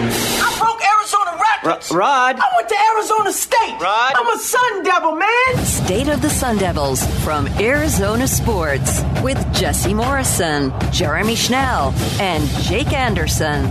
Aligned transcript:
I 0.00 0.56
broke 0.58 0.80
Arizona 0.80 1.42
records. 1.64 1.90
Rod. 1.90 2.36
I 2.38 2.48
went 2.56 2.68
to 2.68 2.76
Arizona 2.94 3.32
State. 3.32 3.80
Rod. 3.80 4.12
I'm 4.14 4.28
a 4.28 4.38
Sun 4.38 4.84
Devil, 4.84 5.16
man. 5.16 5.64
State 5.64 6.08
of 6.08 6.22
the 6.22 6.30
Sun 6.30 6.58
Devils 6.58 7.04
from 7.24 7.48
Arizona 7.58 8.28
Sports 8.28 9.02
with 9.22 9.38
Jesse 9.52 9.94
Morrison, 9.94 10.72
Jeremy 10.92 11.34
Schnell, 11.34 11.92
and 12.20 12.46
Jake 12.62 12.92
Anderson. 12.92 13.64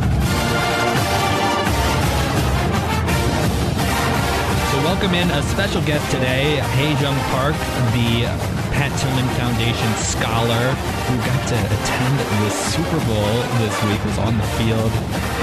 Welcome 4.87 5.13
in 5.15 5.29
a 5.31 5.43
special 5.43 5.81
guest 5.81 6.09
today, 6.09 6.61
Haejung 6.79 7.19
Park, 7.35 7.51
the 7.91 8.23
Pat 8.71 8.87
Tillman 8.97 9.27
Foundation 9.35 9.91
scholar 9.99 10.63
who 11.11 11.17
got 11.27 11.43
to 11.49 11.59
attend 11.59 12.15
the 12.15 12.49
Super 12.71 12.95
Bowl 13.03 13.35
this 13.59 13.75
week, 13.83 13.99
was 14.05 14.17
on 14.17 14.37
the 14.37 14.47
field. 14.55 14.89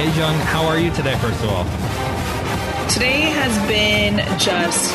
Haejung, 0.01 0.41
how 0.49 0.65
are 0.65 0.79
you 0.79 0.91
today, 0.93 1.15
first 1.19 1.45
of 1.45 1.51
all? 1.51 1.65
Today 2.89 3.21
has 3.37 3.53
been 3.69 4.17
just 4.39 4.89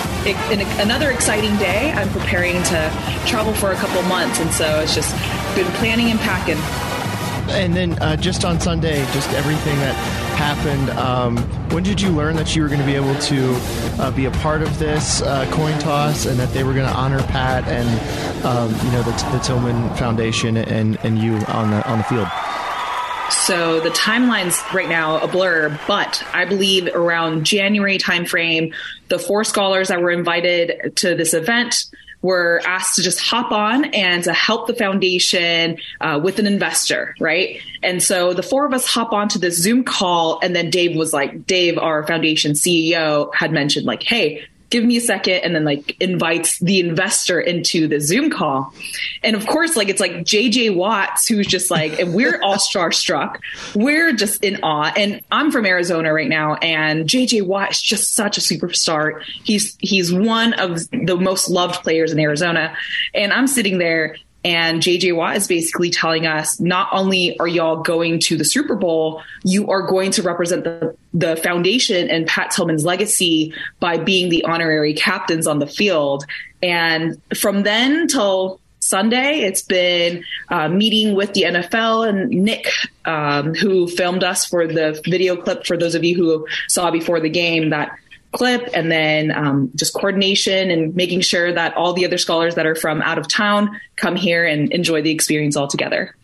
another 0.81 1.11
exciting 1.11 1.55
day. 1.57 1.91
I'm 1.91 2.09
preparing 2.09 2.57
to 2.73 2.91
travel 3.27 3.53
for 3.53 3.71
a 3.71 3.75
couple 3.75 4.01
months, 4.09 4.39
and 4.39 4.49
so 4.49 4.79
it's 4.79 4.95
just 4.95 5.13
been 5.53 5.71
planning 5.73 6.09
and 6.09 6.19
packing. 6.21 6.57
And 7.53 7.75
then 7.75 8.01
uh, 8.01 8.15
just 8.15 8.43
on 8.43 8.59
Sunday, 8.59 9.05
just 9.13 9.29
everything 9.33 9.77
that 9.77 10.28
happened. 10.39 10.89
Um, 10.91 11.37
when 11.73 11.83
did 11.83 11.99
you 11.99 12.11
learn 12.11 12.37
that 12.37 12.55
you 12.55 12.61
were 12.61 12.69
going 12.69 12.79
to 12.79 12.85
be 12.85 12.95
able 12.95 13.13
to 13.13 13.55
uh, 14.01 14.11
be 14.11 14.25
a 14.25 14.31
part 14.31 14.61
of 14.61 14.79
this 14.79 15.21
uh, 15.21 15.45
coin 15.51 15.77
toss, 15.79 16.25
and 16.25 16.39
that 16.39 16.53
they 16.53 16.63
were 16.63 16.73
going 16.73 16.87
to 16.87 16.95
honor 16.95 17.21
Pat 17.23 17.67
and 17.67 17.87
um, 18.45 18.69
you 18.85 18.91
know 18.93 19.03
the, 19.03 19.11
the 19.33 19.39
Tillman 19.39 19.93
Foundation 19.95 20.55
and, 20.55 20.97
and 21.03 21.19
you 21.19 21.33
on 21.47 21.71
the 21.71 21.85
on 21.89 21.97
the 21.97 22.03
field? 22.05 22.27
So 23.29 23.79
the 23.81 23.89
timeline's 23.89 24.61
right 24.73 24.89
now 24.89 25.19
a 25.19 25.27
blur, 25.27 25.77
but 25.87 26.23
I 26.33 26.45
believe 26.45 26.87
around 26.87 27.45
January 27.45 27.97
timeframe, 27.97 28.73
the 29.09 29.19
four 29.19 29.43
scholars 29.43 29.89
that 29.89 30.01
were 30.01 30.11
invited 30.11 30.95
to 30.97 31.15
this 31.15 31.33
event 31.33 31.85
were 32.21 32.61
asked 32.65 32.95
to 32.95 33.01
just 33.01 33.19
hop 33.19 33.51
on 33.51 33.85
and 33.93 34.23
to 34.25 34.33
help 34.33 34.67
the 34.67 34.73
foundation 34.73 35.77
uh, 36.01 36.19
with 36.21 36.39
an 36.39 36.47
investor, 36.47 37.15
right? 37.19 37.61
And 37.81 38.03
so 38.03 38.33
the 38.33 38.43
four 38.43 38.65
of 38.65 38.73
us 38.73 38.85
hop 38.85 39.13
onto 39.13 39.39
this 39.39 39.61
Zoom 39.61 39.83
call, 39.83 40.39
and 40.41 40.55
then 40.55 40.69
Dave 40.69 40.97
was 40.97 41.13
like, 41.13 41.45
Dave, 41.45 41.77
our 41.77 42.05
foundation 42.05 42.53
CEO, 42.53 43.33
had 43.33 43.51
mentioned 43.51 43.85
like, 43.85 44.03
hey, 44.03 44.43
give 44.69 44.83
me 44.83 44.97
a 44.97 45.01
second 45.01 45.35
and 45.35 45.55
then 45.55 45.63
like 45.63 45.95
invites 45.99 46.59
the 46.59 46.79
investor 46.79 47.39
into 47.39 47.87
the 47.87 47.99
zoom 47.99 48.29
call. 48.29 48.73
And 49.23 49.35
of 49.35 49.45
course 49.47 49.75
like 49.75 49.89
it's 49.89 49.99
like 49.99 50.11
jj 50.11 50.73
watts 50.73 51.27
who's 51.27 51.47
just 51.47 51.71
like 51.71 51.99
and 51.99 52.13
we're 52.13 52.39
all 52.43 52.55
starstruck. 52.55 53.39
We're 53.75 54.13
just 54.13 54.43
in 54.43 54.59
awe. 54.63 54.91
And 54.95 55.21
i'm 55.31 55.51
from 55.51 55.65
arizona 55.65 56.13
right 56.13 56.29
now 56.29 56.55
and 56.55 57.07
jj 57.07 57.45
watt 57.45 57.71
is 57.71 57.81
just 57.81 58.13
such 58.13 58.37
a 58.37 58.41
superstar. 58.41 59.21
He's 59.43 59.75
he's 59.79 60.13
one 60.13 60.53
of 60.53 60.89
the 60.91 61.17
most 61.17 61.49
loved 61.49 61.81
players 61.83 62.11
in 62.11 62.19
arizona. 62.19 62.75
And 63.13 63.33
i'm 63.33 63.47
sitting 63.47 63.77
there 63.77 64.15
and 64.49 64.81
JJ 64.81 65.15
Watt 65.15 65.35
is 65.35 65.47
basically 65.47 65.91
telling 65.91 66.25
us 66.25 66.59
not 66.59 66.89
only 66.91 67.37
are 67.37 67.47
y'all 67.47 67.83
going 67.83 68.17
to 68.21 68.35
the 68.35 68.43
Super 68.43 68.73
Bowl, 68.73 69.21
you 69.43 69.69
are 69.69 69.83
going 69.83 70.09
to 70.13 70.23
represent 70.23 70.63
the, 70.63 70.95
the 71.13 71.35
foundation 71.35 72.09
and 72.09 72.25
Pat 72.25 72.49
Tillman's 72.49 72.83
legacy 72.83 73.53
by 73.79 73.99
being 73.99 74.29
the 74.29 74.43
honorary 74.45 74.95
captains 74.95 75.45
on 75.45 75.59
the 75.59 75.67
field. 75.67 76.25
And 76.63 77.21
from 77.37 77.61
then 77.61 78.07
till 78.07 78.59
Sunday, 78.79 79.41
it's 79.41 79.61
been 79.61 80.23
uh, 80.49 80.67
meeting 80.67 81.13
with 81.13 81.35
the 81.35 81.43
NFL 81.43 82.09
and 82.09 82.31
Nick, 82.31 82.65
um, 83.05 83.53
who 83.53 83.87
filmed 83.87 84.23
us 84.23 84.47
for 84.47 84.65
the 84.65 84.99
video 85.05 85.35
clip 85.35 85.67
for 85.67 85.77
those 85.77 85.93
of 85.93 86.03
you 86.03 86.15
who 86.15 86.47
saw 86.67 86.89
before 86.89 87.19
the 87.19 87.29
game 87.29 87.69
that 87.69 87.91
clip 88.31 88.69
and 88.73 88.91
then 88.91 89.31
um, 89.31 89.71
just 89.75 89.93
coordination 89.93 90.69
and 90.69 90.95
making 90.95 91.21
sure 91.21 91.51
that 91.51 91.75
all 91.75 91.93
the 91.93 92.05
other 92.05 92.17
scholars 92.17 92.55
that 92.55 92.65
are 92.65 92.75
from 92.75 93.01
out 93.01 93.17
of 93.17 93.27
town 93.27 93.79
come 93.95 94.15
here 94.15 94.45
and 94.45 94.71
enjoy 94.71 95.01
the 95.01 95.11
experience 95.11 95.55
all 95.55 95.67
together. 95.67 96.15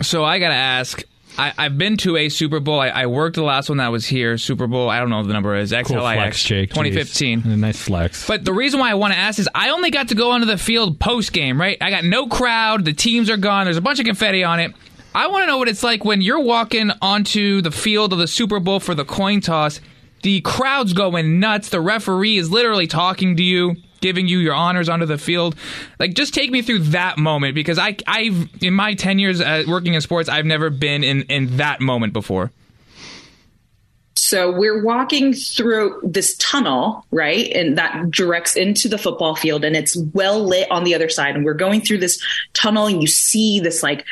So 0.00 0.24
I 0.24 0.38
got 0.38 0.48
to 0.48 0.54
ask. 0.54 1.02
I, 1.38 1.54
have 1.56 1.78
been 1.78 1.96
to 1.98 2.18
a 2.18 2.28
Super 2.28 2.60
Bowl. 2.60 2.78
I, 2.78 2.88
I, 2.88 3.06
worked 3.06 3.36
the 3.36 3.42
last 3.42 3.70
one 3.70 3.78
that 3.78 3.88
was 3.88 4.04
here. 4.04 4.36
Super 4.36 4.66
Bowl. 4.66 4.90
I 4.90 4.98
don't 4.98 5.08
know 5.08 5.16
what 5.18 5.28
the 5.28 5.32
number 5.32 5.56
is. 5.56 5.72
XLIX. 5.72 5.86
Cool 5.86 6.00
flex, 6.00 6.44
Jake. 6.44 6.70
2015. 6.70 7.42
Jeez. 7.42 7.58
Nice 7.58 7.80
flex. 7.80 8.26
But 8.26 8.44
the 8.44 8.52
reason 8.52 8.80
why 8.80 8.90
I 8.90 8.94
want 8.94 9.14
to 9.14 9.18
ask 9.18 9.38
is 9.38 9.48
I 9.54 9.70
only 9.70 9.90
got 9.90 10.08
to 10.08 10.14
go 10.14 10.32
onto 10.32 10.46
the 10.46 10.58
field 10.58 11.00
post 11.00 11.32
game. 11.32 11.58
Right. 11.58 11.78
I 11.80 11.88
got 11.88 12.04
no 12.04 12.26
crowd. 12.26 12.84
The 12.84 12.92
teams 12.92 13.30
are 13.30 13.38
gone. 13.38 13.64
There's 13.64 13.78
a 13.78 13.82
bunch 13.82 13.98
of 13.98 14.04
confetti 14.04 14.44
on 14.44 14.60
it. 14.60 14.74
I 15.14 15.28
want 15.28 15.44
to 15.44 15.46
know 15.46 15.56
what 15.56 15.68
it's 15.68 15.82
like 15.82 16.04
when 16.04 16.20
you're 16.20 16.40
walking 16.40 16.90
onto 17.00 17.62
the 17.62 17.70
field 17.70 18.12
of 18.12 18.18
the 18.18 18.28
Super 18.28 18.60
Bowl 18.60 18.78
for 18.78 18.94
the 18.94 19.04
coin 19.04 19.40
toss 19.40 19.80
the 20.22 20.40
crowd's 20.40 20.92
going 20.92 21.40
nuts. 21.40 21.68
The 21.68 21.80
referee 21.80 22.36
is 22.36 22.50
literally 22.50 22.86
talking 22.86 23.36
to 23.36 23.42
you, 23.42 23.76
giving 24.00 24.28
you 24.28 24.38
your 24.38 24.54
honors 24.54 24.88
onto 24.88 25.06
the 25.06 25.18
field. 25.18 25.54
Like, 25.98 26.14
just 26.14 26.32
take 26.34 26.50
me 26.50 26.62
through 26.62 26.80
that 26.80 27.18
moment 27.18 27.54
because 27.54 27.78
I, 27.78 27.96
I've 28.06 28.48
in 28.62 28.74
my 28.74 28.94
ten 28.94 29.18
years 29.18 29.40
uh, 29.40 29.64
working 29.66 29.94
in 29.94 30.00
sports, 30.00 30.28
I've 30.28 30.46
never 30.46 30.70
been 30.70 31.04
in 31.04 31.22
in 31.22 31.58
that 31.58 31.80
moment 31.80 32.12
before. 32.12 32.50
So 34.14 34.50
we're 34.50 34.82
walking 34.82 35.34
through 35.34 36.00
this 36.02 36.36
tunnel, 36.38 37.04
right? 37.10 37.50
And 37.52 37.76
that 37.76 38.10
directs 38.10 38.56
into 38.56 38.88
the 38.88 38.96
football 38.96 39.34
field 39.34 39.64
and 39.64 39.76
it's 39.76 39.96
well 40.14 40.42
lit 40.42 40.70
on 40.70 40.84
the 40.84 40.94
other 40.94 41.08
side. 41.08 41.34
And 41.34 41.44
we're 41.44 41.54
going 41.54 41.80
through 41.80 41.98
this 41.98 42.22
tunnel 42.54 42.86
and 42.86 43.02
you 43.02 43.08
see 43.08 43.60
this 43.60 43.82
like 43.82 44.06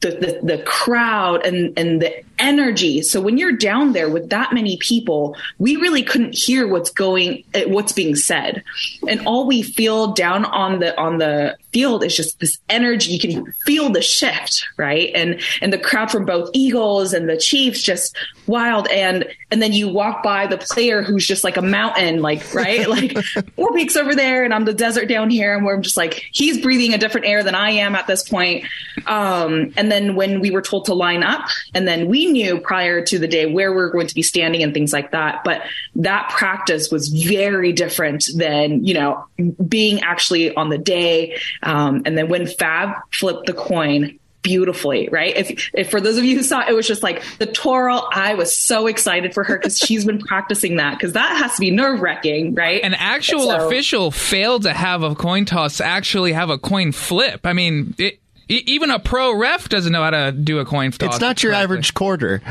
the, 0.00 0.10
the, 0.10 0.56
the 0.56 0.62
crowd 0.62 1.44
and, 1.44 1.76
and 1.78 2.02
the 2.02 2.24
energy. 2.38 3.02
So 3.02 3.20
when 3.20 3.38
you're 3.38 3.52
down 3.52 3.92
there 3.92 4.08
with 4.08 4.30
that 4.30 4.52
many 4.52 4.76
people, 4.76 5.36
we 5.58 5.76
really 5.76 6.02
couldn't 6.02 6.34
hear 6.34 6.66
what's 6.66 6.90
going, 6.90 7.44
eh, 7.54 7.64
what's 7.66 7.92
being 7.92 8.16
said. 8.16 8.62
And 9.08 9.26
all 9.26 9.46
we 9.46 9.62
feel 9.62 10.12
down 10.12 10.44
on 10.44 10.80
the, 10.80 10.98
on 10.98 11.18
the 11.18 11.56
field 11.72 12.04
is 12.04 12.16
just 12.16 12.40
this 12.40 12.58
energy. 12.68 13.12
You 13.12 13.20
can 13.20 13.52
feel 13.64 13.90
the 13.90 14.02
shift, 14.02 14.66
right? 14.76 15.10
And, 15.14 15.40
and 15.60 15.72
the 15.72 15.78
crowd 15.78 16.10
from 16.10 16.24
both 16.24 16.50
Eagles 16.52 17.12
and 17.12 17.28
the 17.28 17.36
Chiefs 17.36 17.82
just 17.82 18.16
wild. 18.46 18.88
And, 18.88 19.26
and 19.50 19.60
then 19.60 19.72
you 19.72 19.88
walk 19.88 20.22
by 20.22 20.46
the 20.46 20.58
player 20.58 21.02
who's 21.02 21.26
just 21.26 21.44
like 21.44 21.56
a 21.56 21.62
mountain, 21.62 22.22
like, 22.22 22.54
right? 22.54 22.88
like 22.88 23.16
four 23.56 23.72
peaks 23.72 23.96
over 23.96 24.14
there 24.14 24.44
and 24.44 24.54
I'm 24.54 24.64
the 24.64 24.74
desert 24.74 25.06
down 25.06 25.30
here. 25.30 25.56
And 25.56 25.64
we're 25.64 25.78
just 25.80 25.96
like, 25.96 26.24
he's 26.32 26.60
breathing 26.60 26.94
a 26.94 26.98
different 26.98 27.26
air 27.26 27.42
than 27.42 27.54
I 27.54 27.70
am 27.70 27.94
at 27.94 28.06
this 28.06 28.28
point. 28.28 28.64
Um, 29.06 29.72
and 29.76 29.90
then 29.90 30.14
when 30.14 30.40
we 30.40 30.50
were 30.50 30.62
told 30.62 30.86
to 30.86 30.94
line 30.94 31.22
up 31.22 31.48
and 31.74 31.86
then 31.86 32.08
we 32.08 32.27
knew 32.28 32.60
prior 32.60 33.04
to 33.04 33.18
the 33.18 33.28
day 33.28 33.46
where 33.46 33.72
we 33.72 33.80
are 33.80 33.90
going 33.90 34.06
to 34.06 34.14
be 34.14 34.22
standing 34.22 34.62
and 34.62 34.74
things 34.74 34.92
like 34.92 35.12
that. 35.12 35.42
But 35.44 35.62
that 35.96 36.30
practice 36.30 36.90
was 36.90 37.08
very 37.08 37.72
different 37.72 38.26
than, 38.34 38.84
you 38.84 38.94
know, 38.94 39.26
being 39.66 40.00
actually 40.00 40.54
on 40.54 40.68
the 40.68 40.78
day. 40.78 41.38
Um, 41.62 42.02
and 42.04 42.16
then 42.16 42.28
when 42.28 42.46
Fab 42.46 42.96
flipped 43.10 43.46
the 43.46 43.54
coin, 43.54 44.18
beautifully, 44.42 45.08
right? 45.10 45.36
If, 45.36 45.70
if 45.74 45.90
for 45.90 46.00
those 46.00 46.16
of 46.16 46.24
you 46.24 46.36
who 46.36 46.42
saw 46.42 46.60
it, 46.62 46.68
it 46.70 46.72
was 46.72 46.86
just 46.86 47.02
like 47.02 47.22
the 47.38 47.46
twirl. 47.46 48.08
I 48.12 48.34
was 48.34 48.56
so 48.56 48.86
excited 48.86 49.34
for 49.34 49.44
her 49.44 49.58
because 49.58 49.78
she's 49.84 50.04
been 50.04 50.18
practicing 50.18 50.76
that 50.76 50.98
because 50.98 51.12
that 51.12 51.36
has 51.38 51.54
to 51.54 51.60
be 51.60 51.70
nerve 51.70 52.00
wracking, 52.00 52.54
right? 52.54 52.82
An 52.82 52.94
actual 52.94 53.46
so, 53.46 53.66
official 53.66 54.10
failed 54.10 54.62
to 54.62 54.72
have 54.72 55.02
a 55.02 55.14
coin 55.14 55.44
toss 55.44 55.80
actually 55.80 56.32
have 56.32 56.50
a 56.50 56.58
coin 56.58 56.92
flip. 56.92 57.40
I 57.44 57.52
mean, 57.52 57.94
it, 57.98 58.20
even 58.48 58.90
a 58.90 58.98
pro 58.98 59.36
ref 59.36 59.68
doesn't 59.68 59.92
know 59.92 60.02
how 60.02 60.10
to 60.10 60.32
do 60.32 60.58
a 60.58 60.64
coin 60.64 60.90
toss. 60.90 61.14
It's 61.14 61.20
not 61.20 61.42
your 61.42 61.52
correctly. 61.52 61.64
average 61.64 61.94
quarter. 61.94 62.42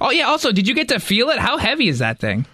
Oh 0.00 0.10
yeah. 0.10 0.24
Also, 0.24 0.52
did 0.52 0.68
you 0.68 0.74
get 0.74 0.88
to 0.88 0.98
feel 0.98 1.30
it? 1.30 1.38
How 1.38 1.56
heavy 1.56 1.88
is 1.88 2.00
that 2.00 2.18
thing? 2.18 2.46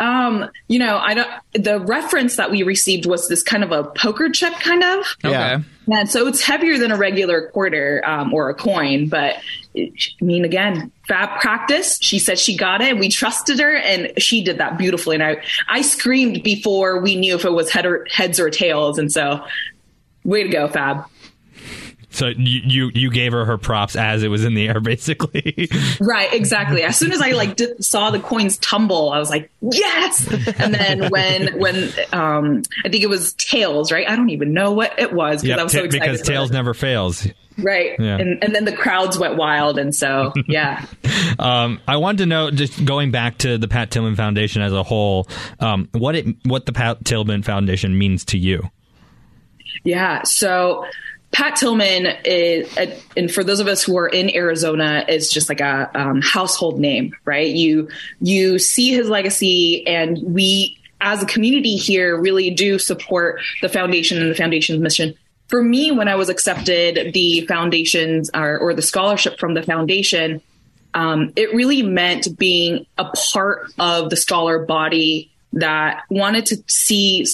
Um, 0.00 0.48
you 0.68 0.78
know, 0.78 0.96
I 0.98 1.14
don't. 1.14 1.28
The 1.54 1.80
reference 1.80 2.36
that 2.36 2.50
we 2.50 2.62
received 2.62 3.06
was 3.06 3.28
this 3.28 3.42
kind 3.42 3.64
of 3.64 3.72
a 3.72 3.84
poker 3.84 4.30
chip, 4.30 4.52
kind 4.54 4.82
of. 4.84 5.16
Okay. 5.24 5.56
And 5.90 6.08
so 6.08 6.26
it's 6.28 6.40
heavier 6.40 6.78
than 6.78 6.92
a 6.92 6.96
regular 6.96 7.48
quarter 7.48 8.02
um, 8.06 8.32
or 8.32 8.50
a 8.50 8.54
coin, 8.54 9.08
but 9.08 9.36
I 9.76 9.90
mean, 10.20 10.44
again, 10.44 10.92
Fab 11.06 11.40
practice. 11.40 11.98
She 12.00 12.18
said 12.18 12.38
she 12.38 12.56
got 12.56 12.82
it. 12.82 12.98
We 12.98 13.08
trusted 13.08 13.58
her, 13.58 13.74
and 13.74 14.12
she 14.18 14.44
did 14.44 14.58
that 14.58 14.76
beautifully. 14.76 15.16
And 15.16 15.22
I, 15.22 15.42
I 15.68 15.82
screamed 15.82 16.42
before 16.42 17.00
we 17.00 17.16
knew 17.16 17.34
if 17.34 17.44
it 17.44 17.52
was 17.52 17.70
head 17.70 17.86
or, 17.86 18.06
heads 18.10 18.38
or 18.38 18.50
tails. 18.50 18.98
And 18.98 19.10
so, 19.10 19.44
way 20.24 20.42
to 20.42 20.48
go, 20.48 20.68
Fab. 20.68 21.04
So 22.10 22.28
you, 22.28 22.60
you 22.64 22.90
you 22.94 23.10
gave 23.10 23.32
her 23.32 23.44
her 23.44 23.58
props 23.58 23.94
as 23.94 24.22
it 24.22 24.28
was 24.28 24.44
in 24.44 24.54
the 24.54 24.68
air, 24.68 24.80
basically. 24.80 25.68
right, 26.00 26.32
exactly. 26.32 26.82
As 26.82 26.96
soon 26.96 27.12
as 27.12 27.20
I 27.20 27.30
like 27.32 27.56
did, 27.56 27.84
saw 27.84 28.10
the 28.10 28.20
coins 28.20 28.56
tumble, 28.58 29.10
I 29.10 29.18
was 29.18 29.30
like, 29.30 29.50
yes. 29.60 30.26
And 30.58 30.74
then 30.74 31.10
when 31.10 31.58
when 31.58 31.92
um, 32.12 32.62
I 32.84 32.88
think 32.88 33.02
it 33.02 33.08
was 33.08 33.34
tails, 33.34 33.92
right? 33.92 34.08
I 34.08 34.16
don't 34.16 34.30
even 34.30 34.52
know 34.52 34.72
what 34.72 34.98
it 34.98 35.12
was 35.12 35.42
because 35.42 35.48
yep, 35.48 35.58
I 35.58 35.62
was 35.62 35.72
so 35.72 35.84
excited. 35.84 36.12
Because 36.12 36.26
tails 36.26 36.50
never 36.50 36.74
fails. 36.74 37.26
Right. 37.58 37.98
Yeah. 37.98 38.18
And, 38.18 38.42
and 38.42 38.54
then 38.54 38.64
the 38.64 38.72
crowds 38.72 39.18
went 39.18 39.36
wild. 39.36 39.78
And 39.78 39.94
so, 39.94 40.32
yeah. 40.48 40.86
um, 41.38 41.80
I 41.88 41.96
wanted 41.96 42.18
to 42.18 42.26
know, 42.26 42.50
just 42.50 42.84
going 42.84 43.10
back 43.10 43.38
to 43.38 43.58
the 43.58 43.68
Pat 43.68 43.90
Tillman 43.90 44.16
Foundation 44.16 44.62
as 44.62 44.72
a 44.72 44.82
whole, 44.82 45.28
um, 45.60 45.88
what 45.92 46.14
it 46.14 46.26
what 46.44 46.66
the 46.66 46.72
Pat 46.72 47.04
Tillman 47.04 47.42
Foundation 47.42 47.98
means 47.98 48.24
to 48.26 48.38
you. 48.38 48.70
Yeah. 49.84 50.22
So 50.22 50.84
Pat 51.30 51.56
Tillman 51.56 52.06
is, 52.24 52.74
and 53.16 53.30
for 53.30 53.44
those 53.44 53.60
of 53.60 53.68
us 53.68 53.82
who 53.82 53.96
are 53.98 54.08
in 54.08 54.34
Arizona, 54.34 55.04
is 55.08 55.30
just 55.30 55.48
like 55.48 55.60
a 55.60 55.90
um, 55.94 56.22
household 56.22 56.80
name, 56.80 57.14
right? 57.24 57.54
You 57.54 57.88
you 58.20 58.58
see 58.58 58.92
his 58.92 59.08
legacy, 59.08 59.86
and 59.86 60.18
we 60.22 60.78
as 61.00 61.22
a 61.22 61.26
community 61.26 61.76
here 61.76 62.18
really 62.18 62.50
do 62.50 62.78
support 62.78 63.40
the 63.62 63.68
foundation 63.68 64.20
and 64.20 64.30
the 64.30 64.34
foundation's 64.34 64.80
mission. 64.80 65.14
For 65.48 65.62
me, 65.62 65.90
when 65.90 66.08
I 66.08 66.16
was 66.16 66.28
accepted 66.28 67.12
the 67.12 67.42
foundation's 67.46 68.30
or, 68.34 68.58
or 68.58 68.74
the 68.74 68.82
scholarship 68.82 69.38
from 69.38 69.54
the 69.54 69.62
foundation, 69.62 70.42
um, 70.94 71.32
it 71.36 71.54
really 71.54 71.82
meant 71.82 72.38
being 72.38 72.86
a 72.96 73.04
part 73.32 73.70
of 73.78 74.10
the 74.10 74.16
scholar 74.16 74.64
body 74.64 75.30
that 75.52 76.02
wanted 76.10 76.46
to 76.46 76.62
see 76.66 77.26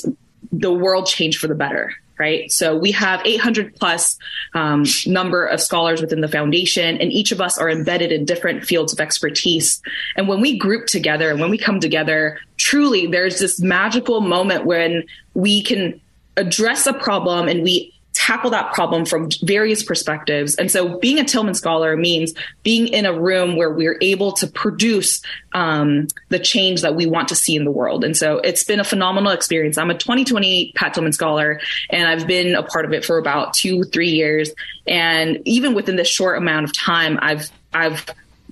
the 0.53 0.73
world 0.73 1.07
change 1.07 1.39
for 1.39 1.47
the 1.49 1.55
better 1.55 1.95
right? 2.19 2.51
So 2.51 2.77
we 2.77 2.93
have 2.93 3.21
800 3.25 3.75
plus 3.77 4.19
um, 4.55 4.85
number 5.07 5.47
of 5.47 5.61
scholars 5.61 6.01
within 6.01 6.21
the 6.21 6.29
foundation, 6.29 7.01
and 7.01 7.13
each 7.13 7.33
of 7.33 7.41
us 7.41 7.59
are 7.59 7.71
embedded 7.71 8.13
in 8.13 8.25
different 8.25 8.65
fields 8.65 8.93
of 8.93 9.01
expertise. 9.01 9.81
And 10.17 10.29
when 10.29 10.41
we 10.41 10.59
group 10.59 10.87
together 10.87 11.31
and 11.31 11.41
when 11.41 11.51
we 11.51 11.59
come 11.59 11.81
together, 11.81 12.39
truly, 12.57 13.07
there's 13.07 13.39
this 13.39 13.61
magical 13.61 14.21
moment 14.21 14.65
when 14.65 15.05
we 15.35 15.63
can 15.63 16.01
address 16.37 16.87
a 16.87 16.93
problem 16.93 17.49
and 17.49 17.63
we 17.63 17.94
tackle 18.15 18.51
that 18.51 18.73
problem 18.73 19.05
from 19.05 19.29
various 19.43 19.83
perspectives. 19.83 20.55
And 20.55 20.71
so 20.71 20.99
being 20.99 21.19
a 21.19 21.25
Tillman 21.25 21.55
scholar 21.55 21.97
means 21.97 22.33
being 22.63 22.89
in 22.89 23.05
a 23.07 23.13
room 23.13 23.57
where 23.57 23.71
we're 23.71 23.99
able 24.01 24.33
to 24.33 24.47
produce 24.47 25.21
um, 25.53 26.07
the 26.29 26.39
change 26.39 26.83
that 26.83 26.95
we 26.95 27.07
want 27.07 27.29
to 27.29 27.37
see 27.37 27.57
in 27.57 27.65
the 27.65 27.71
world. 27.71 28.05
And 28.05 28.17
so 28.17 28.39
it's 28.39 28.65
been 28.65 28.81
a 28.81 28.85
phenomenal 28.85 29.33
experience. 29.33 29.77
I'm 29.77 29.91
a 29.91 29.99
2020 29.99 30.73
Pat 30.75 30.95
Tillman 30.95 31.13
scholar, 31.13 31.61
and 31.91 32.09
I've 32.09 32.27
been 32.27 32.55
a 32.55 32.63
part 32.63 32.85
of 32.85 32.93
it 32.93 33.05
for 33.05 33.19
about 33.19 33.53
two, 33.53 33.83
three 33.85 34.11
years. 34.11 34.53
And 34.87 35.41
even 35.45 35.75
within 35.75 35.97
this 35.97 36.09
short 36.09 36.39
amount 36.39 36.65
of 36.65 36.73
time, 36.73 37.19
I've, 37.21 37.51
I've 37.73 38.07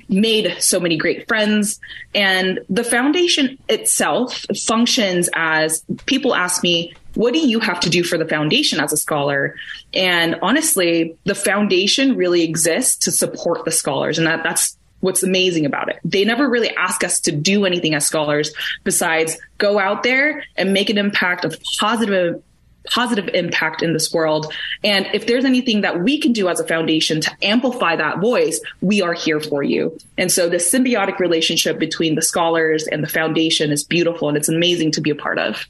made 0.09 0.57
so 0.59 0.81
many 0.81 0.97
great 0.97 1.27
friends. 1.29 1.81
And 2.15 2.61
the 2.69 2.85
foundation 2.85 3.59
itself 3.69 4.45
functions 4.67 5.29
as 5.35 5.85
people 6.07 6.35
ask 6.35 6.63
me, 6.63 6.95
what 7.15 7.33
do 7.33 7.41
you 7.41 7.61
have 7.61 7.81
to 7.81 7.91
do 7.91 8.03
for 8.03 8.17
the 8.17 8.27
foundation 8.27 8.81
as 8.81 8.93
a 8.93 8.97
scholar? 8.97 9.57
And 9.93 10.37
honestly, 10.43 11.17
the 11.25 11.35
foundation 11.35 12.17
really 12.17 12.43
exists 12.43 13.05
to 13.05 13.13
support 13.13 13.65
the 13.65 13.71
scholars. 13.71 14.19
And 14.19 14.27
that, 14.27 14.43
that's 14.43 14.77
what's 15.01 15.23
amazing 15.23 15.67
about 15.67 15.89
it. 15.89 15.99
They 16.05 16.25
never 16.25 16.49
really 16.49 16.75
ask 16.77 17.05
us 17.05 17.21
to 17.21 17.33
do 17.33 17.67
anything 17.67 17.95
as 17.95 18.07
scholars 18.07 18.53
besides 18.85 19.37
go 19.59 19.79
out 19.79 20.03
there 20.03 20.45
and 20.57 20.73
make 20.73 20.91
an 20.91 20.99
impact 20.99 21.45
of 21.45 21.57
positive 21.79 22.43
positive 22.87 23.29
impact 23.33 23.81
in 23.81 23.93
this 23.93 24.13
world. 24.13 24.53
And 24.83 25.07
if 25.15 25.27
there's 25.29 25.45
anything 25.45 25.83
that 25.83 26.03
we 26.03 26.19
can 26.19 26.33
do 26.33 26.49
as 26.49 26.59
a 26.59 26.67
foundation 26.67 27.21
to 27.21 27.31
amplify 27.41 27.95
that 27.95 28.19
voice, 28.19 28.61
we 28.81 29.03
are 29.03 29.13
here 29.13 29.39
for 29.39 29.63
you. 29.63 29.97
And 30.19 30.33
so 30.33 30.49
the 30.49 30.57
symbiotic 30.57 31.21
relationship 31.21 31.79
between 31.79 32.17
the 32.17 32.23
scholars 32.23 32.89
and 32.89 33.03
the 33.03 33.09
foundation 33.09 33.71
is 33.71 33.85
beautiful 33.85 34.29
and 34.29 34.37
it's 34.37 34.49
amazing 34.49 34.91
to 34.93 35.01
be 35.01 35.11
a 35.11 35.15
part 35.15 35.39
of. 35.39 35.65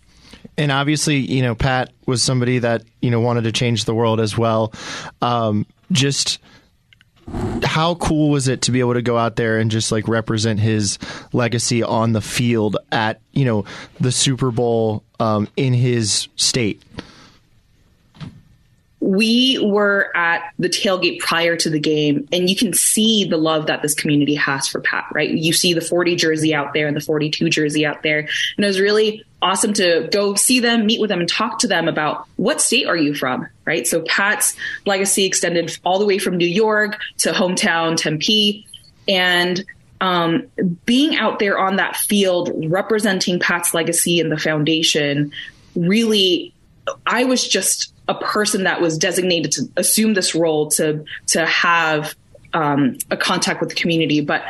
And 0.56 0.70
obviously, 0.70 1.18
you 1.18 1.42
know, 1.42 1.54
Pat 1.54 1.92
was 2.06 2.22
somebody 2.22 2.58
that, 2.58 2.84
you 3.00 3.10
know, 3.10 3.20
wanted 3.20 3.44
to 3.44 3.52
change 3.52 3.84
the 3.84 3.94
world 3.94 4.20
as 4.20 4.36
well. 4.36 4.72
Um, 5.20 5.66
just 5.90 6.38
how 7.62 7.94
cool 7.96 8.30
was 8.30 8.48
it 8.48 8.62
to 8.62 8.72
be 8.72 8.80
able 8.80 8.94
to 8.94 9.02
go 9.02 9.16
out 9.16 9.36
there 9.36 9.58
and 9.58 9.70
just 9.70 9.92
like 9.92 10.08
represent 10.08 10.60
his 10.60 10.98
legacy 11.32 11.82
on 11.82 12.12
the 12.12 12.20
field 12.20 12.76
at, 12.90 13.20
you 13.32 13.44
know, 13.44 13.64
the 14.00 14.12
Super 14.12 14.50
Bowl 14.50 15.04
um, 15.20 15.48
in 15.56 15.72
his 15.72 16.28
state? 16.36 16.82
We 19.02 19.58
were 19.58 20.16
at 20.16 20.52
the 20.60 20.68
tailgate 20.68 21.18
prior 21.18 21.56
to 21.56 21.68
the 21.68 21.80
game 21.80 22.28
and 22.30 22.48
you 22.48 22.54
can 22.54 22.72
see 22.72 23.24
the 23.24 23.36
love 23.36 23.66
that 23.66 23.82
this 23.82 23.94
community 23.94 24.36
has 24.36 24.68
for 24.68 24.80
Pat, 24.80 25.06
right? 25.12 25.28
You 25.28 25.52
see 25.52 25.74
the 25.74 25.80
40 25.80 26.14
jersey 26.14 26.54
out 26.54 26.72
there 26.72 26.86
and 26.86 26.96
the 26.96 27.00
42 27.00 27.50
jersey 27.50 27.84
out 27.84 28.04
there. 28.04 28.20
And 28.20 28.64
it 28.64 28.66
was 28.66 28.80
really 28.80 29.24
awesome 29.42 29.72
to 29.72 30.08
go 30.12 30.36
see 30.36 30.60
them, 30.60 30.86
meet 30.86 31.00
with 31.00 31.10
them 31.10 31.18
and 31.18 31.28
talk 31.28 31.58
to 31.58 31.66
them 31.66 31.88
about 31.88 32.28
what 32.36 32.60
state 32.60 32.86
are 32.86 32.96
you 32.96 33.12
from, 33.12 33.48
right? 33.64 33.88
So 33.88 34.02
Pat's 34.02 34.54
legacy 34.86 35.24
extended 35.24 35.76
all 35.84 35.98
the 35.98 36.06
way 36.06 36.18
from 36.18 36.36
New 36.36 36.46
York 36.46 37.00
to 37.18 37.32
hometown 37.32 37.96
Tempe 37.96 38.64
and 39.08 39.64
um, 40.00 40.46
being 40.86 41.16
out 41.16 41.40
there 41.40 41.58
on 41.58 41.76
that 41.76 41.96
field 41.96 42.52
representing 42.68 43.40
Pat's 43.40 43.74
legacy 43.74 44.20
and 44.20 44.30
the 44.30 44.38
foundation 44.38 45.32
really 45.74 46.54
I 47.06 47.24
was 47.24 47.46
just 47.46 47.91
a 48.08 48.14
person 48.14 48.64
that 48.64 48.80
was 48.80 48.98
designated 48.98 49.52
to 49.52 49.62
assume 49.76 50.14
this 50.14 50.34
role 50.34 50.70
to 50.72 51.04
to 51.28 51.46
have 51.46 52.14
um, 52.52 52.98
a 53.10 53.16
contact 53.16 53.60
with 53.60 53.70
the 53.70 53.74
community. 53.74 54.20
But 54.20 54.42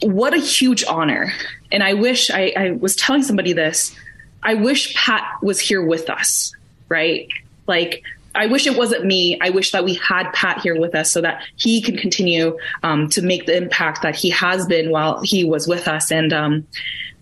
what 0.00 0.34
a 0.34 0.38
huge 0.38 0.84
honor! 0.84 1.32
And 1.70 1.82
I 1.82 1.94
wish 1.94 2.30
I, 2.30 2.52
I 2.56 2.70
was 2.72 2.96
telling 2.96 3.22
somebody 3.22 3.52
this. 3.52 3.94
I 4.42 4.54
wish 4.54 4.94
Pat 4.94 5.22
was 5.42 5.60
here 5.60 5.84
with 5.84 6.10
us, 6.10 6.52
right? 6.88 7.28
Like 7.66 8.02
I 8.34 8.46
wish 8.46 8.66
it 8.66 8.76
wasn't 8.76 9.04
me. 9.04 9.38
I 9.40 9.50
wish 9.50 9.72
that 9.72 9.84
we 9.84 9.94
had 9.94 10.32
Pat 10.32 10.60
here 10.60 10.78
with 10.78 10.94
us 10.94 11.10
so 11.10 11.20
that 11.20 11.42
he 11.56 11.82
can 11.82 11.96
continue 11.96 12.58
um, 12.82 13.08
to 13.10 13.22
make 13.22 13.46
the 13.46 13.56
impact 13.56 14.02
that 14.02 14.16
he 14.16 14.30
has 14.30 14.66
been 14.66 14.90
while 14.90 15.20
he 15.22 15.44
was 15.44 15.68
with 15.68 15.86
us. 15.86 16.10
And 16.10 16.32
um, 16.32 16.66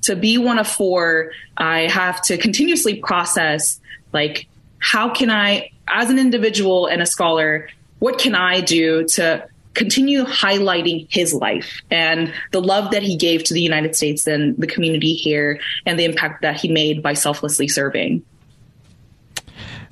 to 0.02 0.14
be 0.14 0.38
one 0.38 0.58
of 0.58 0.68
four, 0.68 1.32
I 1.56 1.88
have 1.88 2.22
to 2.22 2.38
continuously 2.38 2.96
process 2.96 3.80
like 4.12 4.46
how 4.80 5.08
can 5.08 5.30
I, 5.30 5.70
as 5.88 6.10
an 6.10 6.18
individual 6.18 6.86
and 6.86 7.00
a 7.00 7.06
scholar, 7.06 7.68
what 8.00 8.18
can 8.18 8.34
I 8.34 8.60
do 8.60 9.06
to 9.08 9.46
continue 9.74 10.24
highlighting 10.24 11.06
his 11.10 11.32
life 11.32 11.80
and 11.90 12.32
the 12.50 12.60
love 12.60 12.90
that 12.90 13.02
he 13.02 13.16
gave 13.16 13.44
to 13.44 13.54
the 13.54 13.62
United 13.62 13.94
States 13.94 14.26
and 14.26 14.56
the 14.56 14.66
community 14.66 15.14
here 15.14 15.60
and 15.86 15.98
the 15.98 16.04
impact 16.04 16.42
that 16.42 16.56
he 16.60 16.68
made 16.68 17.02
by 17.02 17.12
selflessly 17.12 17.68
serving? 17.68 18.24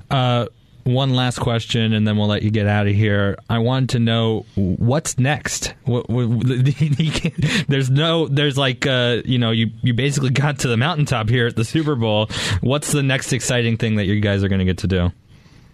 Uh, 0.09 0.47
one 0.83 1.15
last 1.15 1.39
question, 1.39 1.93
and 1.93 2.07
then 2.07 2.17
we'll 2.17 2.27
let 2.27 2.43
you 2.43 2.51
get 2.51 2.67
out 2.67 2.87
of 2.87 2.93
here. 2.93 3.37
I 3.49 3.59
want 3.59 3.91
to 3.91 3.99
know 3.99 4.45
what's 4.55 5.17
next. 5.17 5.73
What, 5.85 6.09
what, 6.09 6.27
there's 7.67 7.89
no, 7.89 8.27
there's 8.27 8.57
like, 8.57 8.85
uh, 8.85 9.21
you 9.25 9.37
know, 9.37 9.51
you 9.51 9.71
you 9.81 9.93
basically 9.93 10.31
got 10.31 10.59
to 10.59 10.67
the 10.67 10.77
mountaintop 10.77 11.29
here 11.29 11.47
at 11.47 11.55
the 11.55 11.65
Super 11.65 11.95
Bowl. 11.95 12.29
What's 12.61 12.91
the 12.91 13.03
next 13.03 13.33
exciting 13.33 13.77
thing 13.77 13.95
that 13.95 14.05
you 14.05 14.19
guys 14.19 14.43
are 14.43 14.49
going 14.49 14.59
to 14.59 14.65
get 14.65 14.79
to 14.79 14.87
do? 14.87 15.11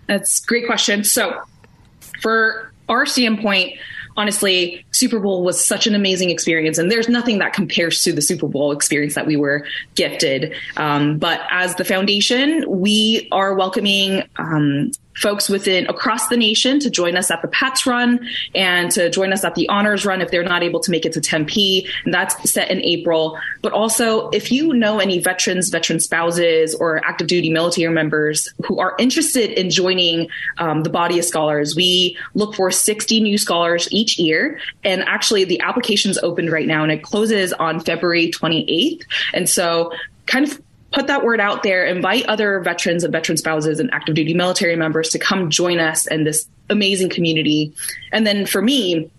That's 0.08 0.40
great 0.42 0.66
question. 0.66 1.04
So, 1.04 1.42
for 2.22 2.72
our 2.90 3.06
standpoint, 3.06 3.80
honestly, 4.18 4.86
Super 4.92 5.20
Bowl 5.20 5.44
was 5.44 5.64
such 5.64 5.88
an 5.88 5.96
amazing 5.96 6.30
experience, 6.30 6.78
and 6.78 6.92
there's 6.92 7.10
nothing 7.10 7.40
that 7.40 7.54
compares 7.54 8.04
to 8.04 8.14
the 8.14 8.22
Super 8.22 8.48
Bowl 8.48 8.72
experience 8.72 9.16
that 9.16 9.28
we 9.28 9.36
were 9.36 9.66
gifted. 9.96 10.54
Um, 10.78 11.18
but 11.18 11.42
as 11.50 11.76
the 11.76 11.86
foundation, 11.86 12.64
we 12.68 13.28
are 13.32 13.54
welcoming 13.56 14.24
um, 14.38 14.92
folks 15.16 15.50
within 15.50 15.88
across 15.88 16.28
the 16.28 16.38
nation 16.38 16.80
to 16.80 16.90
join 16.90 17.16
us 17.16 17.32
at 17.32 17.42
the 17.42 17.48
Pats 17.48 17.86
Run 17.86 18.28
and 18.54 18.92
to 18.92 19.10
join 19.10 19.34
us 19.34 19.44
at 19.44 19.56
the 19.56 19.68
Honors 19.70 20.06
Run 20.06 20.22
if 20.22 20.32
they're 20.32 20.44
not 20.44 20.64
able 20.64 20.80
to 20.82 20.92
make 20.92 21.06
it 21.06 21.14
to 21.14 21.22
Tempe. 21.22 21.88
And 22.04 22.14
that's 22.14 22.50
set 22.50 22.70
in 22.70 22.82
April. 22.82 23.38
But 23.62 23.74
also, 23.74 24.30
if 24.30 24.52
you 24.52 24.74
know 24.74 25.00
any 25.00 25.20
veterans, 25.20 25.70
veteran 25.70 26.00
spouses, 26.00 26.76
or 26.76 27.04
active 27.06 27.28
duty 27.28 27.50
military 27.50 27.94
members 27.94 28.54
who 28.66 28.80
are 28.80 28.96
interested 29.00 29.52
in 29.52 29.70
joining 29.70 30.28
um, 30.58 30.84
the 30.84 30.90
body 30.90 31.20
of 31.20 31.26
scholars, 31.26 31.76
we 31.76 32.18
look 32.34 32.56
for 32.56 32.72
60 32.72 33.20
new 33.22 33.38
scholars 33.38 33.88
each 33.92 34.20
year. 34.20 34.60
And 34.84 35.04
actually, 35.04 35.46
the 35.46 35.60
application's 35.62 36.18
opened 36.20 36.52
right 36.52 36.68
now 36.68 36.84
and 36.84 36.92
it 36.92 37.04
closes 37.04 37.54
on 37.54 37.80
February 37.80 38.30
28th. 38.32 39.04
And 39.34 39.50
so, 39.50 39.92
kind 40.26 40.46
of 40.46 40.62
put 40.96 41.08
that 41.08 41.24
word 41.24 41.40
out 41.40 41.62
there, 41.62 41.86
invite 41.86 42.26
other 42.26 42.62
veterans 42.62 43.04
and 43.04 43.12
veteran 43.12 43.38
spouses 43.38 43.80
and 43.80 43.94
active 43.94 44.16
duty 44.16 44.34
military 44.34 44.76
members 44.76 45.10
to 45.10 45.20
come 45.20 45.50
join 45.50 45.78
us 45.80 46.08
in 46.08 46.24
this 46.24 46.48
amazing 46.70 47.10
community. 47.10 47.74
And 48.12 48.26
then 48.26 48.46
for 48.46 48.62
me, 48.62 49.12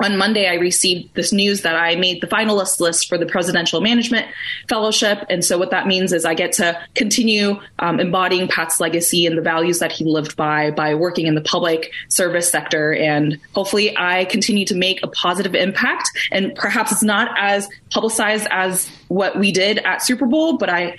on 0.00 0.16
Monday, 0.16 0.48
I 0.48 0.54
received 0.54 1.14
this 1.14 1.32
news 1.32 1.62
that 1.62 1.74
I 1.74 1.96
made 1.96 2.20
the 2.20 2.26
finalist 2.26 2.80
list 2.80 3.08
for 3.08 3.18
the 3.18 3.26
Presidential 3.26 3.80
Management 3.80 4.26
Fellowship. 4.68 5.24
And 5.28 5.44
so, 5.44 5.58
what 5.58 5.70
that 5.70 5.86
means 5.86 6.12
is 6.12 6.24
I 6.24 6.34
get 6.34 6.52
to 6.52 6.80
continue 6.94 7.60
um, 7.78 7.98
embodying 7.98 8.48
Pat's 8.48 8.80
legacy 8.80 9.26
and 9.26 9.36
the 9.36 9.42
values 9.42 9.80
that 9.80 9.92
he 9.92 10.04
lived 10.04 10.36
by 10.36 10.70
by 10.70 10.94
working 10.94 11.26
in 11.26 11.34
the 11.34 11.40
public 11.40 11.92
service 12.08 12.50
sector. 12.50 12.94
And 12.94 13.40
hopefully, 13.54 13.96
I 13.96 14.24
continue 14.26 14.64
to 14.66 14.74
make 14.74 15.02
a 15.02 15.08
positive 15.08 15.54
impact. 15.54 16.10
And 16.30 16.54
perhaps 16.54 16.92
it's 16.92 17.02
not 17.02 17.30
as 17.38 17.68
publicized 17.90 18.46
as 18.50 18.88
what 19.08 19.38
we 19.38 19.50
did 19.50 19.78
at 19.78 20.02
Super 20.02 20.26
Bowl, 20.26 20.58
but 20.58 20.68
I 20.68 20.96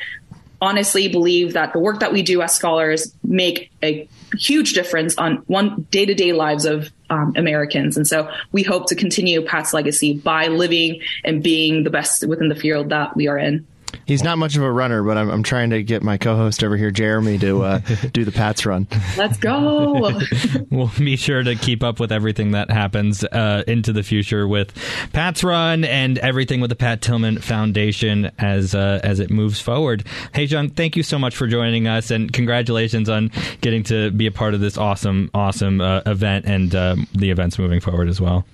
honestly 0.61 1.07
believe 1.07 1.53
that 1.53 1.73
the 1.73 1.79
work 1.79 1.99
that 1.99 2.11
we 2.11 2.21
do 2.21 2.41
as 2.41 2.53
scholars 2.53 3.13
make 3.23 3.71
a 3.83 4.07
huge 4.37 4.73
difference 4.73 5.17
on 5.17 5.37
one 5.47 5.87
day 5.91 6.05
to 6.05 6.13
day 6.13 6.33
lives 6.33 6.65
of 6.65 6.91
um, 7.09 7.33
Americans. 7.35 7.97
And 7.97 8.07
so 8.07 8.31
we 8.51 8.63
hope 8.63 8.87
to 8.87 8.95
continue 8.95 9.41
Pat's 9.41 9.73
legacy 9.73 10.13
by 10.17 10.47
living 10.47 11.01
and 11.23 11.41
being 11.41 11.83
the 11.83 11.89
best 11.89 12.27
within 12.27 12.49
the 12.49 12.55
field 12.55 12.89
that 12.89 13.15
we 13.15 13.27
are 13.27 13.37
in. 13.37 13.65
He's 14.05 14.23
not 14.23 14.37
much 14.37 14.55
of 14.55 14.63
a 14.63 14.71
runner, 14.71 15.03
but 15.03 15.17
I'm, 15.17 15.29
I'm 15.29 15.43
trying 15.43 15.69
to 15.71 15.83
get 15.83 16.03
my 16.03 16.17
co-host 16.17 16.63
over 16.63 16.75
here, 16.77 16.91
Jeremy, 16.91 17.37
to 17.39 17.63
uh, 17.63 17.79
do 18.13 18.25
the 18.25 18.31
Pats 18.31 18.65
run. 18.65 18.87
Let's 19.17 19.37
go. 19.37 20.19
we'll 20.69 20.91
be 20.97 21.15
sure 21.15 21.43
to 21.43 21.55
keep 21.55 21.83
up 21.83 21.99
with 21.99 22.11
everything 22.11 22.51
that 22.51 22.71
happens 22.71 23.23
uh, 23.23 23.63
into 23.67 23.93
the 23.93 24.03
future 24.03 24.47
with 24.47 24.73
Pat's 25.13 25.43
Run 25.43 25.83
and 25.83 26.17
everything 26.19 26.61
with 26.61 26.69
the 26.69 26.75
Pat 26.75 27.01
Tillman 27.01 27.39
Foundation 27.39 28.31
as 28.37 28.73
uh, 28.75 28.99
as 29.03 29.19
it 29.19 29.29
moves 29.29 29.59
forward. 29.59 30.05
Haejung, 30.33 30.75
thank 30.75 30.95
you 30.95 31.03
so 31.03 31.19
much 31.19 31.35
for 31.35 31.47
joining 31.47 31.87
us, 31.87 32.11
and 32.11 32.31
congratulations 32.31 33.09
on 33.09 33.31
getting 33.61 33.83
to 33.83 34.11
be 34.11 34.25
a 34.27 34.31
part 34.31 34.53
of 34.53 34.59
this 34.59 34.77
awesome, 34.77 35.29
awesome 35.33 35.81
uh, 35.81 36.01
event 36.05 36.45
and 36.45 36.75
uh, 36.75 36.95
the 37.13 37.29
events 37.29 37.59
moving 37.59 37.79
forward 37.79 38.09
as 38.09 38.19
well. 38.19 38.45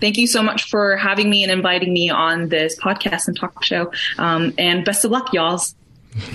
Thank 0.00 0.16
you 0.18 0.26
so 0.26 0.42
much 0.42 0.68
for 0.70 0.96
having 0.96 1.28
me 1.30 1.42
and 1.42 1.52
inviting 1.52 1.92
me 1.92 2.10
on 2.10 2.48
this 2.48 2.78
podcast 2.78 3.28
and 3.28 3.38
talk 3.38 3.62
show. 3.62 3.92
Um, 4.18 4.54
and 4.58 4.84
best 4.84 5.04
of 5.04 5.10
luck, 5.10 5.32
y'all. 5.32 5.60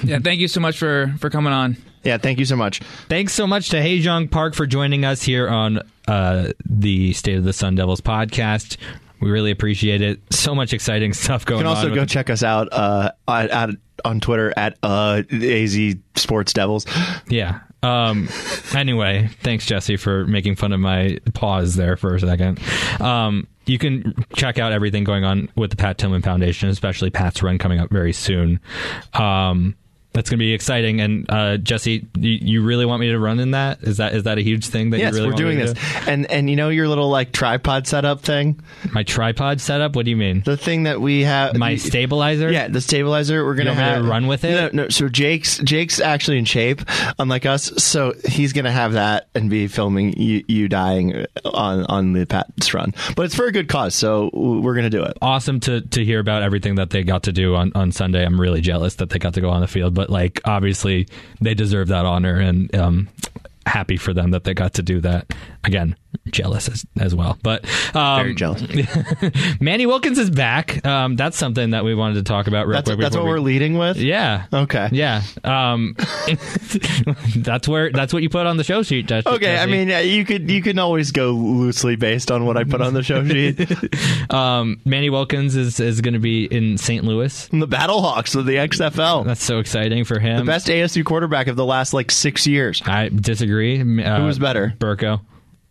Yeah, 0.03 0.19
thank 0.19 0.39
you 0.39 0.47
so 0.47 0.59
much 0.59 0.77
for 0.77 1.13
for 1.19 1.29
coming 1.29 1.51
on. 1.53 1.77
Yeah, 2.03 2.17
thank 2.19 2.37
you 2.39 2.45
so 2.45 2.55
much. 2.55 2.79
Thanks 3.09 3.33
so 3.33 3.47
much 3.47 3.69
to 3.69 3.77
Haejung 3.77 4.29
Park 4.29 4.53
for 4.53 4.67
joining 4.67 5.03
us 5.03 5.23
here 5.23 5.49
on 5.49 5.79
uh, 6.07 6.51
the 6.63 7.13
State 7.13 7.37
of 7.37 7.43
the 7.43 7.51
Sun 7.53 7.75
Devils 7.75 7.99
podcast. 7.99 8.77
We 9.19 9.31
really 9.31 9.49
appreciate 9.49 10.01
it. 10.01 10.19
So 10.29 10.53
much 10.53 10.71
exciting 10.71 11.13
stuff 11.13 11.45
going 11.45 11.65
on. 11.65 11.71
You 11.71 11.75
can 11.75 11.77
also 11.85 11.95
go 11.95 12.01
with- 12.01 12.09
check 12.09 12.29
us 12.29 12.43
out 12.43 12.69
uh, 12.71 13.11
at, 13.27 13.49
at, 13.49 13.69
on 14.05 14.19
Twitter 14.19 14.53
at 14.55 14.77
uh, 14.83 15.23
AZ 15.31 15.95
Sports 16.15 16.53
Devils. 16.53 16.85
Yeah. 17.27 17.61
Um, 17.83 18.29
anyway, 18.73 19.29
thanks, 19.41 19.65
Jesse, 19.65 19.97
for 19.97 20.25
making 20.25 20.55
fun 20.55 20.73
of 20.73 20.79
my 20.79 21.19
pause 21.33 21.75
there 21.75 21.97
for 21.97 22.15
a 22.15 22.19
second. 22.19 22.59
Um, 22.99 23.47
you 23.65 23.77
can 23.77 24.13
check 24.35 24.59
out 24.59 24.71
everything 24.71 25.03
going 25.03 25.23
on 25.23 25.49
with 25.55 25.71
the 25.71 25.75
Pat 25.75 25.97
Tillman 25.97 26.21
Foundation, 26.21 26.69
especially 26.69 27.09
Pat's 27.09 27.41
run 27.43 27.57
coming 27.57 27.79
up 27.79 27.89
very 27.89 28.13
soon. 28.13 28.59
Um, 29.13 29.75
that's 30.15 30.29
going 30.29 30.39
to 30.39 30.43
be 30.43 30.53
exciting. 30.53 31.01
And 31.01 31.25
uh, 31.29 31.57
Jesse, 31.57 32.07
you, 32.17 32.31
you 32.41 32.63
really 32.63 32.85
want 32.85 33.01
me 33.01 33.09
to 33.09 33.19
run 33.19 33.39
in 33.39 33.51
that? 33.51 33.83
Is 33.83 33.97
that 33.97 34.15
is 34.15 34.23
that 34.23 34.37
a 34.37 34.41
huge 34.41 34.67
thing 34.67 34.91
that 34.91 34.99
Yes, 34.99 35.11
you 35.11 35.17
really 35.17 35.27
we're 35.27 35.33
want 35.33 35.37
doing 35.37 35.59
this, 35.59 36.07
and 36.07 36.25
and 36.31 36.49
you 36.49 36.55
know 36.55 36.69
your 36.69 36.87
little 36.87 37.09
like 37.09 37.31
tripod 37.31 37.85
setup 37.87 38.21
thing. 38.21 38.59
My 38.91 39.03
tripod 39.03 39.61
setup? 39.61 39.95
What 39.95 40.05
do 40.05 40.11
you 40.11 40.17
mean? 40.17 40.41
the 40.45 40.57
thing 40.57 40.83
that 40.83 41.01
we 41.01 41.21
have, 41.21 41.55
My 41.55 41.75
stabilizer? 41.75 42.51
Yeah, 42.51 42.67
the 42.67 42.81
stabilizer. 42.81 43.45
We're 43.45 43.55
gonna 43.55 43.71
me 43.71 43.77
to 43.77 43.83
have 43.83 44.05
run 44.05 44.27
with 44.27 44.43
it? 44.43 44.73
No, 44.73 44.83
no. 44.83 44.89
So 44.89 45.09
Jake's 45.09 45.57
Jake's 45.59 45.99
actually 45.99 46.37
in 46.37 46.45
shape, 46.45 46.81
unlike 47.19 47.45
us. 47.45 47.71
So 47.83 48.13
he's 48.27 48.53
gonna 48.53 48.71
have 48.71 48.93
that 48.93 49.27
and 49.35 49.49
be 49.49 49.67
filming 49.67 50.19
you, 50.19 50.43
you 50.47 50.69
dying 50.69 51.25
on 51.43 51.85
on 51.85 52.13
the 52.13 52.25
Pat's 52.25 52.73
run. 52.73 52.93
But 53.15 53.25
it's 53.25 53.35
for 53.35 53.45
a 53.45 53.51
good 53.51 53.67
cause, 53.67 53.95
so 53.95 54.29
we're 54.33 54.75
gonna 54.75 54.89
do 54.89 55.03
it. 55.03 55.17
awesome 55.21 55.59
to 55.61 55.81
to 55.81 56.05
hear 56.05 56.19
about 56.19 56.41
everything 56.41 56.75
that 56.75 56.89
they 56.89 57.03
got 57.03 57.23
to 57.23 57.31
do 57.31 57.55
on, 57.55 57.71
on 57.75 57.91
Sunday. 57.91 58.25
I'm 58.25 58.39
really 58.39 58.61
jealous 58.61 58.95
that 58.95 59.09
they 59.09 59.19
got 59.19 59.33
to 59.35 59.41
go 59.41 59.49
on 59.49 59.61
the 59.61 59.67
field, 59.67 59.93
but 59.93 60.04
like 60.09 60.41
obviously 60.45 61.07
they 61.41 61.53
deserve 61.53 61.87
that 61.89 62.05
honor 62.05 62.39
and 62.39 62.73
um 62.75 63.07
happy 63.65 63.97
for 63.97 64.13
them 64.13 64.31
that 64.31 64.43
they 64.43 64.53
got 64.53 64.75
to 64.75 64.83
do 64.83 65.01
that. 65.01 65.33
Again, 65.63 65.95
jealous 66.27 66.67
as, 66.69 66.85
as 66.99 67.13
well. 67.15 67.37
But 67.43 67.65
um, 67.95 68.21
Very 68.23 68.35
jealous. 68.35 68.63
Manny 69.59 69.85
Wilkins 69.85 70.17
is 70.19 70.29
back. 70.29 70.85
Um, 70.85 71.15
that's 71.15 71.37
something 71.37 71.71
that 71.71 71.83
we 71.85 71.95
wanted 71.95 72.15
to 72.15 72.23
talk 72.23 72.47
about 72.47 72.67
real 72.67 72.77
That's 72.77 72.89
quick. 72.89 72.99
that's 72.99 73.15
what 73.15 73.21
before 73.23 73.33
we're 73.35 73.39
leading 73.39 73.77
with. 73.77 73.97
Yeah. 73.97 74.45
Okay. 74.53 74.89
Yeah. 74.91 75.21
Um, 75.43 75.95
that's 77.35 77.67
where 77.67 77.91
that's 77.91 78.13
what 78.13 78.23
you 78.23 78.29
put 78.29 78.45
on 78.45 78.57
the 78.57 78.63
show 78.63 78.83
sheet. 78.83 79.07
Jesse- 79.07 79.27
Okay, 79.29 79.57
I 79.57 79.65
mean, 79.65 79.89
you 80.07 80.25
could 80.25 80.49
you 80.49 80.61
can 80.61 80.79
always 80.79 81.11
go 81.11 81.31
loosely 81.31 81.95
based 81.95 82.31
on 82.31 82.45
what 82.45 82.57
I 82.57 82.63
put 82.63 82.81
on 82.81 82.93
the 82.93 83.03
show 83.03 83.25
sheet. 83.27 83.59
um, 84.33 84.79
Manny 84.85 85.09
Wilkins 85.09 85.55
is 85.55 85.79
is 85.79 86.01
going 86.01 86.13
to 86.13 86.19
be 86.19 86.45
in 86.45 86.77
St. 86.77 87.03
Louis. 87.03 87.47
the 87.51 87.67
Battlehawks 87.67 88.35
of 88.35 88.45
the 88.45 88.55
XFL, 88.55 89.25
That's 89.25 89.43
so 89.43 89.59
exciting 89.59 90.03
for 90.05 90.19
him. 90.19 90.37
the 90.37 90.43
best 90.51 90.67
ASU 90.67 91.03
quarterback 91.03 91.47
of 91.47 91.55
the 91.55 91.65
last 91.65 91.93
like 91.93 92.11
six 92.11 92.45
years. 92.47 92.81
I 92.85 93.09
disagree. 93.09 93.79
Uh, 93.81 94.19
Who 94.19 94.25
was 94.25 94.39
better? 94.39 94.73
Burko. 94.79 95.21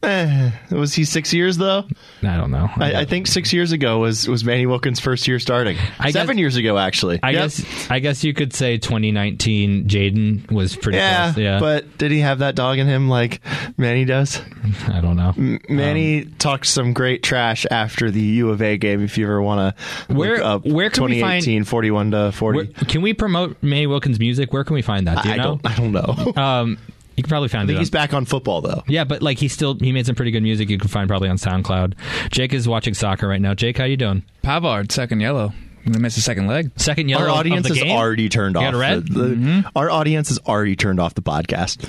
Eh, 0.04 0.50
was 0.70 0.94
he 0.94 1.04
six 1.04 1.32
years 1.32 1.56
though? 1.56 1.84
I 2.22 2.36
don't 2.36 2.50
know. 2.50 2.68
I, 2.76 3.00
I 3.00 3.04
think 3.04 3.26
six 3.26 3.52
years 3.52 3.72
ago 3.72 3.98
was 3.98 4.28
was 4.28 4.44
Manny 4.44 4.66
Wilkins' 4.66 5.00
first 5.00 5.26
year 5.28 5.38
starting. 5.38 5.76
I 5.98 6.10
Seven 6.10 6.36
guess- 6.36 6.40
years 6.40 6.56
ago, 6.56 6.78
actually. 6.78 7.20
I 7.22 7.30
Yep. 7.30 7.42
guess 7.42 7.90
I 7.90 7.98
guess 8.00 8.24
you 8.24 8.34
could 8.34 8.52
say 8.52 8.78
2019 8.78 9.88
Jayden 9.88 10.50
was 10.50 10.76
pretty 10.76 10.98
Yeah, 10.98 11.32
close. 11.32 11.42
Yeah, 11.42 11.60
but 11.60 11.98
did 11.98 12.10
he 12.10 12.20
have 12.20 12.40
that 12.40 12.54
dog 12.54 12.78
in 12.78 12.86
him 12.86 13.08
like 13.08 13.40
Manny 13.76 14.04
does? 14.04 14.40
I 14.88 15.00
don't 15.00 15.16
know. 15.16 15.32
Manny 15.68 16.24
talked 16.24 16.66
some 16.66 16.92
great 16.92 17.22
trash 17.22 17.66
after 17.70 18.10
the 18.10 18.20
U 18.20 18.50
of 18.50 18.62
A 18.62 18.76
game. 18.76 19.02
If 19.02 19.18
you 19.18 19.24
ever 19.26 19.40
want 19.42 19.76
to 19.76 20.14
Where- 20.14 20.36
look 20.36 20.44
up 20.44 20.66
where 20.66 20.90
can 20.90 21.04
we 21.04 21.20
find- 21.20 21.42
2018 21.42 21.64
41 21.64 22.10
to 22.12 22.32
40. 22.32 22.56
Where, 22.56 22.66
can 22.86 23.02
we 23.02 23.12
promote 23.14 23.56
Manny 23.62 23.86
Wilkins' 23.86 24.18
music? 24.18 24.52
Where 24.52 24.64
can 24.64 24.74
we 24.74 24.82
find 24.82 25.06
that? 25.06 25.22
Do 25.22 25.28
you 25.28 25.34
I 25.34 25.36
know? 25.38 25.58
don't. 25.62 25.66
I 25.66 25.74
don't 25.76 25.92
know. 25.92 26.42
Um, 26.42 26.78
you 27.16 27.22
can 27.22 27.28
probably 27.28 27.48
find 27.48 27.64
I 27.64 27.66
think 27.66 27.76
it. 27.76 27.80
he's 27.80 27.88
on- 27.88 27.92
back 27.92 28.14
on 28.14 28.24
football 28.24 28.60
though. 28.60 28.82
yeah, 28.88 29.04
but 29.04 29.22
like 29.22 29.38
he 29.38 29.48
still 29.48 29.78
he 29.78 29.92
made 29.92 30.06
some 30.06 30.14
pretty 30.14 30.30
good 30.30 30.42
music. 30.42 30.68
You 30.70 30.78
can 30.78 30.88
find 30.88 31.08
probably 31.08 31.28
on 31.28 31.36
SoundCloud. 31.36 31.94
Jake 32.30 32.52
is 32.52 32.66
watching 32.68 32.94
soccer 32.94 33.28
right 33.28 33.40
now. 33.40 33.54
Jake, 33.54 33.78
how 33.78 33.84
you 33.84 33.96
doing? 33.96 34.22
Pavard, 34.42 34.90
second 34.92 35.20
yellow. 35.20 35.52
They 35.86 35.98
missed 35.98 36.16
a 36.16 36.22
second 36.22 36.46
leg. 36.46 36.70
Second 36.76 37.10
yellow 37.10 37.24
Our 37.24 37.30
of 37.30 37.36
audience 37.36 37.68
the 37.68 37.74
has 37.74 37.82
game? 37.82 37.92
already 37.96 38.28
turned 38.30 38.54
You 38.54 38.60
off. 38.62 38.66
got 38.72 38.74
a 38.74 38.78
red? 38.78 39.06
the- 39.06 39.20
the- 39.22 39.70
Our 39.76 39.90
audience 39.90 40.28
has 40.28 40.38
already 40.46 40.76
turned 40.76 40.98
off 40.98 41.14
the 41.14 41.22
podcast. 41.22 41.86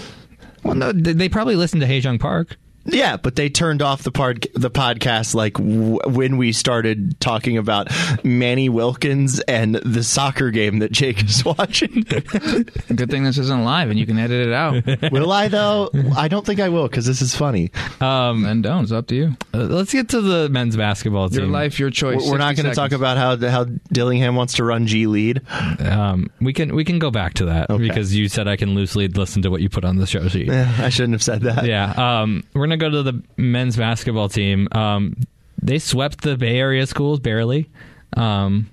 Well, 0.63 0.75
no, 0.75 0.91
they 0.91 1.13
they 1.13 1.29
probably 1.29 1.55
listened 1.55 1.81
to 1.81 1.87
Haejung 1.87 2.19
Park. 2.19 2.57
Yeah, 2.85 3.17
but 3.17 3.35
they 3.35 3.49
turned 3.49 3.81
off 3.81 4.03
the 4.03 4.11
part 4.11 4.45
the 4.53 4.69
podcast 4.69 5.33
like 5.33 5.53
w- 5.55 5.97
when 6.05 6.37
we 6.37 6.51
started 6.51 7.19
talking 7.19 7.57
about 7.57 7.87
Manny 8.23 8.69
Wilkins 8.69 9.39
and 9.41 9.75
the 9.75 10.03
soccer 10.03 10.51
game 10.51 10.79
that 10.79 10.91
Jake 10.91 11.23
is 11.23 11.43
watching. 11.43 12.03
Good 12.09 13.09
thing 13.09 13.23
this 13.23 13.37
isn't 13.37 13.63
live 13.63 13.89
and 13.89 13.97
you 13.99 14.05
can 14.05 14.17
edit 14.19 14.47
it 14.47 14.53
out. 14.53 15.11
will 15.11 15.31
I 15.31 15.47
though? 15.47 15.89
I 16.15 16.27
don't 16.27 16.45
think 16.45 16.59
I 16.59 16.69
will 16.69 16.87
because 16.87 17.05
this 17.05 17.21
is 17.21 17.35
funny. 17.35 17.71
Um, 18.01 18.43
then 18.43 18.61
don't. 18.61 18.83
It's 18.83 18.91
up 18.91 19.07
to 19.07 19.15
you. 19.15 19.37
uh, 19.53 19.59
let's 19.63 19.91
get 19.91 20.09
to 20.09 20.21
the 20.21 20.49
men's 20.49 20.77
basketball 20.77 21.29
team. 21.29 21.39
Your 21.39 21.47
life, 21.49 21.79
your 21.79 21.89
choice. 21.89 22.21
We're, 22.25 22.33
we're 22.33 22.37
not 22.37 22.55
going 22.55 22.67
to 22.69 22.75
talk 22.75 22.91
about 22.91 23.17
how 23.17 23.35
how 23.49 23.63
Dillingham 23.91 24.35
wants 24.35 24.53
to 24.55 24.63
run 24.63 24.85
G 24.87 25.07
League. 25.07 25.41
Um, 25.79 26.29
we 26.39 26.53
can 26.53 26.75
we 26.75 26.83
can 26.85 26.99
go 26.99 27.09
back 27.11 27.33
to 27.35 27.45
that 27.45 27.69
Okay. 27.69 27.81
because 27.87 28.15
you 28.15 28.27
said 28.29 28.47
I 28.47 28.55
can 28.57 28.75
loosely 28.75 29.07
listen 29.07 29.41
to 29.41 29.49
what 29.49 29.61
you 29.61 29.69
put 29.69 29.85
on 29.85 29.97
the 29.97 30.05
show 30.05 30.27
sheet. 30.27 30.49
Eh, 30.49 30.71
I 30.79 30.89
shouldn't 30.89 31.13
have 31.13 31.23
said 31.23 31.41
that. 31.41 31.65
yeah. 31.65 32.21
Um, 32.21 32.43
we're 32.53 32.65
gonna 32.65 32.74
go 32.77 32.89
to 32.89 33.03
the 33.03 33.23
men's 33.37 33.77
basketball 33.77 34.29
team. 34.29 34.67
Um, 34.71 35.17
they 35.61 35.79
swept 35.79 36.21
the 36.21 36.37
Bay 36.37 36.57
Area 36.59 36.85
schools 36.85 37.19
barely. 37.19 37.69
Um, 38.15 38.69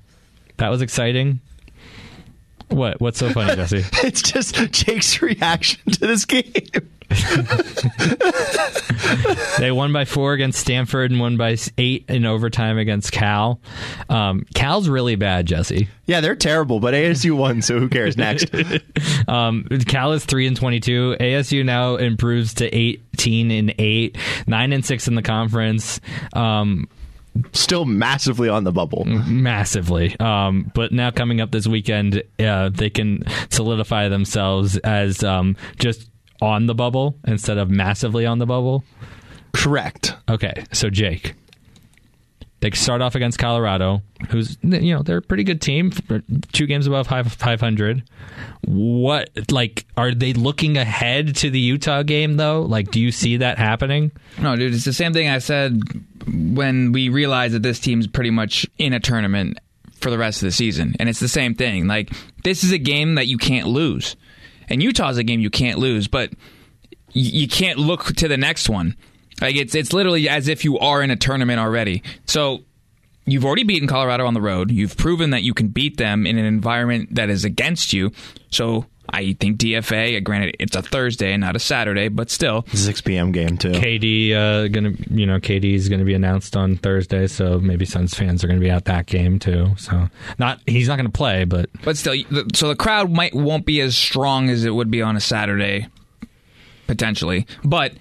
that 0.59 0.69
was 0.69 0.83
exciting. 0.83 1.41
What? 2.69 3.01
What's 3.01 3.19
so 3.19 3.31
funny, 3.31 3.55
Jesse? 3.57 3.85
It's 4.07 4.23
just 4.23 4.55
Jake's 4.73 5.21
reaction 5.21 5.81
to 5.93 6.07
this 6.07 6.25
game. 6.25 6.53
they 9.59 9.71
won 9.71 9.93
by 9.93 10.05
four 10.05 10.33
against 10.33 10.61
Stanford 10.61 11.11
and 11.11 11.21
won 11.21 11.37
by 11.37 11.57
eight 11.79 12.05
in 12.09 12.27
overtime 12.27 12.79
against 12.79 13.13
Cal. 13.13 13.61
Um, 14.09 14.47
Cal's 14.55 14.89
really 14.89 15.17
bad, 15.17 15.47
Jesse. 15.47 15.89
Yeah, 16.07 16.21
they're 16.21 16.37
terrible, 16.37 16.81
but 16.81 16.95
ASU 16.95 17.37
won, 17.37 17.63
so 17.63 17.79
who 17.79 17.89
cares? 17.89 18.17
Next. 18.17 18.51
Um, 19.29 19.65
Cal 19.87 20.13
is 20.13 20.25
three 20.25 20.47
and 20.49 20.57
twenty-two. 20.57 21.17
ASU 21.21 21.65
now 21.65 21.97
improves 21.97 22.55
to 22.55 22.77
eighteen 22.77 23.51
and 23.51 23.75
eight, 23.79 24.17
nine 24.47 24.73
and 24.73 24.85
six 24.85 25.07
in 25.07 25.15
the 25.15 25.23
conference. 25.23 26.01
Um, 26.33 26.89
Still 27.53 27.85
massively 27.85 28.49
on 28.49 28.65
the 28.65 28.73
bubble. 28.73 29.05
massively. 29.07 30.19
Um, 30.19 30.71
but 30.75 30.93
now 30.93 31.11
coming 31.11 31.41
up 31.41 31.51
this 31.51 31.67
weekend, 31.67 32.23
uh, 32.39 32.69
they 32.71 32.91
can 32.91 33.23
solidify 33.49 34.09
themselves 34.09 34.77
as 34.79 35.23
um, 35.25 35.57
just 35.79 36.09
on 36.43 36.67
the 36.67 36.75
bubble 36.75 37.15
instead 37.27 37.57
of 37.57 37.71
massively 37.71 38.27
on 38.27 38.39
the 38.39 38.47
bubble. 38.47 38.85
Correct. 39.55 40.15
Okay, 40.29 40.65
so 40.73 40.91
Jake. 40.91 41.35
They 42.61 42.71
start 42.71 43.03
off 43.03 43.17
against 43.17 43.41
Colorado, 43.41 44.03
who's 44.29 44.57
you 44.63 44.95
know 44.95 45.03
they're 45.03 45.17
a 45.17 45.23
pretty 45.23 45.43
good 45.43 45.61
team, 45.61 45.91
two 46.53 46.67
games 46.67 46.87
above 46.87 47.09
five 47.09 47.61
hundred. 47.61 48.05
What 48.65 49.31
like 49.51 49.85
are 49.97 50.15
they 50.15 50.33
looking 50.33 50.77
ahead 50.77 51.35
to 51.37 51.51
the 51.51 51.59
Utah 51.59 52.05
game 52.05 52.37
though? 52.37 52.63
Like, 52.63 52.93
do 52.93 53.01
you 53.01 53.11
see 53.11 53.39
that 53.39 53.59
happening? 53.59 54.13
No, 54.39 54.55
dude, 54.55 54.75
it's 54.75 54.85
the 54.85 54.93
same 54.93 55.13
thing 55.13 55.29
I 55.29 55.39
said 55.39 55.81
when 56.25 56.93
we 56.93 57.09
realized 57.09 57.55
that 57.55 57.65
this 57.65 57.81
team's 57.81 58.07
pretty 58.07 58.31
much 58.31 58.65
in 58.79 58.93
a 58.93 59.01
tournament 59.01 59.59
for 60.01 60.11
the 60.11 60.19
rest 60.19 60.43
of 60.43 60.47
the 60.47 60.53
season. 60.53 60.95
And 61.01 61.09
it's 61.09 61.21
the 61.21 61.29
same 61.29 61.57
thing. 61.57 61.89
Like, 61.89 62.13
this 62.45 62.63
is 62.63 62.71
a 62.71 62.79
game 62.79 63.17
that 63.17 63.27
you 63.27 63.39
can't 63.39 63.67
lose. 63.67 64.15
And 64.69 64.83
Utah's 64.83 65.19
a 65.19 65.25
game 65.25 65.41
you 65.41 65.51
can't 65.51 65.79
lose, 65.79 66.09
but 66.09 66.33
you 67.13 67.49
can't 67.49 67.79
look 67.79 68.07
to 68.17 68.29
the 68.29 68.37
next 68.37 68.69
one. 68.69 68.97
Like, 69.41 69.57
it's, 69.57 69.75
it's 69.75 69.93
literally 69.93 70.29
as 70.29 70.49
if 70.49 70.65
you 70.65 70.79
are 70.79 71.03
in 71.03 71.11
a 71.11 71.17
tournament 71.17 71.59
already. 71.59 72.03
So, 72.27 72.65
you've 73.27 73.45
already 73.45 73.65
beaten 73.65 73.89
Colorado 73.89 74.27
on 74.27 74.35
the 74.35 74.41
road. 74.41 74.71
You've 74.71 74.97
proven 74.97 75.31
that 75.31 75.43
you 75.43 75.55
can 75.55 75.69
beat 75.69 75.97
them 75.97 76.27
in 76.27 76.39
an 76.39 76.45
environment 76.45 77.15
that 77.15 77.29
is 77.29 77.45
against 77.45 77.93
you. 77.93 78.13
So, 78.51 78.87
I 79.13 79.35
think 79.39 79.59
DFA. 79.59 80.17
uh, 80.17 80.21
Granted, 80.21 80.57
it's 80.59 80.75
a 80.75 80.83
Thursday 80.83 81.33
and 81.33 81.41
not 81.41 81.55
a 81.57 81.59
Saturday, 81.59 82.09
but 82.09 82.31
still, 82.31 82.65
6 82.73 83.01
p.m. 83.03 83.33
game 83.33 83.57
too. 83.59 83.73
KD 83.73 84.33
uh, 84.35 84.69
gonna 84.69 84.93
you 85.11 85.27
know 85.27 85.39
KD 85.39 85.75
is 85.75 85.89
gonna 85.89 86.05
be 86.05 86.15
announced 86.15 86.57
on 86.57 86.77
Thursday, 86.77 87.27
so 87.27 87.59
maybe 87.61 87.85
Suns 87.85 88.15
fans 88.15 88.43
are 88.43 88.49
gonna 88.49 88.61
be 88.61 88.71
at 88.71 88.87
that 88.87 89.07
game 89.07 89.39
too. 89.39 89.75
So 89.77 90.09
not 90.39 90.61
he's 90.67 90.89
not 90.89 90.97
gonna 90.97 91.11
play, 91.11 91.45
but 91.45 91.69
but 91.85 91.97
still. 91.97 92.15
So 92.55 92.69
the 92.69 92.77
crowd 92.77 93.11
might 93.11 93.35
won't 93.35 93.67
be 93.67 93.81
as 93.81 93.97
strong 93.97 94.49
as 94.49 94.65
it 94.65 94.71
would 94.71 94.91
be 94.91 95.03
on 95.03 95.17
a 95.17 95.21
Saturday, 95.21 95.89
potentially. 96.87 97.47
But 97.65 97.93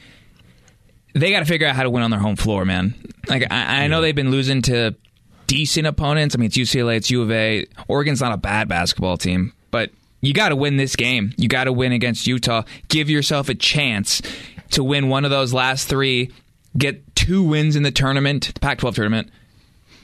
they 1.13 1.31
got 1.31 1.39
to 1.39 1.45
figure 1.45 1.67
out 1.67 1.75
how 1.75 1.83
to 1.83 1.89
win 1.89 2.03
on 2.03 2.11
their 2.11 2.19
home 2.19 2.35
floor, 2.37 2.65
man. 2.65 2.95
Like 3.27 3.43
I, 3.51 3.83
I 3.83 3.87
know 3.87 4.01
they've 4.01 4.15
been 4.15 4.31
losing 4.31 4.61
to 4.63 4.95
decent 5.47 5.85
opponents. 5.87 6.35
I 6.35 6.37
mean, 6.37 6.47
it's 6.47 6.57
UCLA, 6.57 6.95
it's 6.97 7.11
U 7.11 7.21
of 7.21 7.31
A. 7.31 7.65
Oregon's 7.87 8.21
not 8.21 8.31
a 8.33 8.37
bad 8.37 8.69
basketball 8.69 9.17
team, 9.17 9.51
but 9.51 9.60
you 10.21 10.33
got 10.33 10.49
to 10.49 10.55
win 10.55 10.77
this 10.77 10.95
game. 10.95 11.33
You 11.37 11.47
got 11.47 11.65
to 11.65 11.73
win 11.73 11.91
against 11.91 12.27
Utah. 12.27 12.63
Give 12.87 13.09
yourself 13.09 13.49
a 13.49 13.55
chance 13.55 14.21
to 14.71 14.83
win 14.83 15.09
one 15.09 15.25
of 15.25 15.31
those 15.31 15.53
last 15.53 15.87
three. 15.87 16.31
Get 16.77 17.15
two 17.15 17.43
wins 17.43 17.75
in 17.75 17.83
the 17.83 17.91
tournament, 17.91 18.51
the 18.53 18.59
Pac-12 18.59 18.95
tournament, 18.95 19.29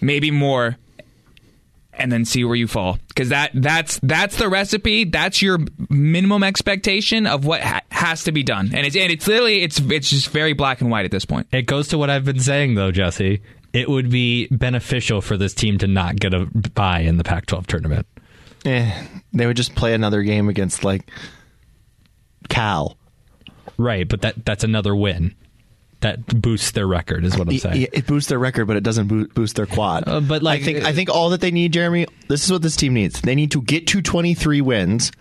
maybe 0.01 0.31
more, 0.31 0.77
and 1.93 2.11
then 2.11 2.25
see 2.25 2.43
where 2.43 2.55
you 2.55 2.67
fall. 2.67 2.97
Because 3.07 3.29
that 3.29 3.51
that's 3.53 3.99
that's 4.03 4.37
the 4.37 4.49
recipe. 4.49 5.05
That's 5.05 5.41
your 5.41 5.59
minimum 5.89 6.43
expectation 6.43 7.25
of 7.25 7.45
what 7.45 7.61
ha- 7.61 7.81
has 7.91 8.25
to 8.25 8.31
be 8.31 8.43
done. 8.43 8.71
And 8.73 8.85
it's 8.85 8.95
and 8.95 9.11
it's 9.11 9.27
literally 9.27 9.63
it's 9.63 9.79
it's 9.79 10.09
just 10.09 10.29
very 10.29 10.53
black 10.53 10.81
and 10.81 10.91
white 10.91 11.05
at 11.05 11.11
this 11.11 11.25
point. 11.25 11.47
it 11.51 11.63
goes 11.63 11.87
to 11.89 11.97
what 11.97 12.09
I've 12.09 12.25
been 12.25 12.39
saying 12.39 12.75
though, 12.75 12.91
Jesse. 12.91 13.41
It 13.73 13.89
would 13.89 14.09
be 14.09 14.47
beneficial 14.47 15.21
for 15.21 15.37
this 15.37 15.53
team 15.53 15.77
to 15.79 15.87
not 15.87 16.15
get 16.15 16.33
a 16.33 16.45
bye 16.73 17.01
in 17.01 17.17
the 17.17 17.23
Pac-12 17.23 17.67
tournament. 17.67 18.07
Eh, 18.65 19.05
they 19.33 19.45
would 19.45 19.57
just 19.57 19.75
play 19.75 19.93
another 19.93 20.23
game 20.23 20.49
against 20.49 20.83
like 20.83 21.09
Cal. 22.49 22.97
Right, 23.77 24.07
but 24.07 24.21
that 24.21 24.45
that's 24.45 24.63
another 24.63 24.95
win. 24.95 25.35
That 26.01 26.27
boosts 26.41 26.71
their 26.71 26.85
record, 26.85 27.25
is 27.25 27.35
what 27.37 27.47
I'm 27.47 27.57
saying. 27.57 27.81
it- 27.83 27.89
it 27.93 28.07
boosts 28.07 28.29
their 28.29 28.37
record, 28.37 28.65
but 28.65 28.77
it 28.77 28.83
doesn't 28.83 29.07
boo- 29.07 29.27
boost 29.29 29.55
their 29.55 29.65
quad. 29.65 30.03
Uh, 30.05 30.19
but, 30.19 30.43
like, 30.43 30.61
I 30.61 30.63
think 30.63 30.83
I 30.85 30.93
think 30.93 31.09
all 31.09 31.31
that 31.31 31.41
they 31.41 31.49
need, 31.49 31.73
Jeremy. 31.73 32.05
This 32.27 32.43
is 32.45 32.51
what 32.51 32.61
this 32.61 32.75
team 32.75 32.93
needs. 32.93 33.19
They 33.21 33.33
need 33.33 33.49
to 33.51 33.61
get 33.63 33.87
to 33.87 34.01
23 34.03 34.61
wins. 34.61 35.11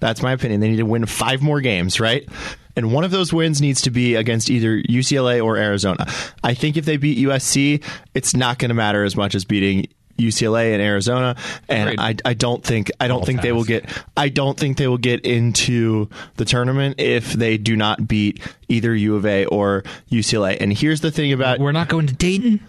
That's 0.00 0.22
my 0.22 0.32
opinion. 0.32 0.60
They 0.60 0.70
need 0.70 0.78
to 0.78 0.86
win 0.86 1.04
five 1.04 1.42
more 1.42 1.60
games, 1.60 2.00
right? 2.00 2.26
And 2.74 2.90
one 2.90 3.04
of 3.04 3.10
those 3.10 3.32
wins 3.34 3.60
needs 3.60 3.82
to 3.82 3.90
be 3.90 4.14
against 4.14 4.48
either 4.50 4.82
UCLA 4.88 5.40
or 5.44 5.56
Arizona. 5.58 6.06
I 6.42 6.54
think 6.54 6.76
if 6.78 6.86
they 6.86 6.96
beat 6.96 7.18
USC, 7.18 7.82
it's 8.14 8.34
not 8.34 8.58
going 8.58 8.70
to 8.70 8.74
matter 8.74 9.04
as 9.04 9.16
much 9.16 9.34
as 9.34 9.44
beating 9.44 9.86
UCLA 10.18 10.72
and 10.72 10.82
Arizona. 10.82 11.36
And 11.68 12.00
I, 12.00 12.14
I 12.24 12.34
don't 12.34 12.62
think 12.62 12.90
I 13.00 13.08
don't 13.08 13.20
All 13.20 13.24
think 13.26 13.42
they 13.42 13.52
will 13.52 13.64
get 13.64 13.88
I 14.16 14.28
don't 14.28 14.58
think 14.58 14.76
they 14.76 14.86
will 14.88 14.98
get 14.98 15.24
into 15.24 16.08
the 16.36 16.44
tournament 16.44 16.96
if 16.98 17.32
they 17.32 17.56
do 17.58 17.76
not 17.76 18.06
beat 18.06 18.40
either 18.68 18.94
U 18.94 19.16
of 19.16 19.26
A 19.26 19.46
or 19.46 19.84
UCLA. 20.10 20.56
And 20.60 20.72
here's 20.72 21.00
the 21.00 21.10
thing 21.10 21.32
about 21.32 21.58
We're 21.58 21.72
not 21.72 21.88
going 21.88 22.06
to 22.06 22.14
Dayton. 22.14 22.60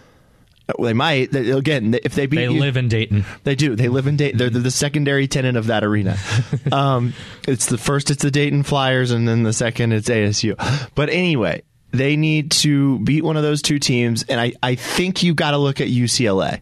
they 0.80 0.94
might 0.94 1.32
They- 1.32 1.52
again 1.52 1.96
if 2.04 2.16
they 2.16 2.26
beat 2.26 2.38
They 2.38 2.48
live 2.50 2.76
in 2.78 2.88
Dayton. 2.88 3.24
they 3.44 3.54
do 3.54 3.76
they 3.76 3.88
live 3.88 4.08
in 4.08 4.18
Dayton 4.18 4.40
they're, 4.40 4.50
they're 4.50 4.62
the 4.64 4.72
secondary 4.72 5.28
tenant 5.28 5.58
of 5.58 5.68
that 5.68 5.84
arena 5.84 6.18
um, 6.72 7.14
it's 7.48 7.68
the 7.68 7.78
first 7.78 8.10
it's 8.10 8.24
the 8.24 8.32
Dayton 8.32 8.64
Flyers 8.64 9.12
and 9.12 9.28
then 9.28 9.44
the 9.44 9.54
second 9.54 9.92
it's 9.94 10.10
ASU 10.10 10.56
but 10.96 11.10
anyway 11.10 11.62
they 11.92 12.16
need 12.18 12.50
to 12.52 12.98
beat 13.00 13.24
one 13.24 13.38
of 13.38 13.44
those 13.44 13.62
two 13.62 13.78
teams 13.78 14.24
and 14.24 14.42
I, 14.42 14.54
I 14.64 14.74
think 14.74 15.22
you 15.22 15.36
got 15.36 15.52
to 15.52 15.58
look 15.60 15.80
at 15.82 15.88
UCLA 15.88 16.62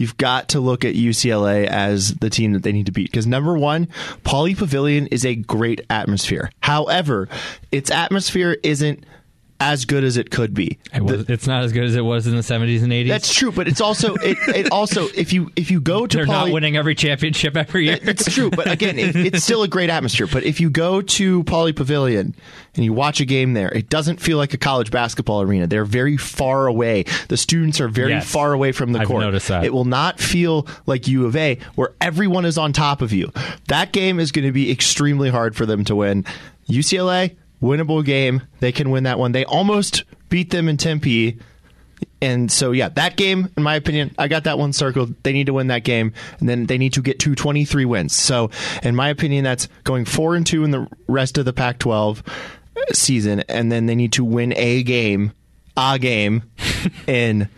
You've 0.00 0.16
got 0.16 0.48
to 0.48 0.60
look 0.60 0.86
at 0.86 0.94
UCLA 0.94 1.66
as 1.66 2.14
the 2.14 2.30
team 2.30 2.54
that 2.54 2.62
they 2.62 2.72
need 2.72 2.86
to 2.86 2.92
beat 2.92 3.10
because 3.10 3.26
number 3.26 3.58
one, 3.58 3.86
Pauley 4.24 4.56
Pavilion 4.56 5.08
is 5.08 5.26
a 5.26 5.34
great 5.34 5.82
atmosphere. 5.90 6.50
However, 6.60 7.28
its 7.70 7.90
atmosphere 7.90 8.56
isn't 8.62 9.04
as 9.60 9.84
good 9.84 10.04
as 10.04 10.16
it 10.16 10.30
could 10.30 10.54
be. 10.54 10.78
It 10.94 11.02
was, 11.02 11.28
it's 11.28 11.46
not 11.46 11.62
as 11.64 11.72
good 11.72 11.84
as 11.84 11.94
it 11.94 12.00
was 12.00 12.26
in 12.26 12.34
the 12.34 12.40
70s 12.40 12.82
and 12.82 12.90
80s. 12.92 13.08
That's 13.08 13.34
true, 13.34 13.52
but 13.52 13.68
it's 13.68 13.80
also 13.80 14.14
it, 14.16 14.38
it 14.48 14.72
also 14.72 15.06
if 15.14 15.32
you 15.32 15.50
if 15.54 15.70
you 15.70 15.80
go 15.80 16.06
to 16.06 16.16
They're 16.16 16.26
not 16.26 16.50
winning 16.50 16.76
every 16.76 16.94
championship 16.94 17.56
every 17.56 17.84
year. 17.86 17.98
it's 18.00 18.32
true, 18.32 18.50
but 18.50 18.70
again, 18.70 18.98
it, 18.98 19.14
it's 19.14 19.44
still 19.44 19.62
a 19.62 19.68
great 19.68 19.90
atmosphere. 19.90 20.26
But 20.26 20.44
if 20.44 20.60
you 20.60 20.70
go 20.70 21.02
to 21.02 21.44
Pauley 21.44 21.76
Pavilion 21.76 22.34
and 22.74 22.84
you 22.84 22.92
watch 22.92 23.20
a 23.20 23.24
game 23.26 23.52
there, 23.52 23.70
it 23.72 23.88
doesn't 23.90 24.18
feel 24.20 24.38
like 24.38 24.54
a 24.54 24.58
college 24.58 24.90
basketball 24.90 25.42
arena. 25.42 25.66
They're 25.66 25.84
very 25.84 26.16
far 26.16 26.66
away. 26.66 27.04
The 27.28 27.36
students 27.36 27.80
are 27.80 27.88
very 27.88 28.10
Yes. 28.12 28.30
far 28.30 28.52
away 28.52 28.72
from 28.72 28.92
the 28.92 29.00
I've 29.00 29.08
court. 29.08 29.20
noticed 29.22 29.48
that. 29.48 29.64
It 29.64 29.72
will 29.74 29.84
not 29.84 30.18
feel 30.18 30.66
like 30.86 31.06
U 31.06 31.26
of 31.26 31.36
A, 31.36 31.58
where 31.74 31.92
everyone 32.00 32.44
is 32.46 32.56
on 32.56 32.72
top 32.72 33.02
of 33.02 33.12
you. 33.12 33.30
That 33.68 33.92
game 33.92 34.18
is 34.18 34.32
going 34.32 34.46
to 34.46 34.52
be 34.52 34.70
extremely 34.70 35.28
hard 35.30 35.54
for 35.54 35.66
them 35.66 35.84
to 35.84 35.94
win. 35.94 36.24
UCLA, 36.68 37.36
winnable 37.62 38.04
game. 38.04 38.42
They 38.60 38.72
can 38.72 38.90
win 38.90 39.04
that 39.04 39.18
one. 39.18 39.32
They 39.32 39.44
almost 39.44 40.04
beat 40.28 40.50
them 40.50 40.68
in 40.68 40.76
Tempe. 40.76 41.38
And 42.22 42.50
so, 42.50 42.72
yeah, 42.72 42.88
that 42.90 43.16
game, 43.16 43.50
in 43.56 43.62
my 43.62 43.74
opinion, 43.76 44.14
I 44.18 44.28
got 44.28 44.44
that 44.44 44.58
one 44.58 44.72
circled. 44.72 45.14
They 45.22 45.32
need 45.32 45.46
to 45.46 45.52
win 45.54 45.68
that 45.68 45.84
game, 45.84 46.12
and 46.38 46.48
then 46.48 46.66
they 46.66 46.78
need 46.78 46.94
to 46.94 47.02
get 47.02 47.18
to 47.20 47.34
23 47.34 47.84
wins. 47.84 48.14
So, 48.14 48.50
in 48.82 48.94
my 48.94 49.08
opinion, 49.08 49.44
that's 49.44 49.68
going 49.84 50.04
four 50.04 50.34
and 50.34 50.46
two 50.46 50.64
in 50.64 50.70
the 50.70 50.86
rest 51.08 51.38
of 51.38 51.44
the 51.44 51.52
Pac-12 51.52 52.26
season, 52.92 53.40
and 53.48 53.70
then 53.72 53.86
they 53.86 53.94
need 53.94 54.12
to 54.14 54.24
win 54.24 54.52
a 54.56 54.82
game, 54.82 55.32
a 55.76 55.98
game, 55.98 56.42
in 57.06 57.48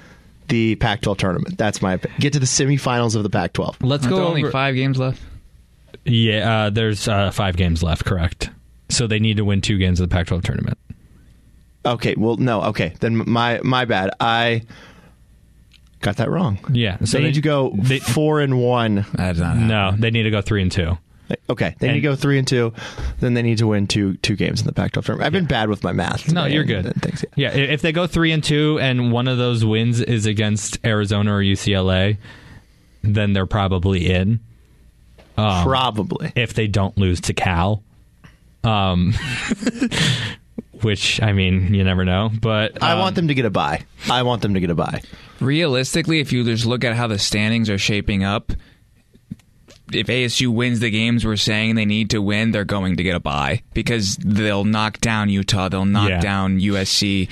the 0.49 0.77
Pac-12 0.77 1.19
tournament. 1.19 1.59
That's 1.59 1.83
my 1.83 1.95
opinion. 1.95 2.21
Get 2.21 2.33
to 2.35 2.41
the 2.41 2.47
semifinals 2.47 3.17
of 3.17 3.23
the 3.25 3.31
Pac-12. 3.31 3.77
Let's 3.81 4.07
go 4.07 4.27
only 4.27 4.49
five 4.51 4.75
games 4.75 4.99
left. 4.99 5.21
Yeah, 6.05 6.67
uh, 6.67 6.71
there's 6.71 7.07
uh, 7.09 7.31
five 7.31 7.57
games 7.57 7.83
left, 7.83 8.05
correct. 8.05 8.51
So 8.93 9.07
they 9.07 9.19
need 9.19 9.37
to 9.39 9.45
win 9.45 9.61
two 9.61 9.79
games 9.79 10.01
of 10.01 10.09
the 10.09 10.15
Pac-12 10.15 10.43
tournament. 10.45 10.79
Okay, 11.85 12.15
well, 12.17 12.37
no, 12.37 12.63
okay, 12.65 12.95
then 13.01 13.29
my 13.29 13.61
my 13.65 13.85
bad. 13.85 14.11
I 14.21 14.63
got 16.01 16.17
that 16.19 16.31
wrong. 16.31 16.59
Yeah, 16.73 16.99
so 17.01 17.05
So 17.07 17.19
they 17.19 17.23
they- 17.23 17.29
need 17.31 17.35
to 17.35 17.41
go 17.41 17.73
they- 17.77 17.99
four 17.99 18.41
and 18.41 18.59
one. 18.61 19.05
That's 19.15 19.39
not 19.39 19.57
No, 19.57 19.95
they 19.99 20.11
need 20.11 20.23
to 20.25 20.31
go 20.31 20.41
three 20.43 20.63
and 20.63 20.71
two. 20.71 20.99
Okay, 21.49 21.75
they 21.79 21.89
need 21.89 21.95
to 21.95 22.01
go 22.01 22.15
three 22.15 22.37
and 22.39 22.47
two. 22.47 22.75
Then 23.21 23.33
they 23.35 23.41
need 23.43 23.59
to 23.59 23.67
win 23.67 23.87
two 23.87 24.15
two 24.19 24.37
games 24.37 24.61
in 24.61 24.67
the 24.67 24.73
Pac-12 24.73 25.05
tournament. 25.07 25.27
I've 25.27 25.33
been 25.33 25.47
bad 25.47 25.71
with 25.71 25.83
my 25.83 25.93
math. 25.93 26.31
No, 26.31 26.45
you're 26.45 26.61
and- 26.63 26.69
good. 26.69 26.87
and 26.87 27.03
things, 27.03 27.25
Yeah, 27.37 27.49
i- 27.49 27.53
if 27.55 27.81
they 27.83 27.91
go 27.93 28.07
three 28.07 28.33
and 28.33 28.45
two, 28.45 28.79
and 28.81 29.11
one 29.11 29.27
of 29.27 29.39
those 29.39 29.65
wins 29.65 30.01
is 30.01 30.27
against 30.27 30.79
Arizona 30.85 31.33
or 31.35 31.41
UCLA, 31.43 32.19
then 33.03 33.33
they're 33.33 33.47
probably 33.47 34.11
in. 34.13 34.41
Um, 35.39 35.65
Probably. 35.65 36.31
if 36.37 36.53
they 36.53 36.67
don't 36.67 36.97
lose 36.99 37.21
to 37.23 37.33
Cal, 37.33 37.83
um, 38.65 39.15
which 40.83 41.21
I 41.23 41.33
mean, 41.33 41.75
you 41.75 41.85
never 41.85 42.05
know. 42.05 42.31
But 42.41 42.83
I 42.83 42.93
um, 42.93 42.99
want 42.99 43.17
them 43.17 43.29
to 43.29 43.35
get 43.35 43.45
a 43.45 43.51
bye. 43.51 43.85
I 44.11 44.23
want 44.23 44.43
them 44.43 44.55
to 44.55 44.61
get 44.61 44.71
a 44.71 44.75
bye. 44.75 45.03
realistically, 45.41 46.21
if 46.21 46.33
you 46.33 46.45
just 46.45 46.67
look 46.67 46.85
at 46.85 46.95
how 46.95 47.07
the 47.07 47.19
standings 47.19 47.71
are 47.71 47.79
shaping 47.79 48.25
up, 48.25 48.53
if 49.93 50.07
ASU 50.07 50.49
wins 50.49 50.81
the 50.81 50.91
games 50.91 51.25
we're 51.25 51.37
saying 51.37 51.75
they 51.75 51.85
need 51.85 52.11
to 52.11 52.23
win, 52.23 52.51
they're 52.51 52.65
going 52.65 52.97
to 52.97 53.03
get 53.03 53.15
a 53.15 53.21
bye 53.21 53.63
because 53.75 54.17
they'll 54.17 54.65
knock 54.65 54.99
down 55.01 55.29
Utah, 55.29 55.69
they'll 55.69 55.85
knock 55.85 56.09
Yeah. 56.09 56.21
down 56.21 56.59
USC, 56.59 57.29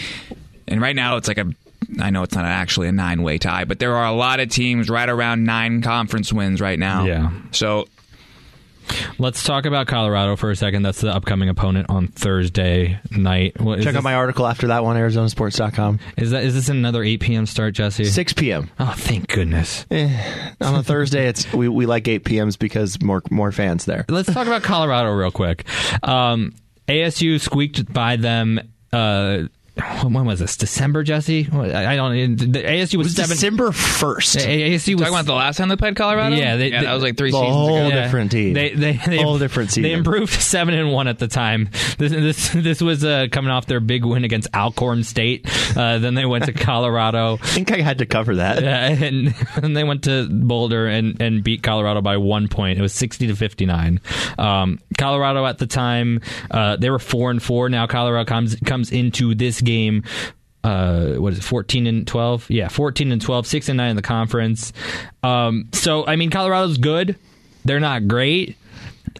and 0.68 0.80
right 0.80 0.96
now 0.96 1.16
it's 1.16 1.28
like 1.28 1.38
a. 1.38 1.50
I 1.98 2.10
know 2.10 2.22
it's 2.22 2.34
not 2.36 2.44
actually 2.44 2.86
a 2.88 2.92
nine-way 2.92 3.38
tie, 3.38 3.64
but 3.64 3.80
there 3.80 3.96
are 3.96 4.04
a 4.06 4.12
lot 4.12 4.38
of 4.38 4.48
teams 4.48 4.88
right 4.88 5.08
around 5.08 5.44
nine 5.44 5.82
conference 5.82 6.32
wins 6.32 6.60
right 6.60 6.78
now. 6.78 7.04
Yeah. 7.04 7.32
So 7.50 7.88
Let's 9.18 9.42
talk 9.44 9.66
about 9.66 9.86
Colorado 9.86 10.36
for 10.36 10.50
a 10.50 10.56
second. 10.56 10.82
That's 10.82 11.00
the 11.00 11.14
upcoming 11.14 11.48
opponent 11.48 11.90
on 11.90 12.08
Thursday 12.08 13.00
night. 13.10 13.60
What, 13.60 13.76
Check 13.78 13.86
this, 13.86 13.96
out 13.96 14.02
my 14.02 14.14
article 14.14 14.46
after 14.46 14.68
that 14.68 14.84
one, 14.84 14.96
ArizonaSports.com. 14.96 16.00
Is 16.16 16.30
that 16.30 16.44
is 16.44 16.54
this 16.54 16.68
another 16.68 17.02
8 17.02 17.20
p.m. 17.20 17.46
start, 17.46 17.74
Jesse? 17.74 18.04
6 18.04 18.32
p.m. 18.34 18.70
Oh, 18.78 18.94
thank 18.96 19.28
goodness. 19.28 19.86
on 19.90 20.74
a 20.74 20.82
Thursday. 20.82 21.28
It's 21.28 21.52
we, 21.52 21.68
we 21.68 21.86
like 21.86 22.08
8 22.08 22.24
p.m.s 22.24 22.56
because 22.56 23.00
more 23.02 23.22
more 23.30 23.52
fans 23.52 23.84
there. 23.84 24.04
Let's 24.08 24.32
talk 24.32 24.46
about 24.46 24.62
Colorado 24.62 25.10
real 25.10 25.30
quick. 25.30 25.64
Um, 26.02 26.54
ASU 26.88 27.40
squeaked 27.40 27.92
by 27.92 28.16
them. 28.16 28.60
Uh, 28.92 29.44
when 30.02 30.24
was 30.24 30.40
this? 30.40 30.56
December, 30.56 31.02
Jesse? 31.02 31.48
I 31.52 31.92
I 31.92 31.96
don't. 31.96 32.36
The 32.36 32.62
ASU 32.62 32.94
It 32.94 32.96
was 32.96 33.06
was 33.06 33.14
seven. 33.16 33.30
December 33.30 33.68
1st. 33.70 34.46
ASU 34.46 34.94
was 34.94 35.02
talking 35.02 35.06
about 35.14 35.26
the 35.26 35.32
last 35.34 35.56
time 35.56 35.68
they 35.68 35.76
played 35.76 35.96
Colorado. 35.96 36.36
Yeah, 36.36 36.56
they- 36.56 36.70
yeah, 36.70 36.80
they- 36.80 36.86
that 36.86 36.94
was 36.94 37.02
like 37.02 37.16
three 37.16 37.30
The 37.30 37.38
seasons 37.38 37.54
whole 37.54 37.76
ago. 37.76 37.88
Yeah. 37.88 38.02
different 38.04 38.30
team. 38.32 38.54
They 38.54 38.70
they, 38.74 38.92
they 38.92 39.22
Whole 39.22 39.38
different 39.38 39.70
They 39.70 39.92
improved 39.92 40.32
seven 40.40 40.74
and 40.74 40.92
one 40.92 41.08
at 41.08 41.18
the 41.18 41.28
time. 41.28 41.70
This 41.98 42.12
this 42.12 42.48
this 42.54 42.80
was 42.80 43.04
uh, 43.04 43.26
coming 43.30 43.50
off 43.50 43.66
their 43.66 43.80
big 43.80 44.04
win 44.04 44.24
against 44.24 44.48
Alcorn 44.54 45.04
State. 45.04 45.46
Uh, 45.76 45.98
then 45.98 46.14
they 46.14 46.26
went 46.26 46.44
to 46.46 46.52
Colorado. 46.80 47.34
I 47.34 47.46
think 47.46 47.72
I 47.72 47.80
had 47.80 47.98
to 47.98 48.06
cover 48.06 48.36
that. 48.36 48.62
Uh, 48.62 48.66
and, 49.04 49.34
and 49.62 49.76
they 49.76 49.84
went 49.84 50.04
to 50.04 50.28
Boulder 50.28 50.86
and, 50.88 51.20
and 51.20 51.42
beat 51.44 51.62
Colorado 51.62 52.00
by 52.02 52.16
one 52.16 52.48
point. 52.48 52.78
It 52.78 52.82
was 52.82 52.92
sixty 52.94 53.26
to 53.28 53.36
fifty 53.36 53.66
nine. 53.66 54.00
Um, 54.38 54.78
Colorado 54.98 55.46
at 55.46 55.58
the 55.58 55.66
time 55.66 56.20
uh, 56.50 56.76
they 56.76 56.90
were 56.90 56.98
four 56.98 57.30
and 57.30 57.42
four. 57.42 57.68
Now 57.68 57.86
Colorado 57.86 58.24
comes 58.26 58.56
comes 58.66 58.90
into 58.90 59.34
this 59.34 59.59
game. 59.60 60.04
Uh, 60.62 61.14
what 61.14 61.32
is 61.32 61.38
it? 61.38 61.44
Fourteen 61.44 61.86
and 61.86 62.06
twelve? 62.06 62.48
Yeah, 62.50 62.68
fourteen 62.68 63.12
and 63.12 63.20
12, 63.22 63.46
6 63.46 63.68
and 63.70 63.76
nine 63.78 63.90
in 63.90 63.96
the 63.96 64.02
conference. 64.02 64.72
Um, 65.22 65.68
so 65.72 66.06
I 66.06 66.16
mean, 66.16 66.30
Colorado's 66.30 66.76
good. 66.78 67.16
They're 67.64 67.80
not 67.80 68.08
great. 68.08 68.56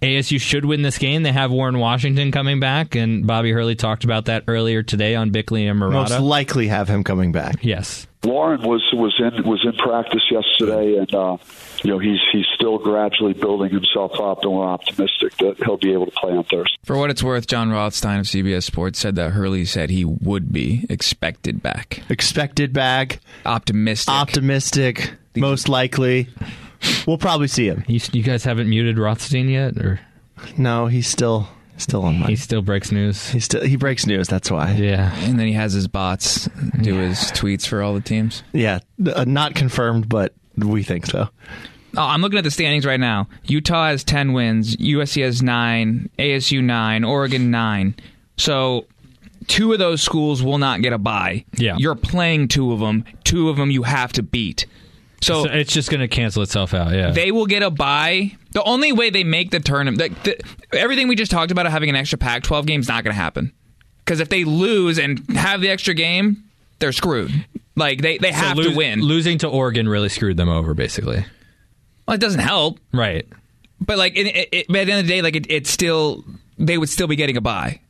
ASU 0.02 0.40
should 0.40 0.64
win 0.64 0.82
this 0.82 0.96
game. 0.98 1.22
They 1.22 1.32
have 1.32 1.50
Warren 1.50 1.78
Washington 1.78 2.32
coming 2.32 2.58
back, 2.60 2.94
and 2.94 3.26
Bobby 3.26 3.52
Hurley 3.52 3.74
talked 3.74 4.04
about 4.04 4.24
that 4.26 4.44
earlier 4.48 4.82
today 4.82 5.14
on 5.14 5.30
Bickley 5.30 5.66
and 5.66 5.78
Marotta. 5.78 5.92
Most 5.92 6.12
Marotta. 6.12 6.22
likely 6.22 6.68
have 6.68 6.88
him 6.88 7.04
coming 7.04 7.32
back. 7.32 7.56
yes. 7.62 8.06
Warren 8.22 8.60
was 8.60 8.82
was 8.92 9.14
in 9.18 9.44
was 9.48 9.64
in 9.64 9.72
practice 9.74 10.20
yesterday, 10.30 10.98
and 10.98 11.14
uh, 11.14 11.38
you 11.82 11.90
know 11.90 11.98
he's 11.98 12.18
he's 12.32 12.44
still 12.54 12.76
gradually 12.76 13.32
building 13.32 13.70
himself 13.70 14.12
up, 14.20 14.42
and 14.42 14.52
we're 14.52 14.66
optimistic 14.66 15.34
that 15.38 15.56
he'll 15.64 15.78
be 15.78 15.90
able 15.94 16.04
to 16.04 16.12
play 16.12 16.32
on 16.32 16.44
Thursday. 16.44 16.74
For 16.84 16.98
what 16.98 17.08
it's 17.08 17.22
worth, 17.22 17.46
Jon 17.46 17.70
Rothstein 17.70 18.20
of 18.20 18.26
CBS 18.26 18.64
Sports 18.64 18.98
said 18.98 19.14
that 19.16 19.30
Hurley 19.30 19.64
said 19.64 19.88
he 19.88 20.04
would 20.04 20.52
be 20.52 20.84
expected 20.90 21.62
back. 21.62 22.02
Expected 22.10 22.74
back, 22.74 23.20
Optimistic. 23.46 24.12
optimistic, 24.12 25.14
most 25.36 25.70
likely. 25.70 26.28
We'll 27.06 27.18
probably 27.18 27.48
see 27.48 27.66
him. 27.66 27.84
You, 27.86 28.00
you 28.12 28.22
guys 28.22 28.44
haven't 28.44 28.68
muted 28.68 28.98
Rothstein 28.98 29.48
yet, 29.48 29.76
or 29.78 30.00
No, 30.56 30.86
he's 30.86 31.08
still 31.08 31.48
still 31.76 32.02
on 32.04 32.14
he 32.22 32.36
still 32.36 32.62
breaks 32.62 32.92
news? 32.92 33.28
He 33.30 33.40
still 33.40 33.62
he 33.62 33.76
breaks 33.76 34.06
news. 34.06 34.28
That's 34.28 34.50
why. 34.50 34.72
Yeah. 34.72 35.14
and 35.24 35.38
then 35.38 35.46
he 35.46 35.52
has 35.54 35.72
his 35.72 35.88
bots 35.88 36.48
do 36.82 36.94
his 36.96 37.18
tweets 37.32 37.66
for 37.66 37.82
all 37.82 37.94
the 37.94 38.00
teams. 38.00 38.42
Yeah, 38.52 38.80
uh, 39.06 39.24
not 39.26 39.54
confirmed, 39.54 40.08
but 40.08 40.34
we 40.56 40.82
think 40.82 41.06
so. 41.06 41.28
Oh, 41.96 42.02
I'm 42.02 42.20
looking 42.22 42.38
at 42.38 42.44
the 42.44 42.50
standings 42.50 42.86
right 42.86 43.00
now. 43.00 43.28
Utah 43.44 43.86
has 43.88 44.04
10 44.04 44.32
wins, 44.32 44.76
USC 44.76 45.22
has 45.24 45.42
9, 45.42 46.08
ASU 46.18 46.62
9, 46.62 47.04
Oregon 47.04 47.50
9. 47.50 47.94
So 48.36 48.86
two 49.48 49.72
of 49.72 49.80
those 49.80 50.00
schools 50.00 50.40
will 50.42 50.58
not 50.58 50.82
get 50.82 50.92
a 50.92 50.98
bye. 50.98 51.44
Yeah. 51.56 51.74
You're 51.78 51.96
playing 51.96 52.48
two 52.48 52.72
of 52.72 52.78
them. 52.78 53.04
Two 53.24 53.48
of 53.48 53.56
them 53.56 53.70
you 53.72 53.82
have 53.82 54.12
to 54.12 54.22
beat. 54.22 54.66
So, 55.22 55.44
So 55.44 55.50
it's 55.50 55.72
just 55.72 55.90
going 55.90 56.00
to 56.00 56.08
cancel 56.08 56.42
itself 56.42 56.72
out. 56.74 56.92
Yeah. 56.92 57.10
they 57.10 57.30
will 57.30 57.46
get 57.46 57.62
a 57.62 57.70
bye. 57.70 58.36
The 58.52 58.62
only 58.62 58.92
way 58.92 59.10
they 59.10 59.22
make 59.24 59.50
the 59.50 59.60
tournament, 59.60 59.98
like 60.00 60.22
the, 60.24 60.40
everything 60.72 61.08
we 61.08 61.14
just 61.16 61.30
talked 61.30 61.50
about 61.52 61.66
having 61.66 61.88
an 61.90 61.96
extra 61.96 62.18
Pac 62.18 62.42
12 62.42 62.66
game 62.66 62.80
is 62.80 62.88
not 62.88 63.04
going 63.04 63.14
to 63.14 63.20
happen. 63.20 63.52
Because 64.04 64.20
if 64.20 64.28
they 64.28 64.44
lose 64.44 64.98
and 64.98 65.18
have 65.36 65.60
the 65.60 65.68
extra 65.68 65.94
game, 65.94 66.44
they're 66.78 66.92
screwed. 66.92 67.30
Like 67.76 68.00
they, 68.00 68.18
they 68.18 68.30
So 68.32 68.36
have 68.38 68.56
lose- 68.56 68.68
to 68.70 68.76
win. 68.76 69.00
Losing 69.02 69.38
to 69.38 69.48
Oregon 69.48 69.88
really 69.88 70.08
screwed 70.08 70.36
them 70.36 70.48
over, 70.48 70.74
basically. 70.74 71.24
Well, 72.08 72.14
it 72.14 72.20
doesn't 72.20 72.40
help. 72.40 72.80
Right. 72.92 73.26
But 73.80 73.98
like, 73.98 74.16
it, 74.16 74.26
it, 74.26 74.48
it, 74.52 74.66
but 74.68 74.78
at 74.80 74.86
the 74.86 74.92
end 74.92 75.00
of 75.00 75.06
the 75.06 75.12
day, 75.12 75.22
like 75.22 75.36
it, 75.36 75.46
it's 75.50 75.70
still 75.70 76.24
they 76.58 76.76
would 76.76 76.88
still 76.88 77.06
be 77.06 77.16
getting 77.16 77.36
a 77.36 77.40
bye. 77.40 77.80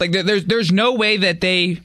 Like 0.00 0.10
there, 0.12 0.22
there's 0.22 0.44
there's 0.46 0.72
no 0.72 0.94
way 0.94 1.18
that 1.18 1.40
they. 1.40 1.80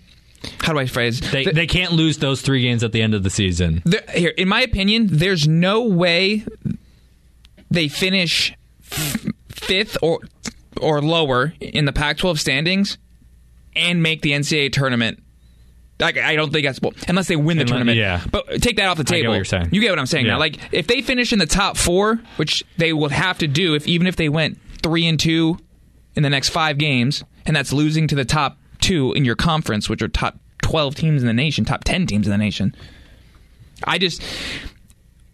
How 0.62 0.74
do 0.74 0.80
I 0.80 0.86
phrase? 0.86 1.20
They, 1.20 1.46
The- 1.46 1.52
they 1.54 1.68
can't 1.68 1.94
lose 1.94 2.18
those 2.18 2.42
three 2.42 2.62
games 2.62 2.84
at 2.84 2.92
the 2.92 3.02
end 3.02 3.14
of 3.14 3.24
the 3.24 3.30
season. 3.30 3.82
there- 3.86 4.04
here, 4.14 4.30
in 4.38 4.48
my 4.48 4.62
opinion, 4.62 5.08
there's 5.10 5.48
no 5.48 5.82
way 5.84 6.46
they 7.70 7.88
finish 7.88 8.54
f- 8.92 9.26
fifth 9.50 9.98
or 10.02 10.22
or 10.80 11.02
lower 11.02 11.54
in 11.60 11.86
the 11.86 11.92
Pac-12 11.92 12.38
standings 12.38 13.00
and 13.76 14.04
make 14.04 14.22
the 14.22 14.32
NCAA 14.34 14.72
tournament. 14.72 15.24
Like, 16.00 16.16
I 16.20 16.36
don't 16.36 16.54
think 16.54 16.68
that's 16.68 16.80
unless 17.08 17.28
they 17.28 17.36
win 17.36 17.58
the 17.58 17.62
Unless- 17.64 17.70
tournament. 17.72 17.98
yeah. 17.98 18.22
But 18.32 18.62
take 18.62 18.76
that 18.78 18.86
off 18.86 18.98
the 18.98 19.02
I 19.02 19.04
get 19.06 19.16
table. 19.22 19.30
what 19.30 19.36
you're 19.38 19.46
saying. 19.46 19.70
You 19.72 19.82
get 19.82 19.90
what 19.90 19.98
I'm 19.98 20.06
saying 20.06 20.28
Yeah. 20.28 20.34
now. 20.34 20.40
Like 20.40 20.60
if 20.72 20.86
they 20.86 21.02
finish 21.02 21.34
in 21.34 21.40
the 21.40 21.48
top 21.48 21.78
four, 21.78 22.20
which 22.36 22.64
they 22.78 22.94
will 22.94 23.10
have 23.10 23.40
to 23.40 23.48
do, 23.48 23.74
if 23.74 23.88
even 23.88 24.06
if 24.06 24.16
they 24.16 24.30
went 24.30 24.60
three 24.84 25.08
and 25.08 25.20
two 25.20 25.58
in 26.16 26.22
the 26.22 26.30
next 26.30 26.50
five 26.50 26.78
games, 26.78 27.24
and 27.48 27.56
that's 27.56 27.74
losing 27.74 28.08
to 28.08 28.16
the 28.16 28.26
top 28.26 28.58
two 28.80 29.14
in 29.14 29.26
your 29.26 29.36
conference, 29.36 29.90
which 29.90 30.02
are 30.02 30.08
top 30.08 30.40
12 30.62 30.96
teams 30.96 31.22
in 31.22 31.28
the 31.28 31.34
nation, 31.34 31.66
top 31.66 31.84
10 31.84 32.08
teams 32.08 32.28
in 32.28 32.32
the 32.32 32.38
nation. 32.38 32.76
I 33.84 33.98
just 33.98 34.24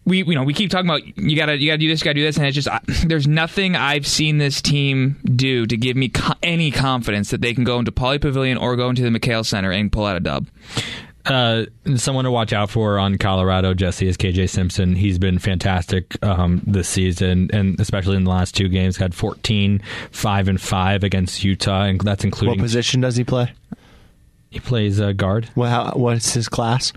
we 0.04 0.22
you 0.22 0.34
know 0.34 0.44
we 0.44 0.52
keep 0.52 0.70
talking 0.70 0.88
about 0.88 1.04
you 1.16 1.36
gotta 1.36 1.56
you 1.56 1.66
gotta 1.66 1.78
do 1.78 1.88
this 1.88 2.00
you 2.00 2.04
gotta 2.04 2.14
do 2.14 2.22
this 2.22 2.36
and 2.36 2.46
it's 2.46 2.54
just 2.54 2.68
I, 2.68 2.80
there's 3.06 3.26
nothing 3.26 3.74
I've 3.74 4.06
seen 4.06 4.38
this 4.38 4.60
team 4.60 5.16
do 5.24 5.66
to 5.66 5.76
give 5.76 5.96
me 5.96 6.10
co- 6.10 6.34
any 6.42 6.70
confidence 6.70 7.30
that 7.30 7.40
they 7.40 7.54
can 7.54 7.64
go 7.64 7.78
into 7.78 7.90
Pauley 7.90 8.20
Pavilion 8.20 8.58
or 8.58 8.76
go 8.76 8.90
into 8.90 9.02
the 9.02 9.08
McKale 9.08 9.46
Center 9.46 9.72
and 9.72 9.90
pull 9.90 10.04
out 10.04 10.16
a 10.16 10.20
dub. 10.20 10.46
Uh, 11.26 11.64
someone 11.96 12.24
to 12.24 12.30
watch 12.30 12.52
out 12.52 12.68
for 12.70 12.98
on 12.98 13.16
Colorado, 13.16 13.72
Jesse, 13.74 14.06
is 14.06 14.16
KJ 14.16 14.48
Simpson. 14.50 14.94
He's 14.94 15.18
been 15.18 15.38
fantastic 15.38 16.22
um, 16.22 16.60
this 16.66 16.88
season, 16.88 17.48
and 17.52 17.80
especially 17.80 18.16
in 18.16 18.24
the 18.24 18.30
last 18.30 18.54
two 18.54 18.68
games, 18.68 18.96
had 18.98 19.14
14, 19.14 19.80
5 20.10 20.48
and 20.48 20.60
5 20.60 21.02
against 21.04 21.42
Utah, 21.42 21.84
and 21.84 22.00
that's 22.00 22.24
including. 22.24 22.58
What 22.58 22.62
position 22.62 23.00
does 23.00 23.16
he 23.16 23.24
play? 23.24 23.52
He 24.50 24.60
plays 24.60 25.00
uh, 25.00 25.10
guard. 25.12 25.50
Well, 25.56 25.68
how, 25.68 25.92
what's 25.98 26.32
his 26.34 26.48
class? 26.48 26.92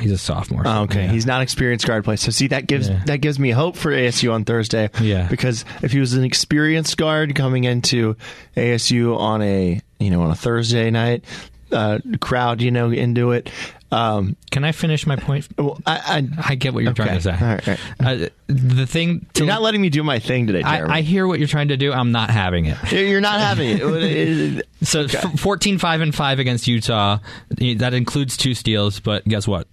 He's 0.00 0.12
a 0.12 0.16
sophomore. 0.16 0.62
Oh, 0.64 0.82
okay, 0.84 1.04
Yeah. 1.04 1.12
he's 1.12 1.26
not 1.26 1.42
experienced 1.42 1.86
guard 1.86 2.04
play. 2.04 2.16
So 2.16 2.30
see, 2.30 2.46
that 2.46 2.66
gives 2.66 2.88
Yeah. 2.88 3.02
that 3.04 3.18
gives 3.20 3.38
me 3.38 3.50
hope 3.50 3.76
for 3.76 3.90
ASU 3.92 4.32
on 4.32 4.46
Thursday. 4.46 4.88
Yeah. 4.98 5.28
because 5.28 5.66
if 5.82 5.92
he 5.92 6.00
was 6.00 6.14
an 6.14 6.24
experienced 6.24 6.96
guard 6.96 7.34
coming 7.34 7.64
into 7.64 8.16
ASU 8.56 9.14
on 9.18 9.42
a 9.42 9.82
you 10.00 10.10
know 10.10 10.22
on 10.22 10.30
a 10.30 10.34
Thursday 10.34 10.90
night, 10.90 11.22
uh, 11.72 11.98
crowd 12.20 12.60
you 12.62 12.70
know 12.70 12.90
into 12.90 13.32
it. 13.32 13.50
Um, 13.90 14.36
Can 14.50 14.64
I 14.64 14.72
finish 14.72 15.06
my 15.06 15.16
point? 15.16 15.46
well, 15.58 15.78
I, 15.86 16.26
I 16.38 16.52
I 16.52 16.54
get 16.54 16.72
what 16.72 16.82
you're 16.82 16.92
Okay. 16.92 17.04
trying 17.04 17.16
to 17.18 17.22
say. 17.22 17.32
All 17.32 17.46
right, 17.46 17.68
all 17.68 18.24
Uh, 18.24 18.28
the 18.46 18.86
thing. 18.86 19.26
To, 19.34 19.44
you're 19.44 19.52
not 19.52 19.60
letting 19.60 19.82
me 19.82 19.90
do 19.90 20.02
my 20.02 20.18
thing 20.18 20.46
today, 20.46 20.62
I. 20.62 20.98
I 20.98 21.00
hear 21.02 21.26
what 21.26 21.38
you're 21.38 21.48
trying 21.48 21.68
to 21.68 21.76
do. 21.76 21.92
I'm 21.92 22.10
not 22.10 22.30
having 22.30 22.64
it. 22.66 22.78
You're 22.90 23.20
not 23.20 23.38
having 23.40 23.78
it. 23.80 24.66
So 24.82 25.02
f- 25.02 25.38
14 25.38 25.76
5 25.78 26.00
and 26.00 26.14
5 26.14 26.38
against 26.38 26.66
Utah. 26.68 27.18
That 27.50 27.92
includes 27.92 28.36
two 28.38 28.54
steals, 28.54 28.98
but 28.98 29.24
guess 29.26 29.46
what? 29.46 29.68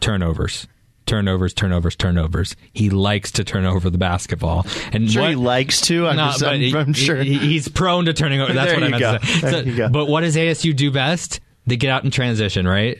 Turnovers. 0.00 0.66
Turnovers, 1.06 1.54
turnovers, 1.54 1.94
turnovers. 1.96 2.56
He 2.72 2.90
likes 2.90 3.30
to 3.32 3.44
turn 3.44 3.64
over 3.64 3.88
the 3.90 3.98
basketball. 3.98 4.66
And 4.92 5.10
sure 5.10 5.22
what, 5.22 5.30
he 5.30 5.36
likes 5.36 5.80
to. 5.82 6.08
I'm, 6.08 6.16
No, 6.16 6.26
just, 6.26 6.44
I'm, 6.44 6.60
he- 6.60 6.76
I'm 6.76 6.92
sure. 6.92 7.16
he- 7.16 7.38
he's 7.38 7.68
prone 7.68 8.06
to 8.06 8.12
turning 8.12 8.40
over. 8.40 8.52
That's 8.52 8.72
There 8.72 8.80
what 8.80 8.86
I 8.86 8.88
meant 8.90 9.00
go. 9.00 9.18
to 9.18 9.26
say. 9.64 9.76
So-. 9.76 9.88
But 9.88 10.06
what 10.06 10.22
does 10.22 10.36
ASU 10.36 10.74
do 10.74 10.90
best? 10.90 11.40
They 11.66 11.76
get 11.76 11.90
out 11.90 12.04
in 12.04 12.10
transition, 12.10 12.66
right? 12.68 12.98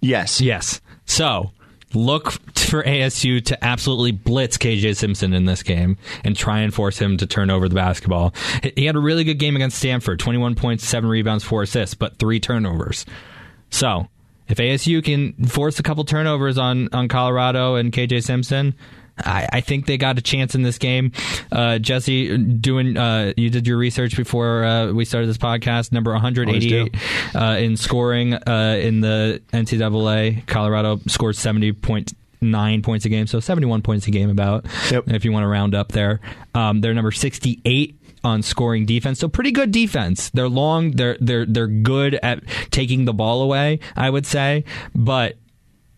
yes. 0.00 0.40
Yes. 0.40 0.80
So 1.06 1.50
look 1.94 2.32
for 2.54 2.82
ASU 2.82 3.44
to 3.46 3.64
absolutely 3.64 4.12
blitz 4.12 4.58
KJ 4.58 4.96
Simpson 4.96 5.32
in 5.32 5.44
this 5.44 5.62
game 5.62 5.96
and 6.24 6.36
try 6.36 6.60
and 6.60 6.74
force 6.74 6.98
him 6.98 7.16
to 7.18 7.26
turn 7.26 7.50
over 7.50 7.68
the 7.68 7.74
basketball. 7.74 8.34
He 8.76 8.84
had 8.86 8.96
a 8.96 9.00
really 9.00 9.24
good 9.24 9.38
game 9.38 9.56
against 9.56 9.78
Stanford 9.78 10.18
21 10.18 10.54
points, 10.56 10.86
7 10.86 11.08
rebounds, 11.08 11.44
4 11.44 11.62
assists, 11.62 11.94
but 11.94 12.18
3 12.18 12.40
turnovers. 12.40 13.06
So 13.70 14.08
if 14.48 14.58
ASU 14.58 15.02
can 15.04 15.32
force 15.46 15.78
a 15.78 15.82
couple 15.82 16.04
turnovers 16.04 16.58
on, 16.58 16.88
on 16.92 17.08
Colorado 17.08 17.74
and 17.74 17.92
KJ 17.92 18.22
Simpson, 18.22 18.74
I, 19.18 19.48
I 19.50 19.60
think 19.60 19.86
they 19.86 19.96
got 19.96 20.18
a 20.18 20.22
chance 20.22 20.54
in 20.54 20.62
this 20.62 20.78
game. 20.78 21.12
Uh, 21.50 21.78
Jesse, 21.78 22.36
doing 22.36 22.96
uh, 22.96 23.32
you 23.36 23.50
did 23.50 23.66
your 23.66 23.78
research 23.78 24.16
before 24.16 24.64
uh, 24.64 24.92
we 24.92 25.04
started 25.04 25.28
this 25.28 25.38
podcast. 25.38 25.92
Number 25.92 26.12
188 26.12 26.94
uh, 27.34 27.56
in 27.58 27.76
scoring 27.76 28.34
uh, 28.34 28.78
in 28.80 29.00
the 29.00 29.42
NCAA. 29.52 30.46
Colorado 30.46 31.00
scores 31.06 31.38
70.9 31.38 32.82
points 32.82 33.04
a 33.04 33.08
game, 33.08 33.26
so 33.26 33.40
71 33.40 33.82
points 33.82 34.06
a 34.06 34.10
game 34.10 34.30
about. 34.30 34.66
Yep. 34.90 35.04
If 35.08 35.24
you 35.24 35.32
want 35.32 35.44
to 35.44 35.48
round 35.48 35.74
up 35.74 35.92
there, 35.92 36.20
um, 36.54 36.80
they're 36.80 36.94
number 36.94 37.12
68 37.12 37.98
on 38.26 38.42
scoring 38.42 38.84
defense. 38.84 39.20
So 39.20 39.28
pretty 39.28 39.52
good 39.52 39.70
defense. 39.70 40.30
They're 40.30 40.48
long. 40.48 40.90
They're 40.90 41.16
they're 41.20 41.46
they're 41.46 41.68
good 41.68 42.14
at 42.16 42.42
taking 42.70 43.04
the 43.04 43.14
ball 43.14 43.40
away. 43.40 43.78
I 43.94 44.10
would 44.10 44.26
say, 44.26 44.64
but 44.94 45.36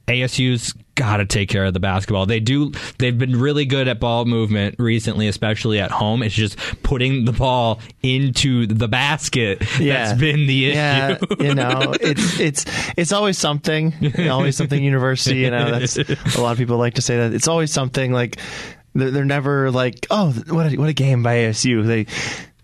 ASU's 0.06 0.74
got 0.94 1.18
to 1.18 1.26
take 1.26 1.48
care 1.48 1.64
of 1.64 1.72
the 1.74 1.80
basketball. 1.80 2.26
They 2.26 2.40
do. 2.40 2.72
They've 2.98 3.16
been 3.16 3.38
really 3.38 3.64
good 3.64 3.88
at 3.88 4.00
ball 4.00 4.24
movement 4.24 4.76
recently, 4.78 5.28
especially 5.28 5.78
at 5.78 5.90
home. 5.90 6.22
It's 6.22 6.34
just 6.34 6.58
putting 6.82 7.24
the 7.24 7.32
ball 7.32 7.80
into 8.02 8.66
the 8.66 8.88
basket 8.88 9.60
that's 9.78 10.18
been 10.18 10.46
the 10.46 10.70
issue. 10.70 10.76
Yeah, 10.76 11.18
you 11.38 11.54
know, 11.54 11.94
it's 12.00 12.40
it's 12.40 12.64
it's 12.96 13.12
always 13.12 13.38
something. 13.38 13.94
Always 14.28 14.56
something. 14.56 14.82
University, 14.88 15.40
you 15.40 15.50
know, 15.50 15.70
that's 15.78 15.96
a 15.96 16.40
lot 16.40 16.52
of 16.52 16.58
people 16.58 16.76
like 16.76 16.94
to 16.94 17.02
say 17.02 17.16
that. 17.18 17.32
It's 17.32 17.48
always 17.48 17.70
something. 17.70 18.12
Like 18.12 18.38
they're, 19.00 19.10
they're 19.10 19.24
never 19.24 19.70
like, 19.70 20.06
oh, 20.10 20.32
what 20.48 20.72
a, 20.72 20.76
what 20.76 20.88
a 20.88 20.94
game 20.94 21.22
by 21.22 21.36
ASU. 21.36 21.86
They 21.86 22.06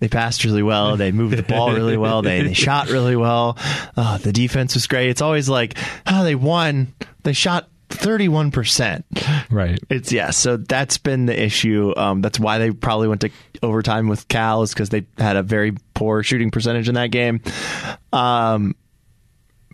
they 0.01 0.09
passed 0.09 0.45
really 0.45 0.63
well. 0.63 0.97
They 0.97 1.13
moved 1.13 1.37
the 1.37 1.43
ball 1.43 1.73
really 1.73 1.97
well. 1.97 2.23
They 2.23 2.43
they 2.43 2.55
shot 2.55 2.89
really 2.89 3.17
well. 3.17 3.57
Oh, 3.97 4.19
the 4.19 4.33
defense 4.33 4.75
was 4.75 4.87
great. 4.87 5.11
It's 5.11 5.23
always 5.23 5.49
like, 5.49 5.79
oh, 6.07 6.25
they 6.25 6.35
won. 6.35 6.95
They 7.23 7.33
shot. 7.33 7.69
31%. 7.91 9.05
Right. 9.51 9.79
It's 9.89 10.11
yeah, 10.11 10.31
so 10.31 10.57
that's 10.57 10.99
been 10.99 11.27
the 11.27 11.41
issue. 11.41 11.93
Um, 11.97 12.23
that's 12.23 12.41
why 12.41 12.59
they 12.59 12.71
probably 12.73 13.09
went 13.09 13.21
to 13.21 13.31
overtime 13.63 14.09
with 14.09 14.27
Cal 14.27 14.63
is 14.63 14.73
because 14.73 14.89
they 14.89 15.07
had 15.17 15.37
a 15.37 15.43
very 15.43 15.75
poor 15.95 16.23
shooting 16.23 16.51
percentage 16.51 16.89
in 16.89 16.97
that 16.97 17.11
game. 17.11 17.41
Um, 18.13 18.75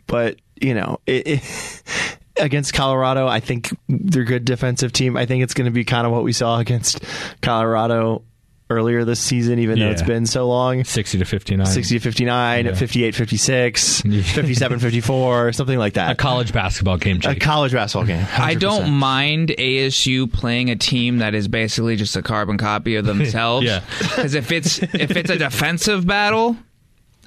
but 0.07 0.37
you 0.61 0.75
know, 0.75 1.01
it, 1.07 1.27
it, 1.27 1.83
against 2.40 2.74
Colorado, 2.74 3.26
I 3.26 3.40
think 3.40 3.76
they're 3.88 4.22
a 4.22 4.26
good 4.26 4.44
defensive 4.44 4.92
team. 4.92 5.16
I 5.16 5.26
think 5.26 5.42
it's 5.42 5.55
going 5.55 5.66
to 5.66 5.70
be 5.70 5.85
kind 5.85 6.07
of 6.07 6.12
what 6.12 6.24
we 6.24 6.33
saw 6.33 6.59
against 6.59 7.05
Colorado 7.42 8.22
earlier 8.68 9.05
this 9.05 9.18
season, 9.18 9.59
even 9.59 9.81
though 9.81 9.90
it's 9.90 10.00
been 10.03 10.26
so 10.26 10.46
long. 10.46 10.85
60 10.85 11.18
to 11.18 11.24
59. 11.24 11.66
60 11.66 11.98
to 11.98 12.00
59, 12.00 12.66
Yeah. 12.66 12.74
58 12.74 13.14
56, 13.16 14.00
57 14.03 14.79
54, 14.79 15.53
something 15.53 15.76
like 15.79 15.94
that. 15.94 16.12
A 16.12 16.14
college 16.14 16.53
basketball 16.53 16.96
game. 16.96 17.18
A 17.24 17.35
college 17.35 17.72
basketball 17.72 18.07
game. 18.07 18.24
I 18.38 18.55
100%. 18.55 18.61
don't 18.61 18.90
mind 18.92 19.48
ASU 19.59 20.33
playing 20.33 20.70
a 20.70 20.76
team 20.76 21.18
that 21.18 21.35
is 21.35 21.48
basically 21.48 21.96
just 21.96 22.14
a 22.14 22.22
carbon 22.22 22.59
copy 22.59 22.94
of 22.94 23.05
themselves. 23.07 23.66
Yeah. 23.66 23.83
Because 23.98 24.35
if 24.37 24.53
it's 24.53 24.79
if 24.79 25.16
it's 25.16 25.31
a 25.31 25.37
defensive 25.38 26.07
battle, 26.07 26.57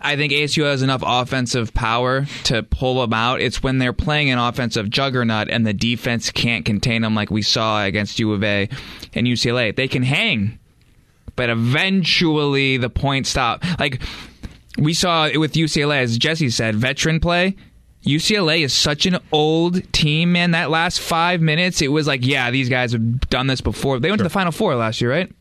I 0.03 0.15
think 0.17 0.33
ASU 0.33 0.63
has 0.63 0.81
enough 0.81 1.01
offensive 1.05 1.73
power 1.73 2.25
to 2.45 2.63
pull 2.63 3.01
them 3.01 3.13
out. 3.13 3.41
It's 3.41 3.63
when 3.63 3.77
they're 3.77 3.93
playing 3.93 4.29
an 4.29 4.37
offensive 4.37 4.89
juggernaut 4.89 5.49
and 5.49 5.65
the 5.65 5.73
defense 5.73 6.29
can't 6.29 6.65
contain 6.65 7.01
them, 7.01 7.15
like 7.15 7.31
we 7.31 7.41
saw 7.41 7.83
against 7.83 8.19
U 8.19 8.33
of 8.33 8.43
A 8.43 8.67
and 9.13 9.25
UCLA. 9.25 9.75
They 9.75 9.87
can 9.87 10.03
hang, 10.03 10.59
but 11.35 11.49
eventually 11.49 12.77
the 12.77 12.89
points 12.89 13.29
stop. 13.29 13.63
Like 13.79 14.01
we 14.77 14.93
saw 14.93 15.27
it 15.27 15.37
with 15.37 15.53
UCLA, 15.53 16.01
as 16.01 16.17
Jesse 16.17 16.49
said, 16.49 16.75
veteran 16.75 17.19
play. 17.19 17.55
UCLA 18.03 18.65
is 18.65 18.73
such 18.73 19.05
an 19.05 19.17
old 19.31 19.91
team, 19.93 20.33
man. 20.33 20.51
That 20.51 20.69
last 20.69 20.99
five 20.99 21.39
minutes, 21.39 21.81
it 21.81 21.87
was 21.87 22.05
like, 22.05 22.25
yeah, 22.25 22.51
these 22.51 22.67
guys 22.67 22.91
have 22.91 23.21
done 23.29 23.47
this 23.47 23.61
before. 23.61 23.99
They 23.99 24.09
went 24.09 24.19
to 24.19 24.23
the 24.23 24.29
Final 24.29 24.51
Four 24.51 24.75
last 24.75 24.99
year, 24.99 25.09
right? 25.09 25.31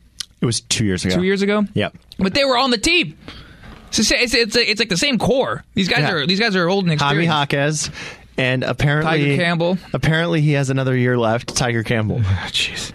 It 0.41 0.47
was 0.47 0.61
two 0.61 0.85
years 0.85 1.05
ago. 1.05 1.17
Two 1.17 1.23
years 1.25 1.43
ago. 1.43 1.65
Yep. 1.75 1.97
But 2.19 2.35
they 2.35 2.45
were 2.45 2.57
on 2.57 2.71
the 2.71 2.79
team. 2.79 3.17
It's 3.99 4.11
it's 4.11 4.35
it's, 4.35 4.57
it's, 4.57 4.81
like 4.81 4.89
the 4.89 4.97
same 4.97 5.19
core. 5.19 5.65
These 5.75 5.89
guys 5.89 6.01
Yeah. 6.01 6.13
are 6.13 6.27
these 6.27 6.41
guys 6.41 6.57
are 6.57 6.69
old 6.69 6.89
and 6.89 7.01
Jaime 7.01 7.25
experienced. 7.25 7.33
Jaquez. 7.53 7.91
And 8.39 8.65
apparently, 8.65 9.25
Tiger 9.27 9.37
Campbell. 9.37 9.79
Apparently, 9.93 10.41
he 10.41 10.53
has 10.53 10.71
another 10.71 10.97
year 10.97 11.19
left. 11.19 11.55
Tiger 11.55 11.83
Campbell, 11.83 12.19
Jeez. 12.47 12.93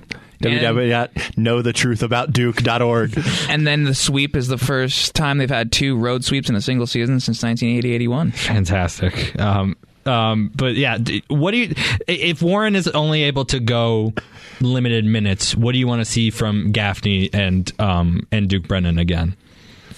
And, 0.41 0.61
www.knowthetruthAboutDuke.org. 0.61 3.19
and 3.51 3.67
then 3.67 3.85
the 3.85 3.95
sweep 3.95 4.37
is 4.37 4.49
the 4.49 4.59
first 4.59 5.15
time 5.15 5.39
they've 5.39 5.49
had 5.51 5.73
two 5.73 5.97
road 5.97 6.25
sweeps 6.25 6.49
in 6.49 6.55
a 6.55 6.61
single 6.61 6.87
season 6.87 7.19
since 7.19 7.43
1980-81. 7.43 8.35
Fantastic. 8.35 9.39
Um, 9.41 9.77
um, 10.07 10.53
but 10.55 10.77
yeah, 10.77 10.99
d- 10.99 11.25
what 11.29 11.51
do 11.51 11.59
you? 11.59 11.75
If 12.07 12.41
Warren 12.41 12.77
is 12.77 12.89
only 12.89 13.25
able 13.25 13.45
to 13.47 13.61
go 13.61 14.15
limited 14.61 15.05
minutes, 15.05 15.55
what 15.55 15.73
do 15.73 15.79
you 15.79 15.87
want 15.87 16.01
to 16.01 16.05
see 16.05 16.31
from 16.31 16.73
Gaffney 16.73 17.31
and 17.33 17.71
um, 17.79 18.27
and 18.33 18.49
Duke 18.49 18.69
Brennan 18.69 18.99
again? 18.99 19.37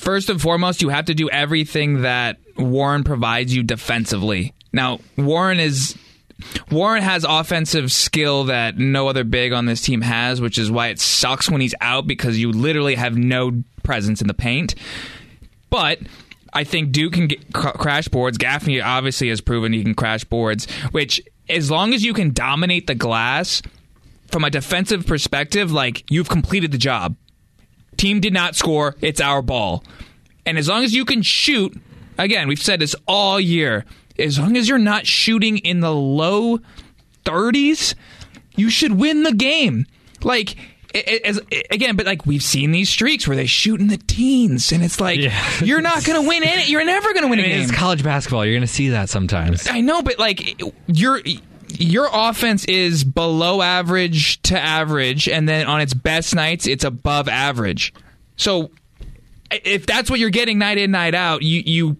First 0.00 0.30
and 0.30 0.40
foremost, 0.40 0.80
you 0.80 0.88
have 0.88 1.04
to 1.04 1.14
do 1.14 1.28
everything 1.28 2.02
that 2.02 2.38
Warren 2.56 3.04
provides 3.04 3.54
you 3.54 3.62
defensively. 3.62 4.54
Now, 4.72 5.00
Warren 5.18 5.60
is 5.60 5.94
Warren 6.70 7.02
has 7.02 7.26
offensive 7.28 7.92
skill 7.92 8.44
that 8.44 8.78
no 8.78 9.08
other 9.08 9.24
big 9.24 9.52
on 9.52 9.66
this 9.66 9.82
team 9.82 10.00
has, 10.00 10.40
which 10.40 10.56
is 10.56 10.70
why 10.70 10.88
it 10.88 11.00
sucks 11.00 11.50
when 11.50 11.60
he's 11.60 11.74
out 11.82 12.06
because 12.06 12.38
you 12.38 12.50
literally 12.50 12.94
have 12.94 13.14
no 13.14 13.62
presence 13.82 14.22
in 14.22 14.26
the 14.26 14.32
paint. 14.32 14.74
But 15.68 15.98
I 16.54 16.64
think 16.64 16.92
Duke 16.92 17.12
can 17.12 17.26
get, 17.26 17.52
cr- 17.52 17.68
crash 17.68 18.08
boards. 18.08 18.38
Gaffney 18.38 18.80
obviously 18.80 19.28
has 19.28 19.42
proven 19.42 19.74
he 19.74 19.82
can 19.82 19.94
crash 19.94 20.24
boards, 20.24 20.66
which 20.92 21.20
as 21.50 21.70
long 21.70 21.92
as 21.92 22.02
you 22.02 22.14
can 22.14 22.32
dominate 22.32 22.86
the 22.86 22.94
glass 22.94 23.60
from 24.28 24.44
a 24.44 24.50
defensive 24.50 25.06
perspective, 25.06 25.70
like 25.70 26.04
you've 26.08 26.30
completed 26.30 26.72
the 26.72 26.78
job. 26.78 27.16
Team 28.00 28.20
did 28.20 28.32
not 28.32 28.56
score. 28.56 28.96
It's 29.02 29.20
our 29.20 29.42
ball. 29.42 29.84
And 30.46 30.56
as 30.56 30.68
long 30.68 30.84
as 30.84 30.94
you 30.94 31.04
can 31.04 31.20
shoot, 31.20 31.78
again, 32.16 32.48
we've 32.48 32.62
said 32.62 32.80
this 32.80 32.96
all 33.06 33.38
year, 33.38 33.84
as 34.18 34.38
long 34.38 34.56
as 34.56 34.68
you're 34.68 34.78
not 34.78 35.06
shooting 35.06 35.58
in 35.58 35.80
the 35.80 35.92
low 35.94 36.60
30s, 37.26 37.94
you 38.56 38.70
should 38.70 38.92
win 38.92 39.22
the 39.22 39.32
game. 39.34 39.84
Like, 40.22 40.56
as, 41.24 41.40
again, 41.70 41.94
but 41.96 42.06
like 42.06 42.24
we've 42.26 42.42
seen 42.42 42.72
these 42.72 42.88
streaks 42.88 43.28
where 43.28 43.36
they 43.36 43.46
shoot 43.46 43.80
in 43.80 43.88
the 43.88 43.98
teens, 43.98 44.72
and 44.72 44.82
it's 44.82 44.98
like 45.00 45.20
Yeah. 45.20 45.38
you're 45.62 45.80
not 45.82 46.02
going 46.04 46.20
to 46.22 46.26
win 46.26 46.42
any. 46.42 46.70
You're 46.70 46.84
never 46.84 47.12
going 47.12 47.24
to 47.24 47.28
win 47.28 47.38
a 47.38 47.42
I 47.42 47.46
mean, 47.46 47.54
game. 47.56 47.62
it's 47.62 47.70
college 47.72 48.02
basketball. 48.02 48.44
You're 48.46 48.54
going 48.54 48.66
to 48.66 48.72
see 48.72 48.88
that 48.88 49.08
sometimes. 49.10 49.68
I 49.68 49.82
know, 49.82 50.02
but 50.02 50.18
like 50.18 50.60
your 50.86 51.20
your 51.78 52.08
offense 52.12 52.64
is 52.64 53.04
below 53.04 53.62
average 53.62 54.40
to 54.42 54.58
average, 54.58 55.28
and 55.28 55.48
then 55.48 55.66
on 55.66 55.80
its 55.80 55.94
best 55.94 56.34
nights, 56.34 56.66
it's 56.66 56.84
above 56.84 57.28
average. 57.28 57.92
So 58.36 58.70
if 59.50 59.86
that's 59.86 60.10
what 60.10 60.18
you're 60.18 60.30
getting 60.30 60.58
night 60.58 60.78
in 60.78 60.90
night 60.90 61.14
out, 61.14 61.42
you 61.42 61.62
you 61.64 61.96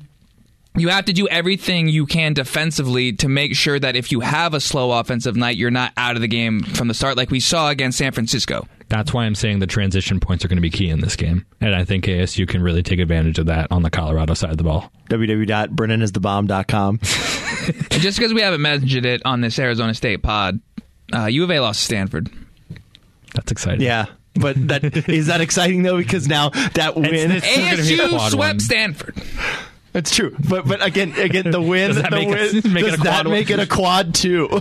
you 0.77 0.89
have 0.89 1.07
to 1.07 1.13
do 1.13 1.27
everything 1.29 1.89
you 1.89 2.07
can 2.07 2.33
defensively 2.33 3.13
to 3.15 3.29
make 3.29 3.55
sure 3.57 3.79
that 3.79 3.97
if 3.97 4.13
you 4.13 4.21
have 4.21 4.55
a 4.55 4.61
slow 4.61 4.93
offensive 4.93 5.37
night, 5.37 5.57
you're 5.57 5.71
not 5.71 5.93
out 5.97 6.15
of 6.15 6.23
the 6.23 6.29
game 6.29 6.61
from 6.61 6.89
the 6.89 6.95
start, 6.95 7.17
like 7.17 7.31
we 7.31 7.41
saw 7.41 7.71
against 7.71 7.99
San 7.99 8.13
Francisco. 8.13 8.67
That's 8.89 9.13
why 9.13 9.25
I'm 9.25 9.35
saying 9.35 9.61
the 9.61 9.67
transition 9.67 10.21
points 10.21 10.45
are 10.45 10.49
going 10.49 10.57
to 10.57 10.63
be 10.63 10.71
key 10.71 10.91
in 10.91 11.01
this 11.01 11.17
game, 11.17 11.47
and 11.61 11.75
I 11.75 11.85
think 11.85 12.05
ASU 12.07 12.47
can 12.49 12.63
really 12.63 12.83
take 12.83 12.99
advantage 12.99 13.39
of 13.39 13.47
that 13.47 13.69
on 13.71 13.83
the 13.83 13.91
Colorado 13.91 14.35
side 14.35 14.51
of 14.51 14.59
the 14.59 14.65
ball. 14.65 14.91
www.brennanisthebomb.com. 15.11 16.99
Just 17.91 18.19
because 18.19 18.35
we 18.35 18.41
haven't 18.41 18.63
mentioned 18.63 19.07
it 19.07 19.23
on 19.25 19.43
this 19.43 19.59
Arizona 19.59 19.95
State 19.95 20.23
pod, 20.23 20.61
uh, 21.15 21.27
U 21.27 21.45
of 21.45 21.51
A 21.51 21.61
lost 21.61 21.81
to 21.81 21.85
Stanford. 21.85 22.31
That's 23.35 23.53
exciting. 23.53 23.83
Yeah. 23.83 24.07
But 24.35 24.69
that 24.69 25.09
is 25.09 25.27
that 25.27 25.41
exciting 25.41 25.83
though 25.83 25.99
because 25.99 26.29
now 26.29 26.51
that 26.75 26.95
win 26.95 27.33
it's 27.33 27.47
still 27.47 28.01
a 28.01 28.09
ASU 28.09 28.09
quad 28.11 28.31
swept 28.31 28.55
one. 28.55 28.61
Stanford. 28.61 29.23
It's 29.95 30.15
true. 30.15 30.35
But 30.49 30.67
but 30.69 30.85
again 30.85 31.13
again 31.17 31.51
the 31.51 31.61
win 31.73 31.89
Does 31.89 32.03
that 32.03 32.11
the 32.11 32.17
make 32.17 32.29
win 32.29 32.39
it- 32.57 32.65
make 32.71 32.85
does 32.85 32.95
a 32.95 32.97
that 32.99 33.23
quad 33.25 33.31
make 33.31 33.51
it 33.51 33.59
a 33.61 33.67
quad 33.67 34.15
two? 34.15 34.49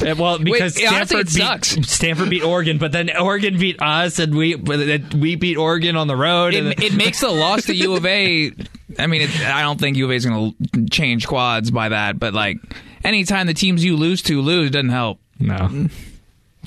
Uh, 0.00 0.14
Well, 0.18 0.38
because 0.38 0.76
Wait, 0.76 0.86
honestly, 0.86 1.24
Stanford 1.24 1.26
it 1.26 1.30
sucks. 1.30 1.76
beat 1.76 1.84
Stanford 1.86 2.30
beat 2.30 2.42
Oregon, 2.42 2.78
but 2.78 2.90
then 2.92 3.10
Oregon 3.16 3.58
beat 3.58 3.80
us, 3.82 4.18
and 4.18 4.34
we 4.34 4.54
we 4.54 5.36
beat 5.36 5.56
Oregon 5.58 5.96
on 5.96 6.06
the 6.06 6.16
road. 6.16 6.54
and 6.54 6.68
It, 6.68 6.82
it 6.82 6.94
makes 6.94 7.20
the 7.20 7.28
loss 7.28 7.64
to 7.66 7.74
U 7.74 7.96
of 7.96 8.06
A. 8.06 8.52
I 8.98 9.06
mean, 9.06 9.22
it, 9.22 9.40
I 9.42 9.62
don't 9.62 9.78
think 9.78 9.96
U 9.98 10.06
of 10.06 10.10
A 10.10 10.14
is 10.14 10.24
going 10.26 10.54
to 10.72 10.86
change 10.86 11.26
quads 11.26 11.70
by 11.70 11.90
that, 11.90 12.18
but 12.18 12.32
like 12.34 12.56
anytime 13.04 13.46
the 13.46 13.54
teams 13.54 13.84
you 13.84 13.96
lose 13.96 14.22
to 14.22 14.40
lose 14.40 14.70
doesn't 14.70 14.88
help. 14.88 15.20
no. 15.38 15.88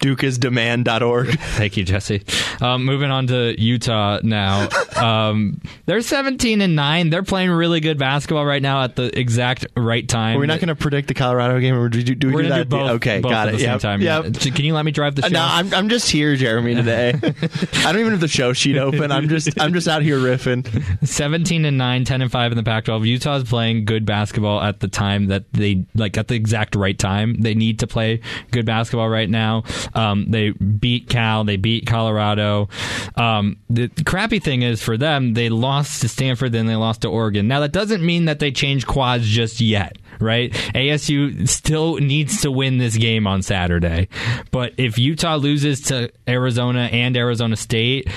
Dukeisdemand.org. 0.04 1.40
Thank 1.40 1.78
you, 1.78 1.84
Jesse. 1.84 2.24
Um, 2.62 2.84
moving 2.86 3.10
on 3.10 3.28
to 3.28 3.60
Utah 3.60 4.20
now. 4.22 4.68
Um, 4.98 5.62
they're 5.86 6.02
17 6.02 6.62
and 6.62 6.76
nine. 6.76 7.10
They're 7.10 7.24
playing 7.24 7.52
really 7.52 7.80
good 7.80 7.98
basketball 7.98 8.46
right 8.46 8.62
now 8.62 8.84
at 8.84 8.96
the 8.96 9.18
exact 9.18 9.66
right 9.78 10.08
time. 10.08 10.38
We're 10.38 10.46
not 10.46 10.60
going 10.60 10.68
to 10.68 10.76
predict 10.76 11.08
the 11.08 11.14
Colorado 11.14 11.60
game, 11.60 11.76
or 11.76 11.88
do, 11.90 12.04
do, 12.04 12.16
do 12.16 12.28
we 12.28 12.34
We're 12.34 12.42
do 12.44 12.50
that? 12.50 12.70
do 12.70 12.78
both. 12.78 12.90
okay, 12.92 13.22
both 13.22 13.32
got 13.32 13.48
it. 13.48 13.54
the 13.54 13.60
same 13.60 13.80
time. 13.80 14.02
Yep. 14.02 14.26
Yeah. 14.26 14.52
Can 14.52 14.66
you 14.66 14.74
let 14.74 14.84
me 14.86 14.92
drive 14.92 15.16
the 15.16 15.22
show? 15.22 15.28
Uh, 15.28 15.32
No, 15.32 15.46
I'm 15.48 15.74
I'm 15.74 15.90
just 15.90 16.10
here, 16.12 16.36
Jeremy. 16.36 16.76
Today, 16.84 17.14
I 17.14 17.92
don't 17.92 18.00
even 18.00 18.12
have 18.12 18.20
the 18.22 18.28
show 18.28 18.52
sheet 18.54 18.78
open. 18.78 19.12
I'm 19.12 19.30
just 19.30 19.60
I'm 19.60 19.74
just 19.74 19.88
out 19.88 20.02
here 20.02 20.18
riffing. 20.18 20.64
17 21.08 21.66
and 21.66 21.78
9 21.78 22.04
10 22.06 22.22
and 22.22 22.32
5 22.32 22.52
in 22.52 22.58
the 22.58 22.64
pac 22.64 22.86
12 22.86 23.06
utah's 23.06 23.44
playing 23.44 23.86
good 23.86 24.06
basketball 24.06 24.62
at 24.62 24.80
the 24.80 24.88
time 24.88 25.28
that 25.28 25.44
they 25.54 25.86
like 25.96 26.18
at 26.18 26.28
the 26.28 26.36
exact 26.36 26.76
right 26.76 26.98
time 26.98 27.42
they 27.42 27.54
need 27.54 27.80
to 27.80 27.88
play 27.88 28.20
good 28.52 28.66
basketball 28.66 29.10
right 29.10 29.30
now 29.30 29.64
um, 29.96 30.26
they 30.30 30.52
beat 30.52 31.10
cal 31.10 31.44
they 31.44 31.58
beat 31.58 31.86
colorado 31.86 32.70
um, 33.16 33.58
the 33.70 33.90
crappy 34.06 34.40
thing 34.40 34.62
is 34.62 34.82
for 34.82 34.98
them 34.98 35.34
they 35.34 35.50
lost 35.50 36.02
to 36.02 36.08
stanford 36.08 36.52
then 36.52 36.66
they 36.66 36.76
lost 36.76 37.02
to 37.02 37.08
oregon 37.08 37.48
now 37.48 37.60
that 37.60 37.72
doesn't 37.72 38.06
mean 38.06 38.26
that 38.26 38.40
they 38.40 38.52
change 38.52 38.86
quads 38.88 39.28
just 39.28 39.62
yet 39.62 39.98
right? 40.20 40.52
ASU 40.74 41.48
still 41.48 41.98
needs 41.98 42.42
to 42.42 42.52
win 42.52 42.78
this 42.78 42.98
game 42.98 43.28
on 43.28 43.42
Saturday. 43.42 44.08
But 44.52 44.74
if 44.78 44.98
Utah 44.98 45.36
loses 45.36 45.82
to 45.82 46.12
Arizona 46.28 46.90
and 46.92 47.16
Arizona 47.18 47.56
State, 47.56 48.10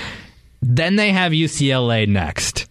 then 0.61 0.95
they 0.95 1.11
have 1.11 1.31
UCLA 1.31 2.07
next. 2.07 2.67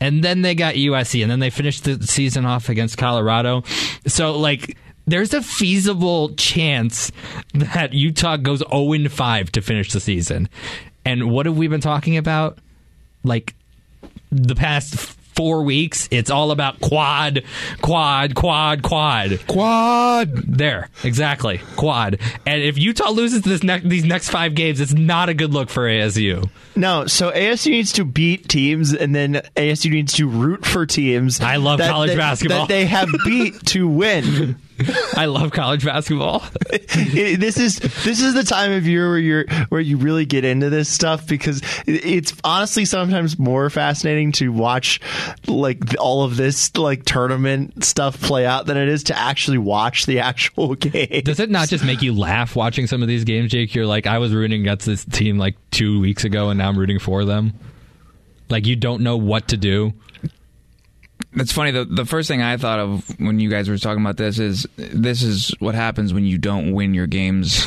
And 0.00 0.22
then 0.22 0.42
they 0.42 0.54
got 0.54 0.74
USC, 0.74 1.22
and 1.22 1.30
then 1.30 1.40
they 1.40 1.50
finished 1.50 1.82
the 1.82 2.06
season 2.06 2.46
off 2.46 2.68
against 2.68 2.98
Colorado. 2.98 3.64
So, 4.06 4.38
like, 4.38 4.76
there's 5.08 5.34
a 5.34 5.42
feasible 5.42 6.34
chance 6.34 7.10
that 7.54 7.92
Utah 7.92 8.36
goes 8.36 8.62
0 8.70 9.08
5 9.08 9.52
to 9.52 9.62
finish 9.62 9.92
the 9.92 10.00
season. 10.00 10.48
And 11.04 11.30
what 11.30 11.46
have 11.46 11.56
we 11.56 11.68
been 11.68 11.80
talking 11.80 12.16
about? 12.16 12.58
Like, 13.24 13.54
the 14.30 14.54
past 14.54 14.94
four 15.34 15.62
weeks, 15.62 16.08
it's 16.10 16.30
all 16.30 16.50
about 16.50 16.80
quad, 16.80 17.44
quad, 17.80 18.34
quad, 18.34 18.82
quad. 18.82 19.46
Quad. 19.46 20.32
There, 20.34 20.88
exactly, 21.04 21.60
quad. 21.76 22.18
And 22.44 22.62
if 22.62 22.76
Utah 22.76 23.10
loses 23.10 23.42
this 23.42 23.62
ne- 23.62 23.78
these 23.80 24.04
next 24.04 24.28
five 24.30 24.54
games, 24.54 24.80
it's 24.80 24.92
not 24.92 25.28
a 25.28 25.34
good 25.34 25.52
look 25.54 25.70
for 25.70 25.84
ASU. 25.88 26.50
No, 26.76 27.06
so 27.06 27.30
ASU 27.30 27.70
needs 27.70 27.92
to 27.94 28.04
beat 28.04 28.48
teams, 28.48 28.92
and 28.92 29.14
then 29.14 29.34
ASU 29.56 29.90
needs 29.90 30.12
to 30.14 30.28
root 30.28 30.66
for 30.66 30.84
teams. 30.86 31.40
I 31.40 31.56
love 31.56 31.80
college 31.80 32.10
they- 32.10 32.16
basketball. 32.16 32.66
that 32.66 32.68
they 32.68 32.84
have 32.86 33.08
beat 33.24 33.64
to 33.66 33.88
win. 33.88 34.56
I 35.16 35.26
love 35.26 35.52
college 35.52 35.84
basketball. 35.84 36.44
This 36.98 37.58
is 37.58 37.78
this 37.78 38.20
is 38.20 38.34
the 38.34 38.42
time 38.42 38.72
of 38.72 38.86
year 38.86 39.08
where 39.08 39.18
you're 39.18 39.44
where 39.68 39.80
you 39.80 39.96
really 39.96 40.26
get 40.26 40.44
into 40.44 40.68
this 40.70 40.88
stuff 40.88 41.26
because 41.26 41.62
it's 41.86 42.34
honestly 42.44 42.84
sometimes 42.84 43.38
more 43.38 43.70
fascinating 43.70 44.32
to 44.32 44.50
watch 44.50 45.00
like 45.46 45.78
all 45.98 46.24
of 46.24 46.36
this 46.36 46.74
like 46.76 47.04
tournament 47.04 47.84
stuff 47.84 48.20
play 48.20 48.46
out 48.46 48.66
than 48.66 48.76
it 48.76 48.88
is 48.88 49.04
to 49.04 49.18
actually 49.18 49.58
watch 49.58 50.06
the 50.06 50.20
actual 50.20 50.74
game. 50.76 51.22
Does 51.24 51.40
it 51.40 51.50
not 51.50 51.68
just 51.68 51.84
make 51.84 52.02
you 52.02 52.14
laugh 52.14 52.56
watching 52.56 52.86
some 52.86 53.02
of 53.02 53.08
these 53.08 53.24
games, 53.24 53.50
Jake? 53.50 53.74
You're 53.74 53.86
like, 53.86 54.06
I 54.06 54.18
was 54.18 54.32
rooting 54.32 54.60
against 54.62 54.86
this 54.86 55.04
team 55.04 55.38
like 55.38 55.56
two 55.70 56.00
weeks 56.00 56.24
ago, 56.24 56.50
and 56.50 56.58
now 56.58 56.68
I'm 56.68 56.78
rooting 56.78 56.98
for 56.98 57.24
them. 57.24 57.54
Like 58.50 58.66
you 58.66 58.76
don't 58.76 59.02
know 59.02 59.16
what 59.16 59.48
to 59.48 59.56
do. 59.56 59.92
That's 61.38 61.52
funny. 61.52 61.70
The 61.70 61.84
the 61.84 62.04
first 62.04 62.28
thing 62.28 62.42
I 62.42 62.56
thought 62.56 62.78
of 62.78 63.20
when 63.20 63.40
you 63.40 63.48
guys 63.48 63.68
were 63.68 63.78
talking 63.78 64.02
about 64.02 64.16
this 64.16 64.38
is 64.38 64.66
this 64.76 65.22
is 65.22 65.54
what 65.60 65.74
happens 65.74 66.12
when 66.12 66.24
you 66.24 66.36
don't 66.38 66.72
win 66.72 66.94
your 66.94 67.06
games 67.06 67.66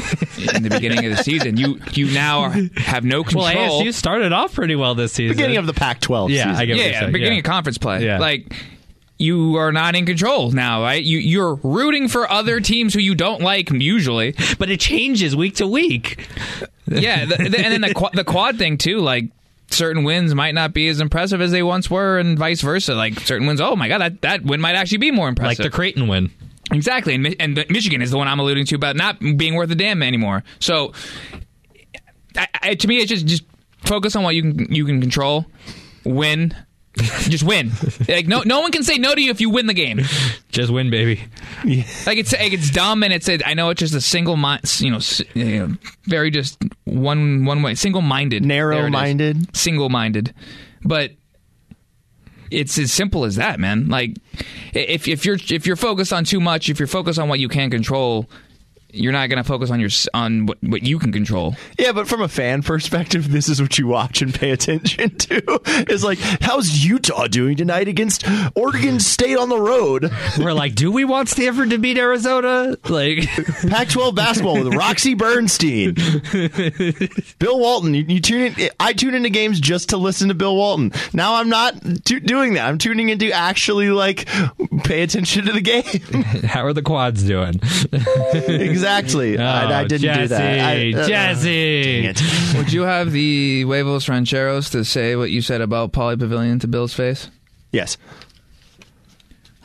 in 0.55 0.63
the 0.63 0.69
beginning 0.69 1.05
of 1.05 1.17
the 1.17 1.23
season. 1.23 1.57
You 1.57 1.79
you 1.93 2.11
now 2.13 2.41
are, 2.41 2.55
have 2.77 3.03
no 3.03 3.23
control. 3.23 3.45
Well, 3.45 3.81
ASU 3.81 3.93
started 3.93 4.33
off 4.33 4.53
pretty 4.53 4.75
well 4.75 4.93
this 4.95 5.13
season. 5.13 5.35
Beginning 5.35 5.57
of 5.57 5.65
the 5.65 5.73
Pac-12. 5.73 6.29
Yeah, 6.29 6.43
season. 6.43 6.55
I 6.55 6.65
get 6.65 6.73
what 6.73 6.79
yeah, 6.79 6.85
you're 6.85 7.01
yeah, 7.01 7.09
beginning 7.09 7.33
Yeah. 7.33 7.39
of 7.39 7.45
conference 7.45 7.77
play. 7.77 8.05
Yeah. 8.05 8.19
Like 8.19 8.53
you 9.17 9.55
are 9.57 9.71
not 9.71 9.95
in 9.95 10.05
control 10.05 10.51
now, 10.51 10.81
right? 10.81 11.03
You 11.03 11.19
you're 11.19 11.55
rooting 11.55 12.07
for 12.07 12.29
other 12.29 12.59
teams 12.59 12.93
who 12.93 12.99
you 12.99 13.15
don't 13.15 13.41
like 13.41 13.69
usually. 13.71 14.35
but 14.59 14.69
it 14.69 14.79
changes 14.79 15.35
week 15.35 15.55
to 15.55 15.67
week. 15.67 16.27
Yeah, 16.87 17.25
the, 17.25 17.35
the, 17.35 17.59
and 17.59 17.71
then 17.71 17.81
the 17.81 18.09
the 18.13 18.23
quad 18.23 18.57
thing 18.57 18.77
too. 18.77 18.97
Like 18.99 19.25
certain 19.71 20.03
wins 20.03 20.35
might 20.35 20.53
not 20.53 20.73
be 20.73 20.87
as 20.87 20.99
impressive 20.99 21.41
as 21.41 21.51
they 21.51 21.63
once 21.63 21.89
were, 21.89 22.19
and 22.19 22.37
vice 22.37 22.61
versa. 22.61 22.93
Like 22.95 23.19
certain 23.21 23.47
wins, 23.47 23.61
oh 23.61 23.75
my 23.75 23.87
god, 23.87 23.99
that 23.99 24.21
that 24.21 24.43
win 24.43 24.61
might 24.61 24.75
actually 24.75 24.99
be 24.99 25.11
more 25.11 25.27
impressive. 25.27 25.59
Like 25.59 25.71
the 25.71 25.75
Creighton 25.75 26.07
win. 26.07 26.31
Exactly, 26.71 27.15
and, 27.15 27.35
and 27.39 27.57
the- 27.57 27.65
Michigan 27.69 28.01
is 28.01 28.11
the 28.11 28.17
one 28.17 28.27
I'm 28.27 28.39
alluding 28.39 28.65
to 28.67 28.75
about 28.75 28.95
not 28.95 29.19
being 29.19 29.55
worth 29.55 29.71
a 29.71 29.75
damn 29.75 30.01
anymore. 30.01 30.43
So, 30.59 30.93
I, 32.37 32.47
I, 32.61 32.75
to 32.75 32.87
me, 32.87 32.97
it's 32.97 33.09
just 33.09 33.25
just 33.25 33.43
focus 33.85 34.15
on 34.15 34.23
what 34.23 34.35
you 34.35 34.41
can 34.41 34.73
you 34.73 34.85
can 34.85 35.01
control, 35.01 35.45
win, 36.05 36.55
just 37.29 37.43
win. 37.43 37.71
Like 38.07 38.27
no 38.27 38.41
no 38.45 38.59
one 38.61 38.71
can 38.71 38.83
say 38.83 38.97
no 38.97 39.15
to 39.15 39.21
you 39.21 39.31
if 39.31 39.39
you 39.39 39.49
win 39.49 39.67
the 39.67 39.73
game. 39.73 40.01
Just 40.49 40.71
win, 40.71 40.89
baby. 40.89 41.21
Like 42.05 42.17
it's 42.17 42.33
like 42.33 42.53
it's 42.53 42.71
dumb 42.71 43.03
and 43.03 43.13
it's 43.13 43.29
a, 43.29 43.39
I 43.47 43.53
know 43.53 43.69
it's 43.69 43.79
just 43.79 43.93
a 43.93 44.01
single 44.01 44.35
mind, 44.35 44.61
you 44.81 44.89
know, 44.89 44.99
you 45.35 45.59
know, 45.67 45.75
very 46.05 46.31
just 46.31 46.57
one 46.85 47.45
one 47.45 47.61
way, 47.61 47.75
single 47.75 48.01
minded, 48.01 48.43
Narrow-minded. 48.43 49.55
single 49.55 49.89
minded, 49.89 50.33
but 50.83 51.11
it's 52.49 52.77
as 52.79 52.91
simple 52.91 53.23
as 53.25 53.35
that, 53.35 53.59
man. 53.59 53.87
Like 53.89 54.17
if 54.73 55.07
if 55.07 55.23
you're 55.25 55.37
if 55.49 55.67
you're 55.67 55.75
focused 55.75 56.11
on 56.11 56.23
too 56.23 56.39
much, 56.41 56.67
if 56.69 56.79
you're 56.79 56.87
focused 56.87 57.19
on 57.19 57.29
what 57.29 57.39
you 57.39 57.47
can 57.47 57.69
control, 57.69 58.27
you're 58.93 59.11
not 59.11 59.29
going 59.29 59.37
to 59.37 59.43
focus 59.43 59.71
on 59.71 59.79
your 59.79 59.89
on 60.13 60.45
what, 60.45 60.57
what 60.61 60.83
you 60.83 60.99
can 60.99 61.11
control. 61.11 61.55
Yeah, 61.77 61.91
but 61.91 62.07
from 62.07 62.21
a 62.21 62.27
fan 62.27 62.63
perspective, 62.63 63.31
this 63.31 63.49
is 63.49 63.61
what 63.61 63.77
you 63.77 63.87
watch 63.87 64.21
and 64.21 64.33
pay 64.33 64.51
attention 64.51 65.15
to. 65.17 65.41
It's 65.89 66.03
like, 66.03 66.19
how's 66.41 66.85
Utah 66.85 67.27
doing 67.27 67.57
tonight 67.57 67.87
against 67.87 68.25
Oregon 68.55 68.99
State 69.11 69.37
on 69.37 69.49
the 69.49 69.59
road? 69.59 70.11
We're 70.37 70.53
like, 70.53 70.75
do 70.75 70.91
we 70.91 71.05
want 71.05 71.29
Stanford 71.29 71.69
to 71.71 71.77
beat 71.77 71.97
Arizona? 71.97 72.77
Like, 72.89 73.19
Pac-12 73.69 74.15
basketball 74.15 74.63
with 74.63 74.73
Roxy 74.73 75.13
Bernstein, 75.13 75.95
Bill 77.39 77.59
Walton. 77.59 77.93
You, 77.93 78.03
you 78.07 78.19
tune 78.21 78.53
in. 78.57 78.69
I 78.79 78.93
tune 78.93 79.15
into 79.15 79.29
games 79.29 79.59
just 79.59 79.89
to 79.89 79.97
listen 79.97 80.27
to 80.29 80.33
Bill 80.33 80.55
Walton. 80.55 80.91
Now 81.13 81.35
I'm 81.35 81.49
not 81.49 81.75
tu- 82.05 82.19
doing 82.19 82.53
that. 82.53 82.67
I'm 82.67 82.77
tuning 82.77 83.09
in 83.09 83.19
to 83.19 83.31
actually 83.31 83.89
like 83.89 84.27
pay 84.83 85.03
attention 85.03 85.45
to 85.45 85.51
the 85.51 85.61
game. 85.61 86.23
how 86.43 86.65
are 86.65 86.73
the 86.73 86.81
quads 86.81 87.23
doing? 87.23 87.59
exactly. 87.91 88.80
I, 89.37 89.65
I 89.71 89.83
Oh, 89.83 89.87
didn't 89.87 90.13
do 90.21 90.27
that. 90.27 90.41
I, 90.41 90.91
uh, 90.93 91.07
Jesse. 91.07 91.83
dang 92.01 92.03
it. 92.15 92.57
Would 92.57 92.73
you 92.73 92.81
have 92.83 93.11
the 93.11 93.63
huevos 93.63 94.07
rancheros 94.09 94.69
to 94.71 94.83
say 94.85 95.15
what 95.15 95.31
you 95.31 95.41
said 95.41 95.61
about 95.61 95.91
Pauley 95.93 96.17
Pavilion 96.19 96.59
to 96.59 96.67
Bill's 96.67 96.93
face? 96.93 97.29
Yes. 97.71 97.97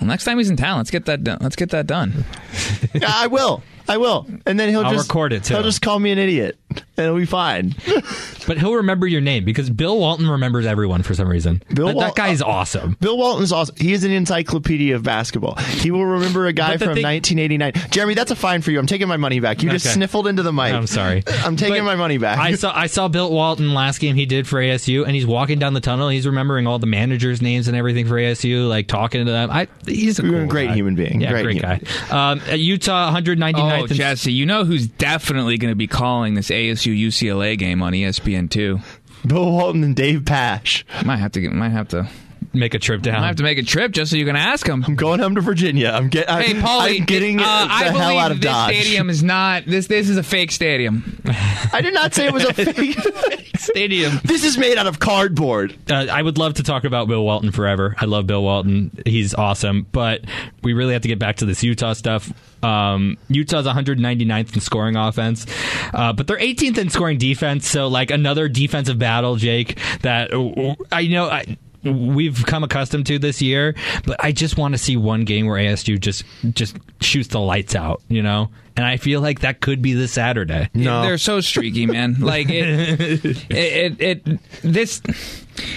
Well, 0.01 0.09
next 0.09 0.25
time 0.25 0.39
he's 0.39 0.51
in 0.51 0.57
town, 0.57 0.77
let's 0.79 0.91
get 0.91 1.07
that 1.07 1.25
done. 1.25 1.39
Let's 1.41 1.57
get 1.57 1.71
that 1.71 1.87
done. 1.87 2.25
Yeah, 2.95 3.11
I 3.13 3.27
will. 3.27 3.63
I 3.89 3.97
will. 3.99 4.27
And 4.47 4.59
then 4.59 4.69
he'll 4.69 4.85
I'll 4.85 4.93
just 4.93 5.09
record 5.09 5.33
it, 5.33 5.45
too. 5.45 5.55
He'll 5.55 5.63
just 5.63 5.83
call 5.83 5.99
me 5.99 6.11
an 6.13 6.19
idiot, 6.19 6.59
and 6.71 6.81
it'll 7.07 7.17
be 7.19 7.27
fine. 7.27 7.75
But 8.47 8.59
he'll 8.59 8.75
remember 8.77 9.09
your 9.09 9.21
name 9.21 9.45
because 9.45 9.69
Bill 9.71 9.99
Walton 9.99 10.29
remembers 10.31 10.67
everyone 10.67 11.03
for 11.03 11.15
some 11.15 11.27
reason. 11.29 11.61
Bill 11.75 11.89
that, 11.89 11.97
Wal- 11.97 12.05
that 12.07 12.15
guy's 12.15 12.41
awesome. 12.41 12.97
Bill 13.01 13.19
Walton's 13.19 13.51
awesome. 13.51 13.75
He 13.77 13.93
is 13.93 14.05
an 14.05 14.13
encyclopedia 14.13 14.95
of 14.95 15.03
basketball. 15.03 15.57
He 15.57 15.91
will 15.91 16.07
remember 16.07 16.47
a 16.47 16.53
guy 16.53 16.77
from 16.77 16.95
thing- 16.95 17.03
1989. 17.03 17.73
Jeremy, 17.91 18.15
that's 18.15 18.31
a 18.31 18.37
fine 18.37 18.63
for 18.63 18.71
you. 18.71 18.79
I'm 18.79 18.87
taking 18.87 19.09
my 19.09 19.17
money 19.17 19.41
back. 19.41 19.65
You 19.65 19.71
just 19.71 19.87
Okay. 19.87 19.95
sniffled 19.95 20.29
into 20.29 20.45
the 20.45 20.53
mic. 20.53 20.73
I'm 20.73 20.87
sorry. 20.87 21.25
I'm 21.45 21.57
taking 21.57 21.79
But 21.79 21.87
my 21.87 21.97
money 21.97 22.19
back. 22.19 22.39
I 22.39 22.55
saw 22.55 22.73
I 22.73 22.87
saw 22.87 23.09
Bill 23.09 23.33
Walton 23.33 23.75
last 23.75 23.99
game 23.99 24.15
he 24.15 24.27
did 24.27 24.47
for 24.47 24.61
ASU, 24.61 25.05
and 25.05 25.17
he's 25.17 25.27
walking 25.27 25.59
down 25.59 25.75
the 25.75 25.81
tunnel. 25.81 26.09
He's 26.09 26.25
remembering 26.25 26.69
all 26.69 26.79
the 26.79 26.87
managers' 26.87 27.43
names 27.43 27.67
and 27.67 27.77
everything 27.77 28.07
for 28.07 28.15
ASU, 28.15 28.69
like 28.69 28.87
talking 28.87 29.27
to 29.27 29.33
them. 29.33 29.51
I, 29.51 29.67
he's 29.87 30.21
a 30.21 30.23
cool 30.23 30.47
great 30.47 30.69
guy. 30.69 30.75
human 30.75 30.95
being. 30.95 31.21
Yeah, 31.21 31.31
Great 31.33 31.61
great, 31.61 31.63
guy. 31.63 31.81
Um, 32.13 32.41
at 32.49 32.61
Utah, 32.61 33.07
199. 33.07 33.76
Oh, 33.76 33.76
and- 33.85 33.95
Jesse, 33.95 34.33
you 34.33 34.47
know 34.47 34.65
who's 34.65 34.87
definitely 34.87 35.59
going 35.59 35.71
to 35.73 35.77
be 35.77 35.87
calling 35.87 36.35
this 36.35 36.49
ASU 36.51 36.97
UCLA 36.99 37.57
game 37.59 37.83
on 37.83 37.93
ESPN 37.93 38.51
two? 38.51 38.81
Bill 39.27 39.51
Walton 39.51 39.83
and 39.85 39.97
Dave 39.97 40.25
Pasch. 40.25 40.85
Might 41.05 41.17
have 41.19 41.33
to 41.33 41.41
get. 41.41 41.53
Might 41.53 41.71
have 41.71 41.89
to. 41.89 42.09
make 42.53 42.75
a 42.75 42.79
trip 42.79 43.03
down. 43.03 43.23
I 43.23 43.27
have 43.27 43.37
to 43.37 43.43
make 43.43 43.59
a 43.59 43.63
trip 43.63 43.93
just 43.93 44.11
so 44.11 44.17
you 44.17 44.25
can 44.25 44.37
ask 44.37 44.67
him. 44.67 44.85
I'm 44.87 44.95
going 44.95 45.21
home 45.21 45.35
to 45.35 45.41
Virginia. 45.41 45.91
I'm, 45.91 46.09
get, 46.09 46.31
I, 46.31 46.43
Hey, 46.43 46.55
Paulie, 46.55 47.01
I'm 47.01 47.05
getting 47.05 47.39
uh, 47.41 47.43
the 47.43 47.73
I 47.73 47.85
hell 47.91 48.19
out 48.19 48.31
of 48.31 48.41
this 48.41 48.51
Dodge. 48.51 48.75
stadium 48.75 49.11
is 49.11 49.23
not. 49.23 49.65
This 49.67 49.89
this 49.89 50.09
is 50.09 50.17
a 50.17 50.23
fake 50.23 50.51
stadium. 50.53 51.21
I 51.73 51.81
did 51.83 51.93
not 51.93 52.15
say 52.15 52.27
it 52.27 52.33
was 52.33 52.45
a 52.45 52.55
fake 52.55 53.46
stadium. 53.59 54.21
This 54.27 54.45
is 54.45 54.59
made 54.59 54.77
out 54.77 54.87
of 54.87 54.99
cardboard. 54.99 55.77
Uh, 55.91 56.07
I 56.11 56.21
would 56.21 56.37
love 56.37 56.55
to 56.55 56.63
talk 56.63 56.85
about 56.85 57.09
Bill 57.09 57.25
Walton 57.25 57.53
forever. 57.53 57.95
I 57.99 58.05
love 58.05 58.27
Bill 58.27 58.43
Walton. 58.43 58.91
He's 59.07 59.35
awesome. 59.35 59.87
But 59.93 60.23
we 60.63 60.73
really 60.73 60.93
have 60.93 61.03
to 61.03 61.09
get 61.09 61.19
back 61.19 61.37
to 61.37 61.47
this 61.47 61.63
Utah 61.63 61.93
stuff. 61.95 62.33
Um, 62.63 63.17
Utah's 63.29 63.67
199th 63.67 64.55
in 64.55 64.61
scoring 64.61 64.97
offense, 64.97 65.47
uh, 65.95 66.13
but 66.13 66.27
they're 66.27 66.39
18th 66.39 66.79
in 66.79 66.91
scoring 66.91 67.19
defense. 67.19 67.69
So, 67.69 67.87
like 67.89 68.11
another 68.11 68.49
defensive 68.49 68.99
battle, 68.99 69.37
Jake. 69.37 69.79
That 70.03 70.33
uh, 70.35 70.75
I 70.93 71.07
know. 71.07 71.29
I, 71.31 71.57
We've 71.85 72.45
come 72.47 72.65
accustomed 72.65 73.07
to 73.07 73.19
this 73.21 73.41
year, 73.41 73.77
but 74.05 74.17
I 74.19 74.33
just 74.33 74.57
want 74.59 74.75
to 74.75 74.79
see 74.79 74.97
one 74.97 75.25
game 75.25 75.47
where 75.47 75.57
ASU 75.57 76.01
just 76.01 76.25
just 76.51 76.77
shoots 77.01 77.29
the 77.29 77.39
lights 77.39 77.77
out, 77.77 78.03
you 78.09 78.23
know. 78.25 78.51
And 78.77 78.85
I 78.85 78.99
feel 78.99 79.23
like 79.23 79.41
that 79.41 79.61
could 79.61 79.81
be 79.81 79.95
this 79.95 80.13
Saturday. 80.13 80.69
No. 80.75 81.03
They're 81.03 81.19
so 81.19 81.41
streaky, 81.41 81.87
man. 81.87 82.17
Like 82.27 82.49
it, 82.51 83.25
it, 83.51 83.51
it, 83.51 84.01
it, 84.01 84.41
this, 84.63 85.01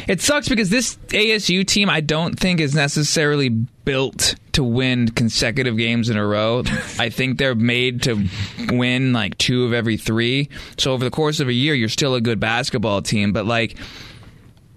it 0.07 0.19
sucks 0.19 0.49
because 0.49 0.69
this 0.69 0.97
ASU 1.07 1.65
team 1.65 1.89
I 1.89 2.01
don't 2.01 2.37
think 2.37 2.59
is 2.59 2.73
necessarily 2.73 3.49
built 3.49 4.35
to 4.53 4.63
win 4.63 5.09
consecutive 5.09 5.77
games 5.77 6.09
in 6.09 6.17
a 6.17 6.25
row. 6.25 6.63
I 6.97 7.09
think 7.09 7.37
they're 7.37 7.55
made 7.55 8.03
to 8.03 8.25
win 8.69 9.13
like 9.13 9.37
two 9.37 9.63
of 9.65 9.73
every 9.73 9.95
three. 9.97 10.49
So 10.77 10.91
over 10.91 11.03
the 11.03 11.11
course 11.11 11.39
of 11.39 11.47
a 11.47 11.53
year, 11.53 11.73
you're 11.75 11.87
still 11.87 12.15
a 12.15 12.21
good 12.21 12.39
basketball 12.39 13.01
team, 13.01 13.31
but 13.31 13.45
like 13.45 13.77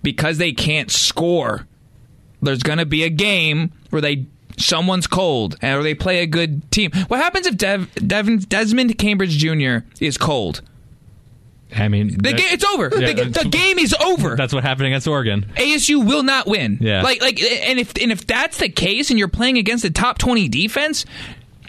because 0.02 0.38
they 0.38 0.52
can't 0.52 0.90
score, 0.90 1.66
there's 2.42 2.62
going 2.62 2.78
to 2.78 2.86
be 2.86 3.04
a 3.04 3.10
game 3.10 3.72
where 3.90 4.02
they 4.02 4.26
someone's 4.58 5.06
cold 5.06 5.56
or 5.62 5.82
they 5.82 5.94
play 5.94 6.20
a 6.20 6.26
good 6.26 6.70
team. 6.70 6.90
What 7.08 7.20
happens 7.20 7.46
if 7.46 7.56
Dev, 7.56 7.92
Devin, 7.94 8.38
Desmond 8.40 8.96
Cambridge 8.98 9.36
Jr. 9.38 9.78
is 10.00 10.18
cold? 10.18 10.62
I 11.74 11.88
mean, 11.88 12.08
The 12.08 12.16
that- 12.32 12.36
ga- 12.36 12.48
it's 12.52 12.64
over. 12.64 12.90
Yeah, 12.94 13.12
the, 13.14 13.24
the 13.44 13.48
game 13.48 13.78
is 13.78 13.94
over. 13.94 14.36
That's 14.36 14.52
what 14.52 14.62
happened 14.62 14.88
against 14.88 15.08
Oregon. 15.08 15.46
ASU 15.56 16.06
will 16.06 16.22
not 16.22 16.46
win. 16.46 16.76
Yeah. 16.82 17.02
Like 17.02 17.22
like 17.22 17.40
and 17.40 17.78
if 17.78 17.96
and 18.00 18.12
if 18.12 18.26
that's 18.26 18.58
the 18.58 18.68
case 18.68 19.08
and 19.08 19.18
you're 19.18 19.28
playing 19.28 19.56
against 19.56 19.82
a 19.86 19.90
top 19.90 20.18
20 20.18 20.48
defense, 20.48 21.06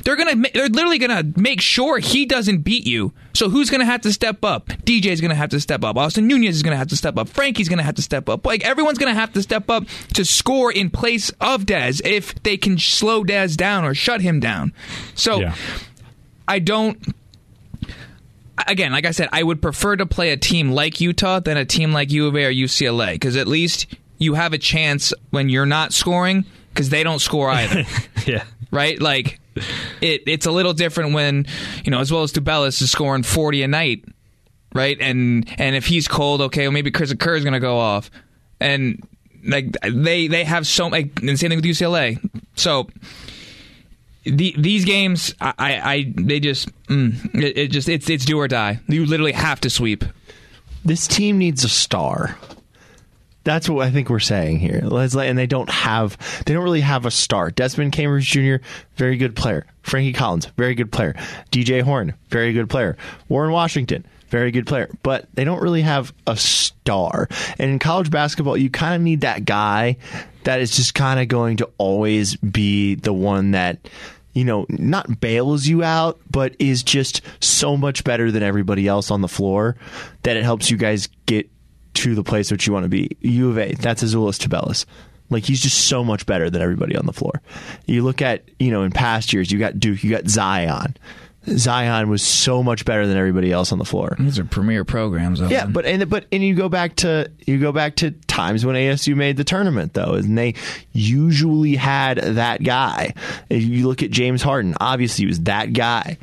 they're 0.03 0.15
to 0.15 0.51
they're 0.53 0.67
literally 0.69 0.97
going 0.99 1.33
to 1.33 1.39
make 1.39 1.61
sure 1.61 1.97
he 1.99 2.25
doesn't 2.25 2.59
beat 2.59 2.85
you. 2.85 3.13
So 3.33 3.49
who's 3.49 3.69
going 3.69 3.79
to 3.79 3.85
have 3.85 4.01
to 4.01 4.13
step 4.13 4.43
up? 4.43 4.67
DJ's 4.67 5.21
going 5.21 5.29
to 5.29 5.35
have 5.35 5.49
to 5.49 5.59
step 5.59 5.83
up. 5.83 5.97
Austin 5.97 6.27
Nunez 6.27 6.55
is 6.55 6.61
going 6.63 6.73
to 6.73 6.77
have 6.77 6.87
to 6.89 6.95
step 6.97 7.17
up. 7.17 7.29
Frankie's 7.29 7.69
going 7.69 7.77
to 7.79 7.83
have 7.83 7.95
to 7.95 8.01
step 8.01 8.29
up. 8.29 8.45
Like 8.45 8.63
everyone's 8.65 8.97
going 8.97 9.13
to 9.13 9.19
have 9.19 9.33
to 9.33 9.41
step 9.41 9.69
up 9.69 9.85
to 10.13 10.25
score 10.25 10.71
in 10.71 10.89
place 10.89 11.29
of 11.41 11.65
Dez 11.65 12.01
if 12.05 12.35
they 12.43 12.57
can 12.57 12.77
slow 12.77 13.23
Dez 13.23 13.55
down 13.57 13.85
or 13.85 13.93
shut 13.95 14.21
him 14.21 14.39
down. 14.39 14.73
So 15.15 15.39
Yeah. 15.39 15.55
I 16.47 16.59
don't. 16.59 16.97
Again, 18.67 18.91
like 18.91 19.05
I 19.05 19.11
said, 19.11 19.29
I 19.33 19.41
would 19.41 19.61
prefer 19.61 19.95
to 19.95 20.05
play 20.05 20.31
a 20.31 20.37
team 20.37 20.71
like 20.71 21.01
Utah 21.01 21.39
than 21.39 21.57
a 21.57 21.65
team 21.65 21.91
like 21.91 22.11
U 22.11 22.27
of 22.27 22.35
A 22.35 22.45
or 22.45 22.51
UCLA 22.51 23.13
because 23.13 23.35
at 23.35 23.47
least 23.47 23.87
you 24.19 24.35
have 24.35 24.53
a 24.53 24.59
chance 24.59 25.11
when 25.31 25.49
you're 25.49 25.65
not 25.65 25.91
scoring 25.91 26.45
because 26.69 26.89
they 26.89 27.01
don't 27.03 27.19
score 27.19 27.49
either, 27.49 27.83
Yeah. 28.27 28.43
right? 28.69 29.01
Like 29.01 29.39
it, 30.01 30.23
it's 30.27 30.45
a 30.45 30.51
little 30.51 30.73
different 30.73 31.13
when 31.13 31.45
you 31.83 31.91
know, 31.91 31.99
as 31.99 32.11
well 32.11 32.23
as 32.23 32.31
Tubelis 32.31 32.81
is 32.81 32.91
scoring 32.91 33.23
40 33.23 33.63
a 33.63 33.67
night, 33.67 34.05
right? 34.73 34.97
And 34.99 35.49
and 35.57 35.75
if 35.75 35.85
he's 35.85 36.07
cold, 36.07 36.41
okay, 36.41 36.63
well 36.67 36.71
maybe 36.71 36.91
Chris 36.91 37.13
Kerr 37.13 37.35
is 37.35 37.43
going 37.43 37.53
to 37.53 37.59
go 37.59 37.77
off, 37.77 38.09
and 38.59 39.01
like 39.45 39.75
they 39.81 40.27
they 40.27 40.43
have 40.43 40.67
so 40.67 40.87
like 40.87 41.21
and 41.21 41.39
same 41.39 41.49
thing 41.49 41.57
with 41.57 41.65
UCLA, 41.65 42.19
so 42.55 42.87
the, 44.25 44.55
these 44.57 44.85
games, 44.85 45.33
I, 45.41 45.53
I, 45.57 45.93
I 45.93 46.13
they 46.15 46.39
just, 46.39 46.69
mm, 46.87 47.35
it, 47.35 47.57
it 47.57 47.67
just, 47.71 47.89
it's, 47.89 48.09
it's 48.09 48.25
do 48.25 48.39
or 48.39 48.47
die. 48.47 48.79
You 48.87 49.05
literally 49.05 49.33
have 49.33 49.59
to 49.61 49.69
sweep. 49.69 50.05
This 50.85 51.07
team 51.07 51.37
needs 51.37 51.63
a 51.63 51.69
star. 51.69 52.37
That's 53.43 53.67
what 53.67 53.85
I 53.85 53.91
think 53.91 54.09
we're 54.09 54.19
saying 54.19 54.59
here. 54.59 54.81
Let's 54.83 55.15
And 55.15 55.37
they 55.37 55.47
don't 55.47 55.69
have, 55.69 56.17
they 56.45 56.53
don't 56.53 56.63
really 56.63 56.81
have 56.81 57.05
a 57.05 57.11
star. 57.11 57.51
Desmond 57.51 57.91
Cambridge 57.91 58.29
Jr., 58.29 58.55
very 58.95 59.17
good 59.17 59.35
player. 59.35 59.65
Frankie 59.81 60.13
Collins, 60.13 60.45
very 60.57 60.75
good 60.75 60.91
player. 60.91 61.13
DJ 61.51 61.81
Horn, 61.81 62.13
very 62.29 62.53
good 62.53 62.69
player. 62.69 62.97
Warren 63.27 63.51
Washington, 63.51 64.05
very 64.29 64.51
good 64.51 64.65
player. 64.65 64.89
But 65.03 65.27
they 65.33 65.43
don't 65.43 65.61
really 65.61 65.81
have 65.81 66.13
a 66.25 66.37
star. 66.37 67.27
And 67.59 67.71
in 67.71 67.79
college 67.79 68.09
basketball, 68.09 68.55
you 68.55 68.69
kind 68.69 68.95
of 68.95 69.01
need 69.01 69.21
that 69.21 69.43
guy 69.43 69.97
that 70.45 70.61
is 70.61 70.75
just 70.75 70.93
kind 70.93 71.19
of 71.19 71.27
going 71.27 71.57
to 71.57 71.69
always 71.77 72.35
be 72.37 72.95
the 72.95 73.13
one 73.13 73.51
that 73.51 73.79
you 74.33 74.43
know, 74.43 74.65
not 74.67 75.19
bails 75.19 75.67
you 75.67 75.83
out, 75.83 76.19
but 76.29 76.55
is 76.57 76.81
just 76.81 77.21
so 77.39 77.77
much 77.77 78.03
better 78.03 78.31
than 78.31 78.41
everybody 78.41 78.87
else 78.87 79.11
on 79.11 79.21
the 79.21 79.27
floor 79.27 79.75
that 80.23 80.35
it 80.35 80.43
helps 80.43 80.71
you 80.71 80.77
guys 80.77 81.07
get 81.27 81.47
to 81.95 82.15
the 82.15 82.23
place 82.23 82.49
that 82.49 82.65
you 82.65 82.73
want 82.73 82.83
to 82.83 82.89
be. 82.89 83.15
U 83.21 83.49
of 83.49 83.57
A, 83.57 83.73
that's 83.73 84.03
Azuolas 84.03 84.39
Tubelis. 84.39 84.85
Like 85.29 85.45
he's 85.45 85.61
just 85.61 85.87
so 85.87 86.03
much 86.03 86.25
better 86.25 86.49
than 86.49 86.61
everybody 86.61 86.95
on 86.95 87.05
the 87.05 87.13
floor. 87.13 87.41
You 87.85 88.03
look 88.03 88.21
at, 88.21 88.43
you 88.59 88.71
know, 88.71 88.83
in 88.83 88.91
past 88.91 89.33
years, 89.33 89.51
you 89.51 89.59
got 89.59 89.79
Duke, 89.79 90.03
you 90.03 90.11
got 90.11 90.27
Zion. 90.27 90.95
Zion 91.47 92.09
was 92.09 92.21
so 92.21 92.63
much 92.63 92.85
better 92.85 93.05
than 93.05 93.17
everybody 93.17 93.51
else 93.51 93.71
on 93.71 93.79
the 93.79 93.85
floor. 93.85 94.15
These 94.17 94.39
are 94.39 94.45
premier 94.45 94.85
programs. 94.85 95.41
Yeah, 95.41 95.65
but 95.65 95.85
and 95.85 96.09
but 96.09 96.25
and 96.31 96.41
you 96.41 96.55
go 96.55 96.69
back 96.69 96.95
to 96.97 97.29
you 97.45 97.59
go 97.59 97.73
back 97.73 97.97
to 97.97 98.11
times 98.11 98.65
when 98.65 98.75
ASU 98.75 99.15
made 99.15 99.35
the 99.35 99.43
tournament 99.43 99.93
though, 99.93 100.13
and 100.13 100.37
they 100.37 100.53
usually 100.93 101.75
had 101.75 102.17
that 102.17 102.63
guy. 102.63 103.13
If 103.49 103.61
you 103.63 103.87
look 103.87 104.03
at 104.03 104.11
James 104.11 104.41
Harden, 104.41 104.75
obviously 104.79 105.23
he 105.23 105.27
was 105.27 105.41
that 105.41 105.73
guy. 105.73 106.17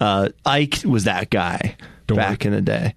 Uh, 0.00 0.28
Ike 0.44 0.80
was 0.84 1.04
that 1.04 1.30
guy 1.30 1.76
Dort. 2.06 2.18
back 2.18 2.44
in 2.46 2.52
the 2.52 2.62
day. 2.62 2.94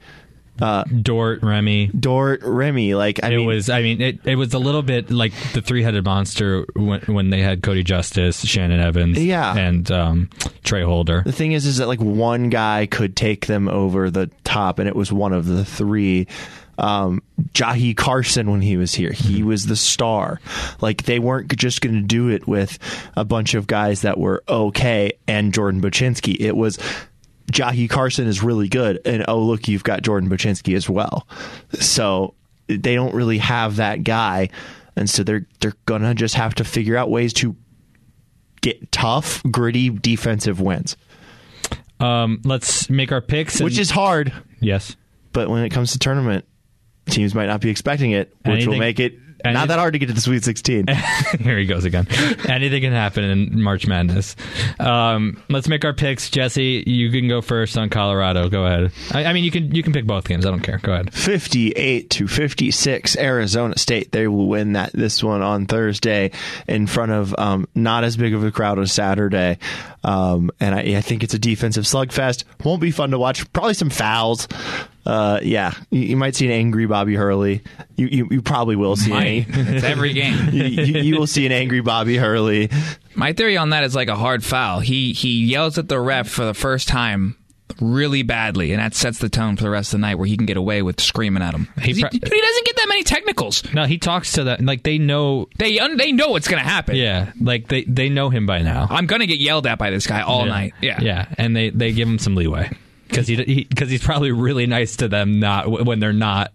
Dort, 0.57 1.43
Remy. 1.43 1.87
Dort, 1.87 2.41
Remy, 2.43 2.95
like 2.95 3.23
I 3.23 3.27
it 3.29 3.37
mean, 3.37 3.45
was. 3.47 3.69
I 3.69 3.81
mean, 3.81 4.01
it, 4.01 4.19
it 4.25 4.35
was 4.35 4.53
a 4.53 4.59
little 4.59 4.81
bit 4.81 5.11
like 5.11 5.33
the 5.53 5.61
three-headed 5.61 6.05
monster 6.05 6.65
when, 6.75 7.01
when 7.01 7.29
they 7.29 7.41
had 7.41 7.61
Cody 7.61 7.83
Justice, 7.83 8.45
Shannon 8.45 8.79
Evans, 8.79 9.17
Yeah. 9.23 9.55
and 9.55 9.89
um, 9.91 10.29
Tra 10.63 10.85
Holder. 10.85 11.23
the 11.25 11.31
thing 11.31 11.51
is, 11.51 11.65
is 11.65 11.77
that 11.77 11.87
like 11.87 11.99
one 11.99 12.49
guy 12.49 12.85
could 12.85 13.15
take 13.15 13.45
them 13.47 13.67
over 13.67 14.09
the 14.09 14.29
top, 14.43 14.79
and 14.79 14.87
it 14.87 14.95
was 14.95 15.11
one 15.11 15.33
of 15.33 15.45
the 15.45 15.65
three. 15.65 16.27
Um, 16.77 17.21
Jahii 17.53 17.95
Carson, 17.95 18.51
when 18.51 18.59
he 18.61 18.75
was 18.75 18.93
here, 18.93 19.13
he 19.13 19.43
was 19.43 19.65
the 19.65 19.77
star. 19.77 20.41
Like 20.81 21.03
they 21.03 21.19
weren't 21.19 21.55
just 21.55 21.79
going 21.79 21.95
to 21.95 22.01
do 22.01 22.27
it 22.29 22.47
with 22.47 22.77
a 23.15 23.23
bunch 23.23 23.53
of 23.53 23.65
guys 23.65 24.01
that 24.01 24.17
were 24.17 24.43
okay 24.49 25.11
and 25.25 25.53
Jordan 25.53 25.79
Bachynski. 25.81 26.35
It 26.37 26.57
was 26.57 26.77
Jahii 27.51 27.89
Carson 27.89 28.27
is 28.27 28.41
really 28.43 28.67
good, 28.67 28.99
and 29.05 29.23
oh 29.27 29.39
look, 29.39 29.67
you've 29.67 29.83
got 29.83 30.01
Jordan 30.01 30.29
Bachynski 30.29 30.75
as 30.75 30.89
well. 30.89 31.27
So 31.79 32.33
they 32.67 32.95
don't 32.95 33.13
really 33.13 33.37
have 33.37 33.75
that 33.77 34.03
guy, 34.03 34.49
and 34.95 35.09
so 35.09 35.23
they're 35.23 35.45
they're 35.59 35.75
gonna 35.85 36.15
just 36.15 36.35
have 36.35 36.55
to 36.55 36.63
figure 36.63 36.97
out 36.97 37.09
ways 37.11 37.33
to 37.33 37.55
get 38.61 38.91
tough, 38.91 39.43
gritty 39.51 39.89
defensive 39.89 40.59
wins, 40.59 40.97
Um, 41.99 42.41
let's 42.43 42.89
make 42.89 43.11
our 43.11 43.21
picks. 43.21 43.61
which 43.61 43.77
is 43.77 43.91
hard. 43.91 44.33
yes. 44.59 44.95
But 45.33 45.49
when 45.49 45.63
it 45.63 45.69
comes 45.69 45.91
to 45.91 45.99
tournament, 45.99 46.45
teams 47.07 47.35
might 47.35 47.45
not 47.45 47.61
be 47.61 47.69
expecting 47.69 48.11
it, 48.11 48.33
which 48.45 48.65
will 48.65 48.77
make 48.79 48.99
it 48.99 49.19
not 49.53 49.67
that 49.69 49.79
hard 49.79 49.93
to 49.93 49.99
get 49.99 50.07
to 50.07 50.13
the 50.13 50.21
Sweet 50.21 50.43
16. 50.43 50.87
Here 51.39 51.57
he 51.57 51.65
goes 51.65 51.85
again. 51.85 52.07
Anything 52.47 52.81
can 52.81 52.93
happen 52.93 53.23
in 53.23 53.61
March 53.61 53.87
Madness. 53.87 54.35
Um, 54.79 55.41
let's 55.49 55.67
make 55.67 55.85
our 55.85 55.93
picks. 55.93 56.29
Jesse, 56.29 56.83
you 56.85 57.11
can 57.11 57.27
go 57.27 57.41
first 57.41 57.77
on 57.77 57.89
Colorado. 57.89 58.49
Go 58.49 58.65
ahead. 58.65 58.91
I, 59.11 59.25
I 59.25 59.33
mean, 59.33 59.43
you 59.43 59.51
can 59.51 59.73
you 59.73 59.83
can 59.83 59.93
pick 59.93 60.05
both 60.05 60.27
games. 60.27 60.45
I 60.45 60.49
don't 60.49 60.61
care. 60.61 60.77
Go 60.79 60.93
ahead. 60.93 61.13
58 61.13 62.09
to 62.11 62.27
56 62.27 63.17
Arizona 63.17 63.77
State. 63.77 64.11
They 64.11 64.27
will 64.27 64.47
win 64.47 64.73
that 64.73 64.93
this 64.93 65.23
one 65.23 65.41
on 65.41 65.65
Thursday 65.65 66.31
in 66.67 66.87
front 66.87 67.11
of 67.11 67.35
um, 67.37 67.67
not 67.75 68.03
as 68.03 68.17
big 68.17 68.33
of 68.33 68.43
a 68.43 68.51
crowd 68.51 68.79
as 68.79 68.91
Saturday. 68.91 69.57
Um, 70.03 70.51
and 70.59 70.75
I, 70.75 70.97
I 70.97 71.01
think 71.01 71.23
it's 71.23 71.33
a 71.33 71.39
defensive 71.39 71.85
slugfest. 71.85 72.43
Won't 72.63 72.81
be 72.81 72.91
fun 72.91 73.11
to 73.11 73.19
watch. 73.19 73.51
Probably 73.53 73.73
some 73.73 73.89
fouls. 73.89 74.47
Uh, 75.05 75.39
yeah, 75.43 75.73
you, 75.91 76.01
you 76.01 76.17
might 76.17 76.35
see 76.35 76.45
an 76.47 76.51
angry 76.51 76.87
Bobby 76.87 77.15
Hurley. 77.15 77.61
You 77.95 78.07
you, 78.07 78.27
you 78.31 78.41
probably 78.41 78.75
will 78.75 78.95
see 78.95 79.11
Might. 79.11 79.25
any. 79.25 79.45
it's 79.49 79.83
every 79.83 80.13
game. 80.13 80.49
you, 80.51 80.63
you, 80.63 81.01
you 81.01 81.19
will 81.19 81.27
see 81.27 81.45
an 81.45 81.51
angry 81.51 81.81
Bobby 81.81 82.17
Hurley. 82.17 82.69
My 83.13 83.33
theory 83.33 83.55
on 83.55 83.69
that 83.69 83.83
is 83.83 83.95
like 83.95 84.07
a 84.07 84.15
hard 84.15 84.43
foul. 84.43 84.79
He 84.79 85.13
he 85.13 85.45
yells 85.45 85.77
at 85.77 85.89
the 85.89 85.99
ref 85.99 86.27
for 86.27 86.45
the 86.45 86.55
first 86.55 86.87
time 86.87 87.37
really 87.79 88.23
badly, 88.23 88.71
and 88.71 88.81
that 88.81 88.95
sets 88.95 89.19
the 89.19 89.29
tone 89.29 89.57
for 89.57 89.63
the 89.63 89.69
rest 89.69 89.93
of 89.93 89.99
the 89.99 90.07
night 90.07 90.15
where 90.15 90.27
he 90.27 90.37
can 90.37 90.45
get 90.47 90.57
away 90.57 90.81
with 90.81 90.99
screaming 90.99 91.43
at 91.43 91.53
him. 91.53 91.67
He 91.81 91.93
He, 91.93 91.93
he 91.93 92.01
doesn't 92.01 92.65
get 92.65 92.75
that 92.77 92.85
many 92.87 93.03
technicals. 93.03 93.63
No, 93.73 93.85
he 93.85 93.99
talks 93.99 94.33
to 94.33 94.45
that 94.45 94.65
like 94.65 94.81
they 94.81 94.97
know. 94.97 95.49
They 95.59 95.77
un- 95.77 95.97
they 95.97 96.13
know 96.13 96.29
what's 96.29 96.47
going 96.47 96.63
to 96.63 96.67
happen. 96.67 96.95
Yeah, 96.95 97.31
like 97.39 97.67
they 97.67 97.83
they 97.83 98.09
know 98.09 98.31
him 98.31 98.47
by 98.47 98.63
now. 98.63 98.87
I'm 98.89 99.05
going 99.05 99.21
to 99.21 99.27
get 99.27 99.39
yelled 99.39 99.67
at 99.67 99.77
by 99.77 99.91
this 99.91 100.07
guy 100.07 100.21
all 100.21 100.45
yeah. 100.45 100.51
night. 100.51 100.73
Yeah. 100.81 100.99
yeah, 100.99 101.25
and 101.37 101.55
they 101.55 101.69
they 101.69 101.93
give 101.93 102.07
him 102.07 102.17
some 102.17 102.33
leeway 102.33 102.71
because 103.07 103.27
he 103.27 103.63
because 103.65 103.89
he's 103.89 104.03
probably 104.03 104.31
really 104.31 104.65
nice 104.67 104.95
to 104.97 105.07
them. 105.07 105.39
Not 105.39 105.69
when 105.85 105.99
they're 105.99 106.13
not 106.13 106.51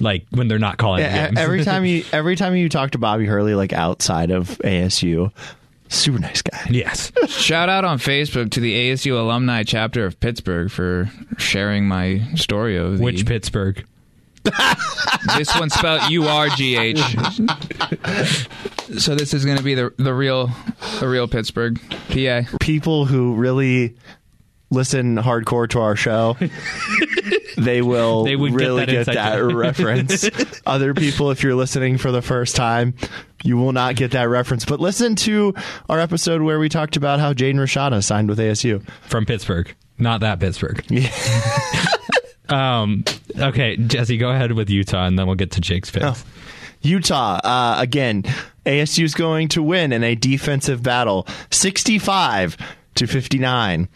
like 0.00 0.26
when 0.30 0.48
they're 0.48 0.58
not 0.58 0.76
calling 0.78 1.00
Yeah, 1.02 1.26
games. 1.26 1.38
every 1.38 1.64
time 1.64 1.84
you 1.84 2.04
every 2.12 2.36
time 2.36 2.54
you 2.56 2.68
talk 2.68 2.92
to 2.92 2.98
Bobby 2.98 3.26
Hurley, 3.26 3.54
like 3.54 3.72
outside 3.72 4.30
of 4.30 4.48
ASU, 4.58 5.32
super 5.88 6.18
nice 6.18 6.42
guy. 6.42 6.66
yes. 6.70 7.10
Shout 7.28 7.68
out 7.68 7.84
on 7.84 7.98
Facebook 7.98 8.50
to 8.52 8.60
the 8.60 8.90
ASU 8.90 9.18
alumni 9.18 9.62
chapter 9.62 10.04
of 10.06 10.18
Pittsburgh 10.20 10.70
for 10.70 11.10
sharing 11.38 11.86
my 11.88 12.22
story 12.36 12.76
of 12.76 12.98
the, 12.98 13.04
Which 13.04 13.26
Pittsburgh? 13.26 13.84
this 15.38 15.58
one 15.58 15.70
spelled 15.70 16.10
U 16.10 16.26
R 16.28 16.48
G 16.50 16.76
H. 16.76 17.00
So 18.98 19.14
this 19.14 19.32
is 19.32 19.44
going 19.46 19.56
to 19.56 19.62
be 19.64 19.74
the 19.74 19.92
the 19.96 20.12
real 20.12 20.50
the 21.00 21.08
real 21.08 21.26
Pittsburgh, 21.26 21.80
PA. 22.10 22.42
People 22.60 23.06
who 23.06 23.34
really 23.34 23.96
listen 24.74 25.16
hardcore 25.16 25.68
to 25.70 25.80
our 25.80 25.96
show, 25.96 26.36
they 27.56 27.82
will 27.82 28.24
They 28.24 28.36
would 28.36 28.52
get 28.52 28.60
really 28.60 28.84
that 28.86 28.92
get 28.92 29.06
that 29.06 29.42
reference. 29.42 30.28
Other 30.66 30.94
people, 30.94 31.30
if 31.30 31.42
you're 31.42 31.54
listening 31.54 31.98
for 31.98 32.12
the 32.12 32.22
first 32.22 32.56
time, 32.56 32.94
you 33.42 33.56
will 33.56 33.72
not 33.72 33.96
get 33.96 34.10
that 34.12 34.28
reference. 34.28 34.64
But 34.64 34.80
listen 34.80 35.16
to 35.16 35.54
our 35.88 35.98
episode 36.00 36.42
where 36.42 36.58
we 36.58 36.68
talked 36.68 36.96
about 36.96 37.20
how 37.20 37.32
Jaden 37.32 37.56
Rashada 37.56 38.02
signed 38.02 38.28
with 38.28 38.38
ASU. 38.38 38.86
From 39.08 39.24
Pittsburgh, 39.24 39.74
not 39.98 40.20
that 40.20 40.40
Pittsburgh. 40.40 40.84
um. 42.48 43.04
Okay, 43.36 43.76
Jesse, 43.76 44.16
go 44.16 44.30
ahead 44.30 44.52
with 44.52 44.70
Utah, 44.70 45.06
and 45.06 45.18
then 45.18 45.26
we'll 45.26 45.34
get 45.34 45.50
to 45.52 45.60
Jake's 45.60 45.90
picks. 45.90 46.04
Oh. 46.04 46.16
Utah, 46.82 47.40
uh, 47.42 47.76
again, 47.78 48.22
ASU 48.66 49.04
is 49.04 49.14
going 49.14 49.48
to 49.48 49.62
win 49.62 49.92
in 49.92 50.04
a 50.04 50.14
defensive 50.14 50.82
battle, 50.82 51.26
65 51.50 52.56
to 52.96 53.06
59. 53.06 53.88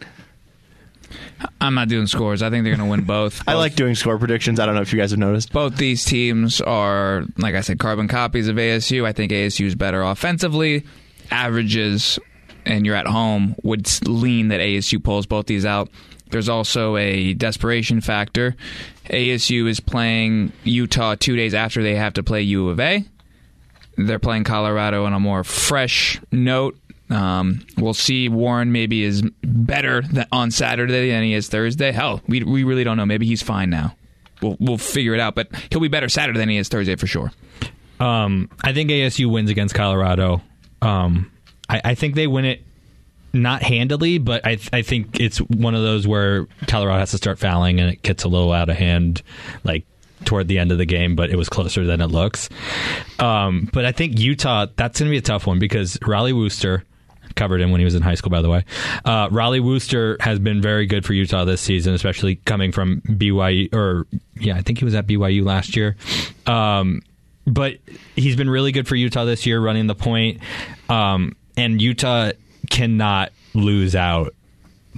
I'm 1.61 1.75
not 1.75 1.87
doing 1.89 2.07
scores. 2.07 2.41
I 2.41 2.49
think 2.49 2.63
they're 2.63 2.75
going 2.75 2.85
to 2.87 2.91
win 2.91 3.05
both. 3.05 3.41
I 3.47 3.53
Both- 3.53 3.59
like 3.59 3.75
doing 3.75 3.95
score 3.95 4.17
predictions. 4.17 4.59
I 4.59 4.65
don't 4.65 4.75
know 4.75 4.81
if 4.81 4.91
you 4.93 4.99
guys 4.99 5.11
have 5.11 5.19
noticed. 5.19 5.51
both 5.51 5.77
these 5.77 6.03
teams 6.05 6.61
are, 6.61 7.23
like 7.37 7.55
I 7.55 7.61
said, 7.61 7.79
carbon 7.79 8.07
copies 8.07 8.47
of 8.47 8.55
ASU. 8.57 9.05
I 9.05 9.13
think 9.13 9.31
ASU 9.31 9.65
is 9.65 9.75
better 9.75 10.01
offensively. 10.01 10.85
Averages, 11.31 12.19
and 12.65 12.85
you're 12.85 12.95
at 12.95 13.07
home, 13.07 13.55
would 13.63 13.87
lean 14.07 14.47
that 14.49 14.59
ASU 14.59 15.03
pulls 15.03 15.25
both 15.25 15.45
these 15.45 15.65
out. 15.65 15.89
There's 16.31 16.49
also 16.49 16.95
a 16.97 17.33
desperation 17.33 18.01
factor, 18.01 18.55
ASU 19.09 19.67
is 19.67 19.79
playing 19.79 20.51
Utah 20.63 21.15
two 21.15 21.35
days 21.35 21.55
after 21.55 21.81
they 21.81 21.95
have 21.95 22.13
to 22.13 22.23
play 22.23 22.41
U 22.43 22.69
of 22.69 22.79
A. 22.79 23.03
They're 23.97 24.19
playing 24.19 24.43
Colorado 24.43 25.05
on 25.05 25.13
a 25.13 25.19
more 25.19 25.43
fresh 25.43 26.21
note. 26.31 26.78
Um, 27.09 27.65
we'll 27.77 27.93
see. 27.93 28.29
Warren 28.29 28.71
maybe 28.71 29.03
is 29.03 29.23
better 29.43 30.03
on 30.31 30.51
Saturday 30.51 31.09
than 31.09 31.23
he 31.23 31.33
is 31.33 31.47
Thursday. 31.47 31.91
Hell, 31.91 32.21
we 32.27 32.43
we 32.43 32.63
really 32.63 32.83
don't 32.83 32.97
know. 32.97 33.05
Maybe 33.05 33.25
he's 33.25 33.41
fine 33.41 33.69
now. 33.69 33.95
We'll 34.41 34.57
we'll 34.59 34.77
figure 34.77 35.13
it 35.13 35.19
out. 35.19 35.35
But 35.35 35.49
he'll 35.71 35.81
be 35.81 35.87
better 35.87 36.09
Saturday 36.09 36.39
than 36.39 36.49
he 36.49 36.57
is 36.57 36.69
Thursday 36.69 36.95
for 36.95 37.07
sure. 37.07 37.31
Um, 37.99 38.49
I 38.63 38.73
think 38.73 38.89
ASU 38.89 39.29
wins 39.31 39.49
against 39.49 39.75
Colorado. 39.75 40.41
Um, 40.81 41.31
I, 41.67 41.81
I 41.83 41.95
think 41.95 42.15
they 42.15 42.27
win 42.27 42.45
it 42.45 42.63
not 43.33 43.61
handily, 43.61 44.17
but 44.17 44.45
I 44.45 44.57
I 44.71 44.81
think 44.81 45.19
it's 45.19 45.39
one 45.39 45.75
of 45.75 45.81
those 45.81 46.07
where 46.07 46.47
Colorado 46.67 46.99
has 46.99 47.11
to 47.11 47.17
start 47.17 47.39
fouling 47.39 47.79
and 47.79 47.91
it 47.91 48.01
gets 48.01 48.23
a 48.23 48.27
little 48.27 48.51
out 48.51 48.69
of 48.69 48.77
hand, 48.77 49.21
like 49.63 49.85
toward 50.25 50.47
the 50.47 50.59
end 50.59 50.71
of 50.71 50.77
the 50.77 50.85
game. 50.85 51.15
But 51.15 51.29
it 51.29 51.35
was 51.35 51.49
closer 51.49 51.85
than 51.85 52.01
it 52.01 52.07
looks. 52.07 52.49
Um, 53.19 53.69
but 53.73 53.85
I 53.85 53.91
think 53.91 54.19
Utah 54.19 54.67
that's 54.75 54.99
going 54.99 55.09
to 55.09 55.13
be 55.13 55.17
a 55.17 55.21
tough 55.21 55.47
one 55.47 55.59
because 55.59 55.97
Rollie 55.97 56.37
Worster 56.37 56.83
covered 57.35 57.61
him 57.61 57.71
when 57.71 57.79
he 57.79 57.85
was 57.85 57.95
in 57.95 58.01
high 58.01 58.15
school, 58.15 58.29
by 58.29 58.41
the 58.41 58.49
way. 58.49 58.65
Uh, 59.05 59.29
Rollie 59.29 59.63
Worster 59.63 60.17
has 60.19 60.39
been 60.39 60.61
very 60.61 60.85
good 60.85 61.05
for 61.05 61.13
Utah 61.13 61.45
this 61.45 61.61
season, 61.61 61.93
especially 61.93 62.35
coming 62.35 62.71
from 62.71 63.01
BYU. 63.01 63.73
Or 63.73 64.07
yeah, 64.35 64.55
I 64.55 64.61
think 64.61 64.79
he 64.79 64.85
was 64.85 64.95
at 64.95 65.07
BYU 65.07 65.45
last 65.45 65.75
year. 65.75 65.95
Um, 66.45 67.01
but 67.45 67.77
he's 68.15 68.35
been 68.35 68.49
really 68.49 68.71
good 68.71 68.87
for 68.87 68.95
Utah 68.95 69.25
this 69.25 69.45
year, 69.45 69.59
running 69.59 69.87
the 69.87 69.95
point. 69.95 70.39
Um, 70.87 71.35
and 71.57 71.81
Utah 71.81 72.31
cannot 72.69 73.31
lose 73.53 73.95
out 73.95 74.35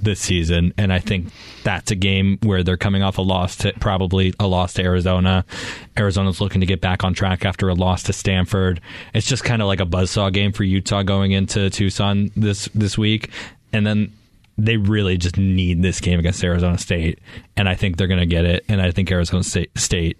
this 0.01 0.19
season, 0.19 0.73
and 0.77 0.91
I 0.91 0.99
think 0.99 1.31
that's 1.63 1.91
a 1.91 1.95
game 1.95 2.39
where 2.43 2.63
they're 2.63 2.77
coming 2.77 3.03
off 3.03 3.17
a 3.17 3.21
loss 3.21 3.55
to 3.57 3.73
probably 3.79 4.33
a 4.39 4.47
loss 4.47 4.73
to 4.73 4.83
Arizona. 4.83 5.45
Arizona's 5.97 6.41
looking 6.41 6.61
to 6.61 6.67
get 6.67 6.81
back 6.81 7.03
on 7.03 7.13
track 7.13 7.45
after 7.45 7.69
a 7.69 7.73
loss 7.73 8.03
to 8.03 8.13
Stanford. 8.13 8.81
It's 9.13 9.27
just 9.27 9.43
kind 9.43 9.61
of 9.61 9.67
like 9.67 9.79
a 9.79 9.85
buzzsaw 9.85 10.31
game 10.33 10.51
for 10.51 10.63
Utah 10.63 11.03
going 11.03 11.31
into 11.31 11.69
Tucson 11.69 12.31
this 12.35 12.69
this 12.73 12.97
week, 12.97 13.29
and 13.71 13.85
then 13.85 14.11
they 14.57 14.77
really 14.77 15.17
just 15.17 15.37
need 15.37 15.81
this 15.81 15.99
game 15.99 16.19
against 16.19 16.43
Arizona 16.43 16.77
State, 16.77 17.19
and 17.57 17.67
I 17.69 17.75
think 17.75 17.97
they're 17.97 18.07
going 18.07 18.19
to 18.19 18.25
get 18.25 18.45
it. 18.45 18.65
And 18.67 18.81
I 18.81 18.91
think 18.91 19.11
Arizona 19.11 19.43
State, 19.43 19.71
State 19.77 20.17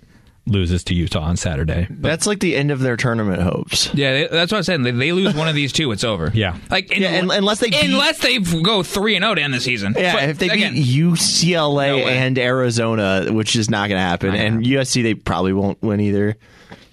loses 0.52 0.84
to 0.86 0.94
Utah 0.94 1.22
on 1.22 1.38
Saturday. 1.38 1.88
That's 1.90 2.28
like 2.28 2.40
the 2.40 2.56
end 2.56 2.72
of 2.72 2.80
their 2.80 2.98
tournament 2.98 3.42
hopes. 3.42 3.94
Yeah, 3.94 4.12
they, 4.14 4.28
that's 4.28 4.52
what 4.52 4.60
I 4.60 4.62
said. 4.62 4.84
They, 4.84 4.92
they 4.92 5.12
lose 5.12 5.34
one 5.34 5.48
of 5.48 5.56
these 5.56 5.72
two, 5.72 5.92
it's 5.92 6.04
over. 6.04 6.32
Yeah. 6.34 6.58
like 6.70 6.92
in- 6.92 7.02
Yeah, 7.02 7.10
and- 7.10 7.32
unless 7.32 7.60
they 7.60 7.70
beat- 7.70 7.86
unless 7.86 8.20
they 8.20 8.38
go 8.40 8.84
three 8.84 9.16
and 9.16 9.24
zero 9.24 9.36
to 9.36 9.42
end 9.42 9.54
the 9.54 9.60
season. 9.62 9.96
Yeah, 9.98 10.14
But 10.14 10.30
if 10.30 10.38
they 10.40 10.50
again, 10.50 10.74
beat 10.74 10.86
UCLA 10.88 12.02
No 12.04 12.08
and 12.08 12.38
Arizona, 12.38 13.28
which 13.32 13.56
is 13.56 13.70
not 13.70 13.90
going 13.90 13.98
to 14.00 14.04
happen, 14.08 14.36
and 14.36 14.64
USC 14.66 15.02
they 15.04 15.14
probably 15.14 15.54
won't 15.54 15.82
win 15.82 16.00
either. 16.02 16.36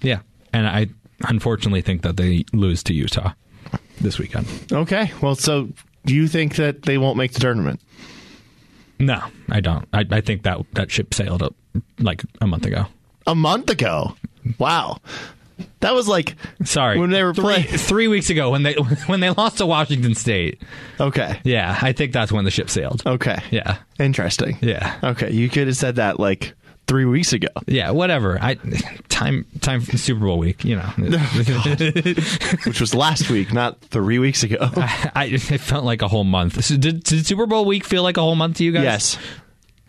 Yeah, 0.01 0.19
and 0.53 0.65
I 0.67 0.87
unfortunately 1.27 1.81
think 1.81 2.01
that 2.03 2.17
they 2.17 2.45
lose 2.53 2.81
to 2.83 2.93
Utah 2.93 3.33
this 4.01 4.17
weekend. 4.17 4.47
Okay, 4.71 5.11
well, 5.21 5.35
so 5.35 5.67
do 6.05 6.15
you 6.15 6.27
think 6.27 6.55
that 6.55 6.83
they 6.83 6.97
won't 6.97 7.17
make 7.17 7.33
the 7.33 7.39
tournament? 7.41 7.81
No, 8.99 9.21
I 9.49 9.59
don't. 9.59 9.87
I, 9.93 10.05
I 10.11 10.21
think 10.21 10.43
that 10.43 10.59
that 10.73 10.91
ship 10.91 11.13
sailed 11.13 11.41
up 11.43 11.55
like 11.99 12.23
a 12.41 12.47
month 12.47 12.65
ago. 12.65 12.85
A 13.27 13.35
month 13.35 13.69
ago. 13.69 14.15
Wow. 14.57 14.97
That 15.81 15.93
was 15.93 16.07
like 16.07 16.35
Sorry, 16.63 16.97
when 16.99 17.09
they 17.09 17.23
were 17.23 17.33
three, 17.33 17.43
playing. 17.43 17.63
three 17.67 18.07
weeks 18.07 18.29
ago 18.29 18.49
when 18.49 18.63
they 18.63 18.73
when 19.07 19.19
they 19.19 19.29
lost 19.29 19.57
to 19.59 19.65
Washington 19.65 20.15
State. 20.15 20.61
Okay. 20.99 21.39
Yeah, 21.43 21.77
I 21.81 21.91
think 21.93 22.11
that's 22.13 22.31
when 22.31 22.45
the 22.45 22.51
ship 22.51 22.69
sailed. 22.69 23.03
Okay. 23.05 23.37
Yeah, 23.51 23.77
Interesting. 23.99 24.57
yeah, 24.61 24.97
Okay, 25.03 25.31
you 25.31 25.49
could 25.49 25.67
have 25.67 25.75
said 25.77 25.97
that 25.97 26.19
like 26.19 26.53
three 26.87 27.05
weeks 27.05 27.33
ago. 27.33 27.47
yeah. 27.67 27.91
Whatever. 27.91 28.39
I 28.41 28.55
time 29.09 29.45
time 29.61 29.81
for 29.81 29.97
Super 29.97 30.21
Bowl 30.25 30.37
week. 30.37 30.63
You 30.65 30.77
know, 30.77 30.89
which 32.65 32.79
was 32.79 32.93
last 32.95 33.29
week, 33.29 33.53
not 33.53 33.79
three 33.81 34.19
weeks 34.19 34.43
ago. 34.43 34.57
I 34.61 35.29
it 35.31 35.39
felt 35.61 35.83
like 35.85 36.01
a 36.01 36.07
whole 36.07 36.23
month. 36.23 36.63
So 36.63 36.77
did, 36.77 37.03
did 37.03 37.25
Super 37.25 37.45
Bowl 37.45 37.65
week 37.65 37.85
feel 37.85 38.03
like 38.03 38.17
a 38.17 38.21
whole 38.21 38.35
month 38.35 38.57
to 38.57 38.63
you 38.63 38.71
guys? 38.71 38.83
yes, 38.83 39.17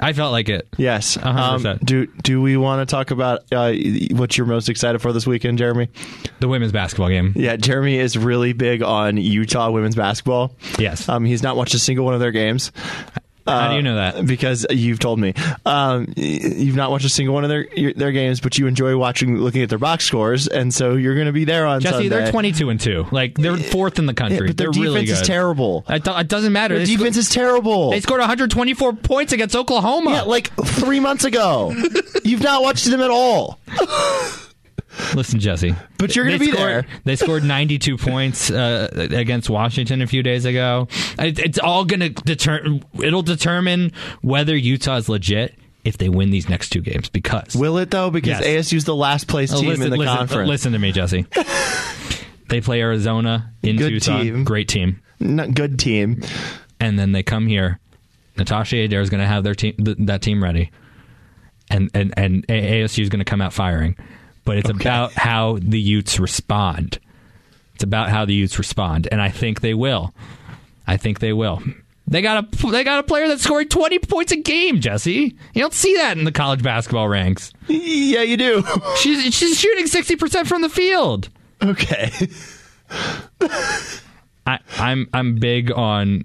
I 0.01 0.13
felt 0.13 0.33
like 0.33 0.49
it. 0.49 0.67
yes. 0.79 1.19
Um, 1.23 1.79
do 1.85 2.07
do 2.07 2.41
we 2.41 2.57
want 2.57 2.89
to 2.89 2.91
talk 2.91 3.11
about 3.11 3.41
uh, 3.53 3.73
what 4.13 4.37
you're 4.37 4.47
most 4.47 4.69
excited 4.69 5.01
for 5.01 5.13
this 5.13 5.27
weekend, 5.27 5.59
Jeremy? 5.59 5.89
The 6.41 6.49
women's 6.49 6.73
basketball 6.73 7.09
game. 7.09 7.33
Yeah, 7.37 7.57
Jeremy 7.57 7.99
is 7.99 8.17
really 8.17 8.53
big 8.53 8.83
on 8.83 9.17
Utah 9.17 9.71
women's 9.71 9.95
basketball. 9.97 10.57
Yes. 10.79 11.09
um, 11.09 11.25
he's 11.25 11.43
not 11.43 11.57
watched 11.57 11.75
a 11.75 11.79
single 11.79 12.05
one 12.05 12.15
of 12.15 12.21
their 12.21 12.33
games. 12.33 12.73
How 13.47 13.71
do 13.71 13.77
you 13.77 13.83
know 13.83 13.97
that? 13.97 14.25
Because 14.27 14.65
you've 14.71 14.99
told 15.01 15.19
me 15.19 15.35
um, 15.67 16.13
you've 16.17 16.77
not 16.77 16.91
watched 16.91 17.05
a 17.05 17.09
single 17.09 17.35
one 17.35 17.45
of 17.45 17.51
their 17.51 17.67
their 17.95 18.13
games, 18.13 18.41
but 18.41 18.59
you 18.59 18.67
enjoy 18.67 18.97
watching, 18.97 19.37
looking 19.39 19.63
at 19.63 19.69
their 19.69 19.79
box 19.79 20.05
scores, 20.05 20.47
and 20.47 20.73
so 20.73 20.95
you're 20.95 21.15
going 21.15 21.27
to 21.27 21.33
be 21.33 21.45
there 21.45 21.67
on 21.67 21.81
Jesse, 21.81 21.95
Sunday. 21.95 22.09
they're 22.09 22.31
twenty-two 22.31 22.71
and 22.71 22.81
two. 22.81 23.07
Like 23.11 23.35
they're 23.37 23.57
fourth 23.57 23.99
in 23.99 24.07
the 24.07 24.15
country. 24.15 24.39
Yeah, 24.39 24.47
but 24.49 24.57
their 24.57 24.67
they're 24.67 24.73
defense 24.73 24.95
really 24.95 25.11
is 25.11 25.23
terrible. 25.23 25.85
It, 25.89 26.05
do- 26.05 26.17
it 26.17 26.29
doesn't 26.29 26.53
matter. 26.53 26.77
Their 26.77 26.87
They 26.87 26.97
defense 26.97 27.17
sco- 27.17 27.21
is 27.21 27.29
terrible. 27.31 27.91
They 27.91 28.01
scored 28.01 28.21
124 28.21 28.93
points 28.95 29.33
against 29.33 29.57
Oklahoma. 29.57 30.11
yeah, 30.11 30.23
like 30.23 30.53
three 30.65 31.01
months 31.01 31.25
ago. 31.25 31.73
you've 32.25 32.43
not 32.43 32.63
watched 32.63 32.85
them 32.91 33.01
at 33.01 33.11
all. 33.11 33.59
Listen, 35.15 35.41
Jesse. 35.41 35.75
But 35.99 36.15
you're 36.17 36.25
gonna 36.25 36.39
be 36.39 36.47
scored- 36.53 36.59
there. 36.69 36.87
They 37.05 37.17
scored 37.17 37.45
92 37.45 37.97
points 37.99 38.51
uh, 38.51 38.89
against 39.11 39.49
Washington 39.51 40.03
a 40.03 40.07
few 40.07 40.23
days 40.23 40.45
ago. 40.45 40.89
It, 41.19 41.39
it's 41.39 41.59
all 41.59 41.85
going 41.85 42.01
to 42.01 42.09
deter. 42.11 42.79
It'll 43.03 43.23
determine 43.23 43.93
whether 44.23 44.57
Utah 44.57 44.97
is 44.97 45.09
legit 45.09 45.59
if 45.85 45.97
they 45.99 46.09
win 46.09 46.31
these 46.31 46.49
next 46.49 46.71
two 46.71 46.81
games. 46.83 47.09
Because 47.09 47.57
Will 47.57 47.79
it 47.79 47.91
though? 47.91 48.11
Because 48.11 48.41
Yes. 48.41 48.69
ASU's 48.73 48.85
the 48.85 48.95
last 48.95 49.27
place 49.29 49.53
Oh, 49.53 49.61
team 49.61 49.69
listen, 49.71 49.85
in 49.85 49.91
the 49.91 49.97
listen, 49.97 50.17
conference. 50.17 50.49
listen 50.49 50.73
to 50.73 50.79
me, 50.79 50.93
Jesse. 50.93 51.27
they 52.49 52.61
play 52.61 52.81
Arizona 52.81 53.53
in 53.63 53.77
Good 53.77 53.89
Tucson. 53.91 54.21
team. 54.23 54.45
Great 54.45 54.69
team. 54.69 55.01
Not 55.19 55.55
good 55.55 55.79
team. 55.79 56.23
and 56.79 56.99
then 56.99 57.13
they 57.13 57.23
come 57.23 57.47
here. 57.47 57.79
Natasha 58.37 58.77
Adair 58.77 59.01
is 59.01 59.11
going 59.11 59.21
to 59.21 59.27
have 59.27 59.45
their 59.45 59.55
team 59.55 59.75
th- 59.85 59.97
that 60.01 60.23
team 60.23 60.43
ready, 60.43 60.71
and 61.69 61.91
and 61.93 62.15
and 62.17 62.47
ASU 62.47 63.03
is 63.03 63.09
going 63.11 63.19
to 63.19 63.25
come 63.25 63.43
out 63.43 63.53
firing. 63.53 63.97
But 64.51 64.59
it's 64.59 64.71
about 64.71 65.13
how 65.13 65.59
the 65.63 65.81
Utes 65.81 66.19
respond. 66.19 66.99
It's 67.77 67.85
about 67.85 68.09
how 68.09 68.25
the 68.25 68.35
Utes 68.35 68.59
respond, 68.59 69.07
and 69.13 69.23
I 69.23 69.29
think 69.29 69.61
they 69.61 69.75
will. 69.75 70.13
I 70.89 70.97
think 70.97 71.21
they 71.21 71.33
will. 71.33 71.63
They 72.09 72.21
got 72.21 72.43
a 72.53 72.67
they 72.67 72.83
got 72.83 72.99
a 72.99 73.05
player 73.05 73.29
that 73.29 73.39
scored 73.39 73.71
twenty 73.71 74.01
points 74.01 74.33
a 74.33 74.37
game, 74.39 74.81
Jesse. 74.81 75.37
You 75.55 75.63
don't 75.63 75.73
see 75.73 75.95
that 75.99 76.19
in 76.19 76.25
the 76.25 76.33
college 76.33 76.65
basketball 76.65 77.09
ranks. 77.09 77.53
Yeah, 77.69 78.23
you 78.23 78.37
do. 78.37 78.65
She's 78.97 79.33
she's 79.33 79.57
shooting 79.57 79.87
sixty 79.87 80.17
percent 80.17 80.49
from 80.49 80.63
the 80.63 80.69
field. 80.69 81.29
okay. 81.63 82.11
I, 84.49 84.59
I'm 84.79 85.09
I'm 85.15 85.37
big 85.37 85.71
on 85.71 86.25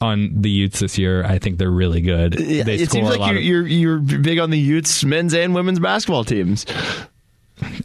on 0.00 0.30
the 0.40 0.48
Utes 0.48 0.80
this 0.80 0.96
year. 0.96 1.24
I 1.24 1.38
think 1.38 1.58
they're 1.58 1.70
really 1.70 2.00
good. 2.00 2.40
Yeah, 2.40 2.64
it 2.66 2.88
score 2.88 3.02
seems 3.02 3.08
a 3.08 3.10
like 3.10 3.20
lot 3.20 3.34
you're, 3.42 3.60
of- 3.60 3.68
you're 3.70 3.98
you're 3.98 4.18
big 4.18 4.38
on 4.38 4.48
the 4.48 4.58
Utes 4.58 5.04
men's 5.04 5.34
and 5.34 5.54
women's 5.54 5.78
basketball 5.78 6.24
teams. 6.24 6.64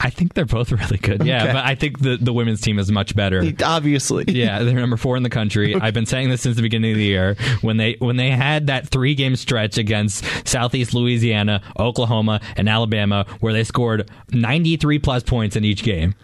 I 0.01 0.09
think 0.09 0.33
they're 0.33 0.45
both 0.45 0.71
really 0.71 0.97
good. 0.97 1.23
Yeah, 1.25 1.43
Okay. 1.43 1.53
but 1.53 1.65
I 1.65 1.75
think 1.75 1.99
the, 1.99 2.17
the 2.19 2.33
women's 2.33 2.59
team 2.59 2.77
is 2.77 2.91
much 2.91 3.15
better. 3.15 3.41
Obviously. 3.63 4.25
Yeah, 4.31 4.63
they're 4.63 4.73
number 4.75 4.97
four 4.97 5.17
in 5.17 5.23
the 5.23 5.29
country. 5.29 5.75
I've 5.81 5.93
been 5.93 6.05
saying 6.05 6.29
this 6.29 6.41
since 6.41 6.55
the 6.55 6.61
beginning 6.61 6.91
of 6.91 6.97
the 6.97 7.03
year. 7.05 7.35
When 7.61 7.77
they 7.77 7.95
when 7.99 8.17
they 8.17 8.31
had 8.31 8.67
that 8.67 8.87
three 8.89 9.13
game 9.15 9.35
stretch 9.35 9.77
against 9.77 10.25
Southeast 10.47 10.93
Louisiana, 10.93 11.61
Oklahoma, 11.79 12.41
and 12.57 12.67
Alabama, 12.67 13.25
where 13.39 13.53
they 13.53 13.63
scored 13.63 14.09
ninety 14.31 14.77
three 14.77 14.99
plus 14.99 15.23
points 15.23 15.55
in 15.55 15.63
each 15.63 15.83
game. 15.83 16.15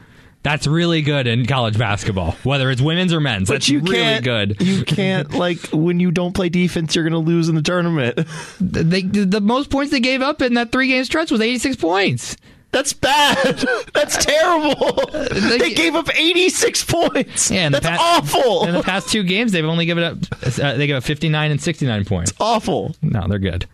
That's 0.44 0.66
really 0.66 1.02
good 1.02 1.28
in 1.28 1.46
college 1.46 1.78
basketball, 1.78 2.32
whether 2.44 2.72
it's 2.72 2.82
women's 2.82 3.12
or 3.14 3.20
men's. 3.20 3.50
But 3.50 3.56
That's 3.56 3.70
you 3.70 3.80
really 3.82 4.22
good. 4.22 4.62
You 4.62 4.86
can't 4.86 5.34
like 5.34 5.60
when 5.74 6.00
you 6.00 6.12
don't 6.12 6.34
play 6.34 6.48
defense, 6.50 6.96
you're 6.96 7.04
going 7.04 7.12
to 7.22 7.30
lose 7.30 7.50
in 7.50 7.56
the 7.56 7.62
tournament. 7.62 8.18
They, 8.62 9.02
the 9.02 9.42
most 9.42 9.70
points 9.70 9.92
they 9.92 10.00
gave 10.00 10.22
up 10.22 10.42
in 10.42 10.54
that 10.54 10.72
three 10.72 10.88
game 10.88 11.04
stretch 11.04 11.32
was 11.32 11.42
eighty 11.42 11.58
six 11.60 11.76
points. 11.76 12.38
That's 12.72 12.94
bad. 12.94 13.66
That's 13.94 14.24
terrible. 14.24 14.94
They- 15.32 15.58
They 15.58 15.74
gave 15.74 15.96
up 15.96 16.10
86 16.14 16.84
points. 16.86 17.50
Yeah, 17.52 17.70
That's 17.70 17.86
past- 17.86 18.02
awful. 18.04 18.66
In 18.68 18.74
the 18.76 18.84
past 18.84 19.10
two 19.10 19.24
games, 19.24 19.52
they've 19.52 19.66
only 19.66 19.86
given 19.86 20.04
up 20.04 20.18
uh, 20.62 20.76
they 20.76 20.88
give 20.88 20.98
up 20.98 21.04
fifty 21.04 21.30
nine 21.30 21.52
and 21.52 21.62
sixty 21.62 21.86
nine 21.86 22.06
points. 22.06 22.32
It's 22.32 22.42
awful. 22.42 22.96
No, 23.02 23.28
they're 23.28 23.40
good. 23.40 23.66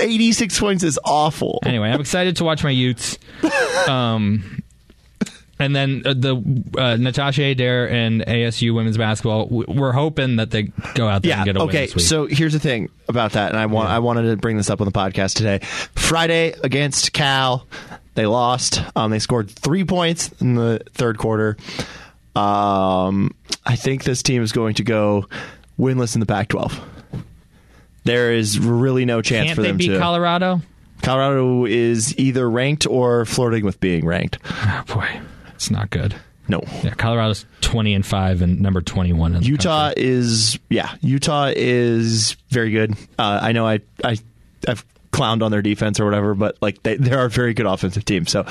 86 0.00 0.58
points 0.60 0.84
is 0.84 0.98
awful. 1.04 1.58
Anyway, 1.64 1.88
I'm 1.90 2.00
excited 2.00 2.36
to 2.36 2.44
watch 2.44 2.62
my 2.64 2.70
Utes. 2.70 3.18
Um, 3.88 4.62
and 5.58 5.74
then 5.74 6.02
uh, 6.04 6.12
the 6.14 6.36
uh, 6.76 6.96
Natasha 6.96 7.42
Adair 7.42 7.88
and 7.90 8.20
ASU 8.22 8.74
women's 8.74 8.98
basketball. 8.98 9.46
We're 9.48 9.92
hoping 9.92 10.36
that 10.36 10.50
they 10.50 10.64
go 10.94 11.08
out 11.08 11.22
there 11.22 11.30
Yeah. 11.30 11.36
and 11.38 11.44
get 11.46 11.56
a 11.56 11.60
win 11.60 11.68
Okay. 11.68 11.86
So 11.86 12.26
here's 12.26 12.52
the 12.52 12.58
thing 12.60 12.90
about 13.08 13.32
that, 13.32 13.50
and 13.50 13.58
I 13.58 13.66
want 13.66 13.88
I 13.88 13.98
wanted 14.00 14.30
to 14.30 14.36
bring 14.36 14.56
this 14.56 14.68
up 14.70 14.80
on 14.80 14.84
the 14.84 14.92
podcast 14.92 15.34
today. 15.34 15.60
Friday 15.94 16.54
against 16.62 17.12
Cal, 17.12 17.66
they 18.18 18.26
lost. 18.26 18.82
Um, 18.96 19.12
they 19.12 19.20
scored 19.20 19.48
three 19.48 19.84
points 19.84 20.32
in 20.40 20.56
the 20.56 20.82
third 20.92 21.18
quarter. 21.18 21.56
Um, 22.34 23.32
I 23.64 23.76
think 23.76 24.02
this 24.02 24.24
team 24.24 24.42
is 24.42 24.50
going 24.50 24.74
to 24.74 24.82
go 24.82 25.26
winless 25.78 26.16
in 26.16 26.20
the 26.20 26.26
Pac-12. 26.26 26.80
There 28.02 28.32
is 28.32 28.58
really 28.58 29.04
no 29.04 29.22
chance 29.22 29.46
can't 29.46 29.56
for 29.56 29.62
they 29.62 29.68
them 29.68 29.76
beat 29.76 29.88
to. 29.88 30.00
Colorado? 30.00 30.60
Colorado 31.00 31.64
is 31.64 32.18
either 32.18 32.50
ranked 32.50 32.88
or 32.88 33.24
flirting 33.24 33.64
with 33.64 33.78
being 33.78 34.04
ranked. 34.04 34.38
Oh 34.44 34.82
boy, 34.88 35.20
it's 35.54 35.70
not 35.70 35.90
good. 35.90 36.16
No. 36.48 36.60
Yeah, 36.82 36.94
Colorado's 36.94 37.46
twenty 37.60 37.94
and 37.94 38.04
five 38.04 38.42
and 38.42 38.60
number 38.60 38.80
twenty 38.80 39.12
one. 39.12 39.36
in 39.36 39.42
the 39.42 39.46
Utah 39.46 39.88
country. 39.90 40.02
is 40.02 40.58
yeah. 40.70 40.92
Utah 41.02 41.52
is 41.54 42.36
very 42.48 42.72
good. 42.72 42.94
Uh, 43.16 43.38
I 43.42 43.52
know 43.52 43.64
I 43.64 43.80
I 44.02 44.16
I've 44.66 44.84
clowned 45.12 45.42
on 45.42 45.50
their 45.50 45.62
defense 45.62 45.98
or 46.00 46.04
whatever, 46.04 46.34
but 46.34 46.56
like 46.60 46.82
they 46.82 46.96
they 46.96 47.12
are 47.12 47.26
a 47.26 47.30
very 47.30 47.54
good 47.54 47.66
offensive 47.66 48.04
team. 48.04 48.26
So 48.26 48.44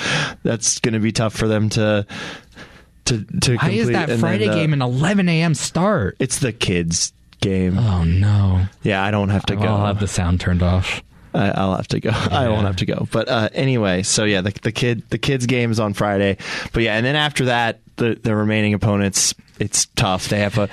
that's 0.43 0.79
going 0.79 0.93
to 0.93 0.99
be 0.99 1.11
tough 1.11 1.33
for 1.33 1.47
them 1.47 1.69
to 1.69 2.05
to 3.05 3.23
to. 3.41 3.55
Why 3.57 3.69
is 3.69 3.89
that 3.89 4.09
And 4.09 4.19
Friday 4.19 4.45
then, 4.45 4.53
uh, 4.53 4.55
game 4.55 4.73
an 4.73 4.81
eleven 4.81 5.29
a.m. 5.29 5.53
start? 5.53 6.17
It's 6.19 6.39
the 6.39 6.51
kids 6.53 7.13
game. 7.41 7.77
Oh 7.77 8.03
no! 8.03 8.65
Yeah, 8.83 9.03
I 9.03 9.11
don't 9.11 9.29
have 9.29 9.45
to 9.47 9.55
go. 9.55 9.63
I'll 9.63 9.85
have 9.85 9.99
the 9.99 10.07
sound 10.07 10.39
turned 10.39 10.63
off. 10.63 11.03
I, 11.33 11.49
I'll 11.51 11.75
have 11.75 11.87
to 11.89 11.99
go. 11.99 12.09
I 12.13 12.49
won't 12.49 12.65
have 12.65 12.77
to 12.77 12.85
go. 12.85 13.07
But 13.11 13.29
uh, 13.29 13.49
anyway, 13.53 14.03
so 14.03 14.23
yeah, 14.23 14.41
the, 14.41 14.51
the 14.61 14.71
kid 14.71 15.03
the 15.09 15.17
kids 15.17 15.45
game 15.45 15.71
is 15.71 15.79
on 15.79 15.93
Friday. 15.93 16.37
But 16.73 16.83
yeah, 16.83 16.95
and 16.95 17.05
then 17.05 17.15
after 17.15 17.45
that, 17.45 17.79
the 17.97 18.19
the 18.21 18.35
remaining 18.35 18.73
opponents, 18.73 19.33
it's 19.59 19.85
tough. 19.95 20.29
They 20.29 20.39
have 20.39 20.57
a 20.57 20.69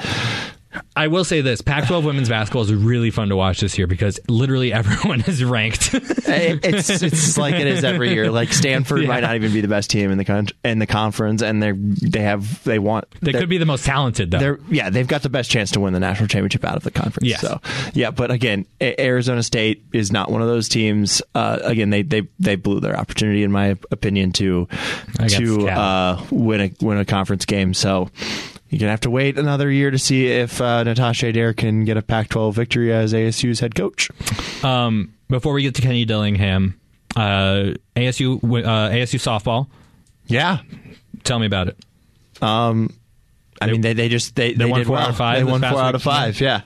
I 0.96 1.08
will 1.08 1.24
say 1.24 1.40
this: 1.40 1.60
Pac-12 1.60 2.04
women's 2.04 2.28
basketball 2.28 2.62
is 2.62 2.72
really 2.74 3.10
fun 3.10 3.28
to 3.28 3.36
watch 3.36 3.60
this 3.60 3.76
year 3.78 3.86
because 3.86 4.18
literally 4.28 4.72
everyone 4.72 5.20
is 5.22 5.42
ranked. 5.44 5.90
it's 5.94 7.02
it's 7.02 7.38
like 7.38 7.54
it 7.54 7.66
is 7.66 7.84
every 7.84 8.12
year. 8.12 8.30
Like 8.30 8.52
Stanford 8.52 9.02
Yeah. 9.02 9.08
might 9.08 9.20
not 9.20 9.34
even 9.36 9.52
be 9.52 9.60
the 9.60 9.68
best 9.68 9.90
team 9.90 10.10
in 10.10 10.18
the 10.18 10.24
con- 10.24 10.48
in 10.64 10.78
the 10.78 10.86
conference, 10.86 11.42
and 11.42 11.62
they 11.62 11.72
they 11.72 12.20
have 12.22 12.62
they 12.64 12.78
want 12.78 13.06
they 13.20 13.32
could 13.32 13.48
be 13.48 13.58
the 13.58 13.66
most 13.66 13.84
talented 13.84 14.30
though. 14.30 14.38
They're 14.38 14.58
yeah, 14.68 14.90
they've 14.90 15.06
got 15.06 15.22
the 15.22 15.28
best 15.30 15.50
chance 15.50 15.70
to 15.72 15.80
win 15.80 15.92
the 15.92 16.00
national 16.00 16.28
championship 16.28 16.64
out 16.64 16.76
of 16.76 16.82
the 16.84 16.90
conference. 16.90 17.28
Yes. 17.28 17.40
So 17.40 17.60
yeah, 17.92 18.10
but 18.10 18.30
again, 18.30 18.66
A- 18.80 19.00
Arizona 19.00 19.42
State 19.42 19.84
is 19.92 20.12
not 20.12 20.30
one 20.30 20.42
of 20.42 20.48
those 20.48 20.68
teams. 20.68 21.22
Uh, 21.34 21.58
again, 21.62 21.90
they 21.90 22.02
they 22.02 22.22
they 22.38 22.56
blew 22.56 22.80
their 22.80 22.96
opportunity, 22.96 23.42
in 23.42 23.52
my 23.52 23.76
opinion, 23.90 24.32
to 24.32 24.68
to 25.28 25.68
uh, 25.68 26.24
win 26.30 26.60
a 26.60 26.70
win 26.84 26.98
a 26.98 27.04
conference 27.04 27.44
game. 27.44 27.74
So. 27.74 28.10
You're 28.74 28.80
gonna 28.80 28.90
have 28.90 29.00
to 29.02 29.10
wait 29.10 29.38
another 29.38 29.70
year 29.70 29.92
to 29.92 29.98
see 30.00 30.26
if 30.26 30.60
uh, 30.60 30.82
Natasha 30.82 31.28
Adair 31.28 31.52
can 31.54 31.84
get 31.84 31.96
a 31.96 32.02
Pac-12 32.02 32.54
victory 32.54 32.92
as 32.92 33.12
ASU's 33.12 33.60
head 33.60 33.76
coach. 33.76 34.10
Um, 34.64 35.14
before 35.28 35.52
we 35.52 35.62
get 35.62 35.76
to 35.76 35.82
Kenny 35.82 36.04
Dillingham, 36.04 36.80
uh, 37.14 37.74
ASU 37.94 38.38
uh, 38.42 38.90
ASU 38.90 39.20
softball. 39.20 39.68
Yeah, 40.26 40.58
Tell 41.22 41.38
me 41.38 41.46
about 41.46 41.68
it. 41.68 41.76
I 43.62 43.66
mean, 43.66 43.80
they, 43.80 43.92
they 43.92 44.08
just 44.08 44.34
they, 44.34 44.52
They 44.52 44.64
won 44.64 44.80
did 44.80 44.86
four 44.88 44.96
well. 44.96 45.04
out 45.04 45.10
of 45.10 45.16
five 45.16 45.38
They 45.38 45.44
won 45.44 45.60
four 45.60 45.80
out 45.80 45.94
of 45.94 46.02
five. 46.02 46.40
Yeah, 46.40 46.62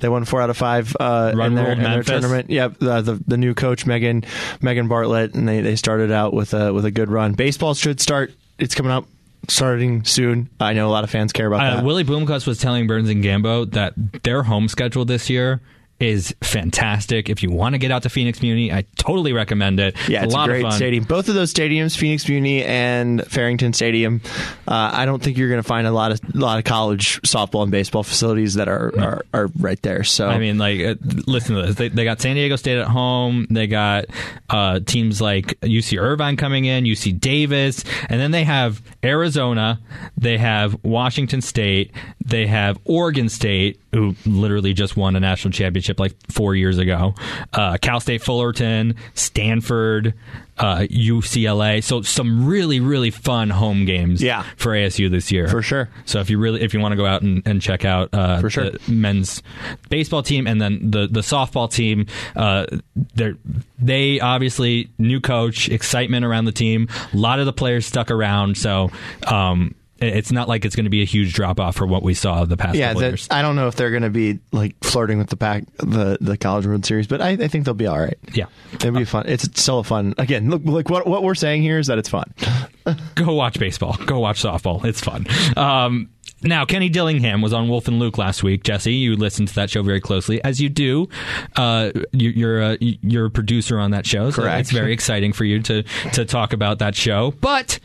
they 0.00 0.08
won 0.08 0.24
four 0.24 0.42
out 0.42 0.50
of 0.50 0.56
five 0.56 0.94
uh, 0.98 1.32
Run 1.34 1.52
in 1.52 1.54
their, 1.54 1.72
in 1.72 1.82
their 1.82 2.02
tournament. 2.02 2.50
Yeah, 2.50 2.68
the, 2.68 3.00
the 3.00 3.24
the 3.26 3.36
new 3.36 3.54
coach 3.54 3.86
Megan 3.86 4.24
Megan 4.60 4.88
Bartlett, 4.88 5.34
and 5.34 5.48
they, 5.48 5.60
they 5.60 5.76
started 5.76 6.10
out 6.10 6.34
with 6.34 6.52
a 6.52 6.72
with 6.74 6.84
a 6.84 6.90
good 6.90 7.08
run. 7.10 7.32
Baseball 7.34 7.74
should 7.74 8.00
start. 8.00 8.32
It's 8.58 8.74
coming 8.74 8.92
up, 8.92 9.06
starting 9.48 10.04
soon. 10.04 10.48
I 10.60 10.72
know 10.72 10.88
a 10.88 10.90
lot 10.92 11.04
of 11.04 11.10
fans 11.10 11.32
care 11.32 11.46
about 11.46 11.60
Uh, 11.60 11.76
that. 11.76 11.84
Willie 11.84 12.04
Bloomquist 12.04 12.46
was 12.46 12.58
telling 12.58 12.86
Burns 12.86 13.08
and 13.08 13.22
Gambo 13.24 13.70
that 13.72 13.94
their 14.22 14.42
home 14.44 14.68
schedule 14.68 15.04
this 15.04 15.28
year 15.30 15.60
is 16.04 16.34
fantastic. 16.42 17.28
If 17.28 17.42
you 17.42 17.50
want 17.50 17.74
to 17.74 17.78
get 17.78 17.90
out 17.90 18.02
to 18.04 18.08
Phoenix 18.08 18.42
Muni, 18.42 18.72
I 18.72 18.84
totally 18.96 19.32
recommend 19.32 19.80
it. 19.80 19.96
yeah, 20.08 20.24
it's 20.24 20.32
a 20.32 20.36
a, 20.36 20.38
lot 20.38 20.48
great 20.48 20.64
of 20.64 20.70
fun. 20.70 20.76
stadium. 20.76 21.04
Both 21.04 21.28
of 21.28 21.34
those 21.34 21.52
stadiums, 21.52 21.96
Phoenix 21.96 22.28
Muni 22.28 22.62
and 22.62 23.26
Farrington 23.26 23.72
Stadium. 23.72 24.20
Uh, 24.68 24.90
I 24.92 25.06
don't 25.06 25.22
think 25.22 25.38
you're 25.38 25.48
going 25.48 25.62
to 25.62 25.66
find 25.66 25.86
a 25.86 25.90
lot 25.90 26.12
of 26.12 26.20
a 26.34 26.38
lot 26.38 26.58
of 26.58 26.64
college 26.64 27.20
softball 27.22 27.62
and 27.62 27.72
baseball 27.72 28.02
facilities 28.02 28.54
that 28.54 28.68
are 28.68 28.92
are, 28.98 29.24
are 29.32 29.48
right 29.58 29.80
there. 29.82 30.04
So 30.04 30.28
I 30.28 30.38
mean, 30.38 30.58
like, 30.58 30.80
uh, 30.80 30.94
listen 31.26 31.56
to 31.56 31.62
this. 31.62 31.76
They, 31.76 31.88
they 31.88 32.04
got 32.04 32.20
San 32.20 32.36
Diego 32.36 32.56
State 32.56 32.78
at 32.78 32.86
home. 32.86 33.46
They 33.50 33.66
got 33.66 34.06
uh, 34.50 34.80
teams 34.80 35.20
like 35.20 35.58
UC 35.60 36.00
Irvine 36.00 36.36
coming 36.36 36.66
in, 36.66 36.84
UC 36.84 37.18
Davis, 37.18 37.84
and 38.08 38.20
then 38.20 38.30
they 38.30 38.44
have 38.44 38.82
Arizona. 39.02 39.80
They 40.16 40.38
have 40.38 40.82
Washington 40.84 41.40
State. 41.40 41.92
They 42.24 42.46
have 42.46 42.78
Oregon 42.84 43.28
State, 43.28 43.80
who 43.92 44.14
literally 44.24 44.72
just 44.72 44.96
won 44.96 45.14
a 45.14 45.20
national 45.20 45.52
championship 45.52 46.00
like 46.00 46.14
four 46.30 46.54
years 46.54 46.78
ago. 46.78 47.14
Uh, 47.52 47.76
Cal 47.80 48.00
State 48.00 48.22
Fullerton, 48.22 48.94
Stanford, 49.14 50.14
uh, 50.56 50.86
UCLA. 50.90 51.82
So 51.82 52.02
some 52.02 52.46
really, 52.46 52.80
really 52.80 53.10
fun 53.10 53.50
home 53.50 53.84
games 53.84 54.22
Yeah. 54.22 54.44
for 54.56 54.72
ASU 54.72 55.10
this 55.10 55.30
year. 55.32 55.48
For 55.48 55.60
sure. 55.62 55.90
So 56.06 56.20
if 56.20 56.30
you 56.30 56.38
really, 56.38 56.62
if 56.62 56.72
you 56.72 56.80
want 56.80 56.92
to 56.92 56.96
go 56.96 57.04
out 57.06 57.22
and, 57.22 57.42
and 57.46 57.60
check 57.60 57.84
out 57.84 58.08
uh, 58.14 58.40
For 58.40 58.48
sure. 58.50 58.70
the 58.70 58.80
men's 58.92 59.42
baseball 59.90 60.22
team 60.22 60.46
and 60.46 60.60
then 60.60 60.90
the 60.90 61.06
the 61.08 61.20
softball 61.20 61.70
team, 61.70 62.06
uh, 62.36 62.66
they 63.14 63.34
they 63.78 64.20
obviously 64.20 64.90
new 64.98 65.20
coach, 65.20 65.68
excitement 65.68 66.24
around 66.24 66.44
the 66.46 66.52
team. 66.52 66.88
A 67.12 67.16
lot 67.16 67.38
of 67.40 67.46
the 67.46 67.52
players 67.52 67.84
stuck 67.86 68.10
around, 68.10 68.56
so 68.56 68.90
um, 69.26 69.74
it's 69.98 70.32
not 70.32 70.48
like 70.48 70.64
it's 70.64 70.74
going 70.74 70.84
to 70.84 70.90
be 70.90 71.02
a 71.02 71.06
huge 71.06 71.34
drop 71.34 71.60
off 71.60 71.76
for 71.76 71.86
what 71.86 72.02
we 72.02 72.14
saw 72.14 72.44
the 72.44 72.56
past 72.56 72.76
yeah, 72.76 72.94
that. 72.94 73.28
I 73.30 73.42
don't 73.42 73.56
know 73.56 73.68
if 73.68 73.76
they're 73.76 73.90
going 73.90 74.02
to 74.02 74.10
be 74.10 74.40
like 74.52 74.76
flirting 74.82 75.18
with 75.18 75.28
the 75.28 75.36
pack, 75.36 75.64
the 75.78 76.18
the 76.20 76.36
College 76.36 76.66
World 76.66 76.84
Series, 76.84 77.06
but 77.06 77.20
I, 77.20 77.30
I 77.30 77.48
think 77.48 77.64
they'll 77.64 77.74
be 77.74 77.86
all 77.86 77.98
right. 77.98 78.18
Yeah. 78.32 78.46
it'll 78.72 78.92
be 78.92 79.04
fun. 79.04 79.26
It's 79.28 79.44
still 79.60 79.78
a 79.80 79.84
fun. 79.84 80.14
Again, 80.18 80.50
look, 80.50 80.62
like 80.64 80.90
what 80.90 81.06
what 81.06 81.22
we're 81.22 81.34
saying 81.34 81.62
here 81.62 81.78
is 81.78 81.86
that 81.86 81.98
it's 81.98 82.08
fun. 82.08 82.32
Go 83.14 83.34
watch 83.34 83.58
baseball. 83.58 83.96
Go 84.04 84.18
watch 84.18 84.42
softball. 84.42 84.84
It's 84.84 85.00
fun. 85.00 85.26
Um, 85.56 86.10
now, 86.42 86.66
Kenny 86.66 86.90
Dillingham 86.90 87.40
was 87.40 87.54
on 87.54 87.68
Wolf 87.68 87.88
and 87.88 87.98
Luke 87.98 88.18
last 88.18 88.42
week. 88.42 88.64
Jesse, 88.64 88.92
you 88.92 89.16
listened 89.16 89.48
to 89.48 89.54
that 89.54 89.70
show 89.70 89.82
very 89.82 90.00
closely, 90.00 90.44
as 90.44 90.60
you 90.60 90.68
do. 90.68 91.08
Uh, 91.56 91.90
you, 92.12 92.30
you're 92.30 92.60
a, 92.60 92.78
you're 92.80 93.26
a 93.26 93.30
producer 93.30 93.78
on 93.78 93.92
that 93.92 94.06
show, 94.06 94.30
so 94.30 94.42
Correct. 94.42 94.60
it's 94.60 94.70
very 94.70 94.92
exciting 94.94 95.32
for 95.32 95.44
you 95.44 95.62
to 95.62 95.82
to 96.12 96.24
talk 96.26 96.52
about 96.52 96.80
that 96.80 96.94
show. 96.94 97.32
But 97.40 97.80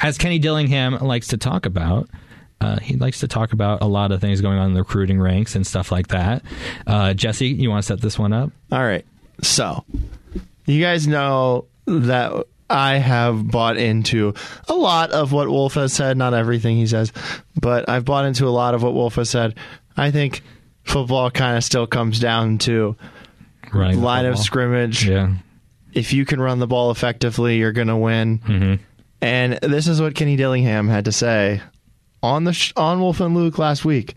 as 0.00 0.18
Kenny 0.18 0.38
Dillingham 0.38 0.98
likes 0.98 1.28
to 1.28 1.36
talk 1.36 1.66
about. 1.66 2.08
Uh, 2.60 2.78
he 2.80 2.96
likes 2.96 3.20
to 3.20 3.28
talk 3.28 3.52
about 3.52 3.82
a 3.82 3.86
lot 3.86 4.10
of 4.10 4.20
things 4.20 4.40
going 4.40 4.58
on 4.58 4.68
in 4.68 4.74
the 4.74 4.80
recruiting 4.80 5.20
ranks 5.20 5.54
and 5.54 5.64
stuff 5.64 5.92
like 5.92 6.08
that. 6.08 6.42
Uh, 6.88 7.14
Jesse, 7.14 7.46
you 7.48 7.70
want 7.70 7.84
to 7.84 7.86
set 7.86 8.00
this 8.00 8.18
one 8.18 8.32
up? 8.32 8.50
All 8.72 8.82
right, 8.82 9.06
so 9.42 9.84
you 10.66 10.80
guys 10.82 11.06
know 11.06 11.66
that 11.86 12.32
I 12.68 12.96
have 12.96 13.48
bought 13.48 13.76
into 13.76 14.34
a 14.68 14.74
lot 14.74 15.12
of 15.12 15.32
what 15.32 15.48
Wolf 15.48 15.74
has 15.74 15.92
said. 15.92 16.16
Not 16.16 16.34
everything 16.34 16.76
he 16.76 16.86
says, 16.88 17.12
but 17.60 17.88
I've 17.88 18.04
bought 18.04 18.24
into 18.24 18.46
a 18.46 18.50
lot 18.50 18.74
of 18.74 18.82
what 18.82 18.92
Wolf 18.92 19.14
has 19.14 19.30
said. 19.30 19.54
I 19.96 20.10
think 20.10 20.42
football 20.82 21.30
kind 21.30 21.56
of 21.56 21.62
still 21.62 21.86
comes 21.86 22.18
down 22.18 22.58
to 22.58 22.96
Running 23.72 24.00
the 24.00 24.04
line 24.04 24.26
of 24.26 24.36
scrimmage. 24.36 25.06
Yeah. 25.08 25.34
if 25.92 26.12
you 26.12 26.24
can 26.24 26.40
run 26.40 26.58
the 26.58 26.66
ball 26.66 26.90
effectively, 26.90 27.58
you're 27.58 27.72
going 27.72 27.88
to 27.88 27.96
win. 27.96 28.38
Mm-hmm. 28.40 28.82
And 29.20 29.54
this 29.62 29.88
is 29.88 30.00
what 30.00 30.14
Kenny 30.14 30.36
Dillingham 30.36 30.88
had 30.88 31.06
to 31.06 31.12
say 31.12 31.60
on 32.22 32.44
the 32.44 32.52
sh- 32.52 32.72
on 32.76 33.00
Wolf 33.00 33.20
and 33.20 33.34
Luke 33.34 33.58
last 33.58 33.84
week. 33.84 34.14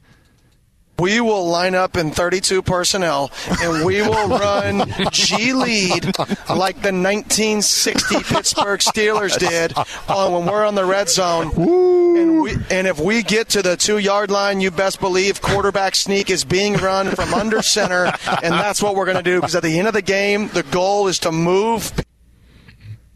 We 1.00 1.20
will 1.20 1.48
line 1.48 1.74
up 1.74 1.98
in 1.98 2.12
32 2.12 2.62
personnel 2.62 3.32
and 3.60 3.84
we 3.84 4.04
will 4.04 4.28
run 4.38 4.84
G 5.12 5.52
lead 5.54 6.06
like 6.48 6.76
the 6.76 6.94
1960 6.94 8.16
Pittsburgh 8.24 8.80
Steelers 8.80 9.36
did 9.40 9.74
uh, 9.76 10.30
when 10.30 10.46
we're 10.46 10.64
on 10.64 10.76
the 10.76 10.86
red 10.86 11.10
zone. 11.10 11.48
And, 11.56 12.42
we, 12.42 12.54
and 12.70 12.86
if 12.86 13.00
we 13.00 13.24
get 13.24 13.50
to 13.50 13.64
the 13.64 13.78
two 13.78 13.98
yard 13.98 14.30
line, 14.30 14.62
you 14.62 14.70
best 14.70 15.00
believe 15.00 15.42
quarterback 15.42 15.96
sneak 15.96 16.30
is 16.30 16.44
being 16.44 16.76
run 16.76 17.10
from 17.16 17.34
under 17.34 17.64
center. 17.64 18.14
And 18.44 18.54
that's 18.54 18.84
what 18.84 18.96
we're 18.96 19.06
going 19.06 19.18
to 19.18 19.24
do 19.24 19.38
because 19.38 19.56
at 19.56 19.64
the 19.64 19.80
end 19.80 19.88
of 19.88 19.96
the 19.96 20.04
game, 20.04 20.50
the 20.50 20.64
goal 20.64 21.08
is 21.08 21.18
to 21.20 21.32
move 21.32 21.92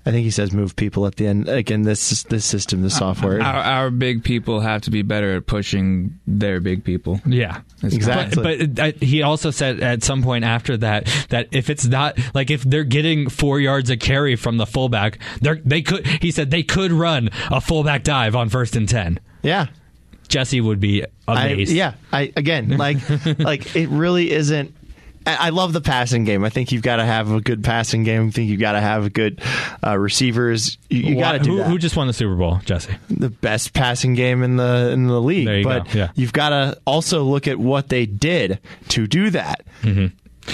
I 0.07 0.11
think 0.11 0.23
he 0.23 0.31
says 0.31 0.53
move 0.53 0.75
people 0.75 1.07
at 1.07 1.15
the 1.15 1.25
end. 1.25 1.49
Again, 1.49 1.81
this 1.81 2.23
this 2.23 2.45
system, 2.45 2.83
the 2.83 2.91
software. 2.91 3.41
Our, 3.41 3.55
our 3.55 3.89
big 3.89 4.23
people 4.23 4.59
have 4.59 4.81
to 4.81 4.91
be 4.91 5.01
better 5.01 5.35
at 5.35 5.47
pushing 5.47 6.19
their 6.27 6.59
big 6.59 6.83
people. 6.83 7.19
Yeah, 7.25 7.61
It's 7.81 7.95
Exactly. 7.95 8.43
But, 8.43 8.75
but 8.75 8.95
uh, 8.95 8.97
he 9.01 9.23
also 9.23 9.49
said 9.49 9.79
at 9.79 10.03
some 10.03 10.21
point 10.21 10.45
after 10.45 10.77
that 10.77 11.05
that 11.29 11.47
if 11.51 11.71
it's 11.71 11.85
not 11.85 12.19
like 12.35 12.51
if 12.51 12.61
they're 12.61 12.83
getting 12.83 13.29
four 13.29 13.59
yards 13.59 13.89
a 13.89 13.97
carry 13.97 14.35
from 14.35 14.57
the 14.57 14.67
fullback, 14.67 15.17
they 15.41 15.55
they 15.65 15.81
could. 15.81 16.05
He 16.05 16.29
said 16.29 16.51
they 16.51 16.63
could 16.63 16.91
run 16.91 17.31
a 17.49 17.59
fullback 17.59 18.03
dive 18.03 18.35
on 18.35 18.49
first 18.49 18.75
and 18.75 18.87
ten. 18.87 19.19
yeah. 19.41 19.67
Jesse 20.27 20.59
would 20.59 20.79
be 20.79 21.05
I, 21.27 21.47
amazed. 21.47 21.71
yeah, 21.71 21.93
I 22.11 22.33
again 22.35 22.77
like 22.77 22.97
like 23.39 23.75
it 23.75 23.89
really 23.89 24.31
isn't. 24.31 24.75
I 25.33 25.49
love 25.49 25.73
the 25.73 25.81
passing 25.81 26.23
game. 26.23 26.43
I 26.43 26.49
think 26.49 26.71
you've 26.71 26.83
got 26.83 26.97
to 26.97 27.05
have 27.05 27.31
a 27.31 27.41
good 27.41 27.63
passing 27.63 28.03
game. 28.03 28.27
I 28.27 28.31
think 28.31 28.49
you've 28.49 28.59
got 28.59 28.73
to 28.73 28.81
have 28.81 29.05
a 29.05 29.09
good 29.09 29.41
uh, 29.85 29.97
receivers. 29.97 30.77
You, 30.89 31.01
you 31.01 31.19
got 31.19 31.33
to 31.33 31.39
do 31.39 31.51
who, 31.51 31.57
that. 31.57 31.67
who 31.67 31.77
just 31.77 31.95
won 31.95 32.07
the 32.07 32.13
Super 32.13 32.35
Bowl, 32.35 32.59
Jesse? 32.65 32.95
the 33.09 33.29
best 33.29 33.73
passing 33.73 34.13
game 34.13 34.43
in 34.43 34.57
the 34.57 34.91
in 34.91 35.07
the 35.07 35.21
league. 35.21 35.47
There 35.47 35.57
you 35.57 35.63
but 35.63 35.85
go, 35.85 35.99
yeah. 35.99 36.11
you've 36.15 36.33
got 36.33 36.49
to 36.49 36.77
also 36.85 37.23
look 37.23 37.47
at 37.47 37.57
what 37.57 37.89
they 37.89 38.05
did 38.05 38.59
to 38.89 39.07
do 39.07 39.29
that. 39.31 39.65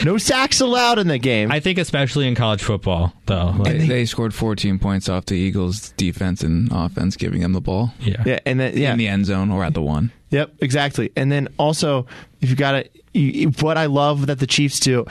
No 0.06 0.18
sacks 0.18 0.62
allowed 0.62 1.00
in 1.00 1.08
the 1.08 1.18
game. 1.18 1.52
I 1.52 1.60
think 1.60 1.78
especially 1.78 2.28
in 2.28 2.36
college 2.36 2.64
football, 2.64 3.14
though. 3.26 3.54
Like, 3.58 3.78
They, 3.78 3.88
they 3.88 4.06
scored 4.06 4.34
14 4.34 4.80
points 4.80 5.10
off 5.10 5.26
the 5.26 5.36
Eagles' 5.36 5.92
defense 5.92 6.44
and 6.44 6.70
offense, 6.72 7.16
giving 7.16 7.42
them 7.42 7.54
the 7.54 7.62
ball 7.62 7.94
yeah. 8.00 8.24
yeah, 8.26 8.40
and 8.46 8.60
then 8.60 8.78
yeah, 8.78 8.94
in 8.94 8.98
the 8.98 9.08
end 9.08 9.26
zone 9.26 9.52
or 9.52 9.64
at 9.64 9.74
the 9.74 9.82
one. 9.82 10.12
Yep, 10.30 10.54
exactly. 10.60 11.12
And 11.16 11.32
then 11.32 11.50
also, 11.58 12.08
if 12.40 12.50
you 12.50 12.56
got 12.56 12.76
it, 12.76 13.62
what 13.62 13.78
I 13.78 13.88
love 13.88 14.28
that 14.28 14.40
the 14.40 14.48
Chiefs 14.48 14.80
do 14.80 15.06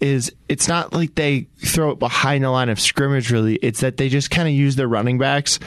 is 0.00 0.32
it's 0.48 0.68
not 0.68 0.92
like 0.92 1.14
they 1.14 1.46
throw 1.64 1.92
it 1.92 1.98
behind 1.98 2.44
the 2.44 2.50
line 2.50 2.68
of 2.68 2.80
scrimmage. 2.80 3.30
Really, 3.30 3.54
it's 3.56 3.80
that 3.80 3.96
they 3.96 4.08
just 4.08 4.30
kind 4.30 4.48
of 4.48 4.54
use 4.54 4.76
their 4.76 4.88
running 4.88 5.18
backs 5.18 5.58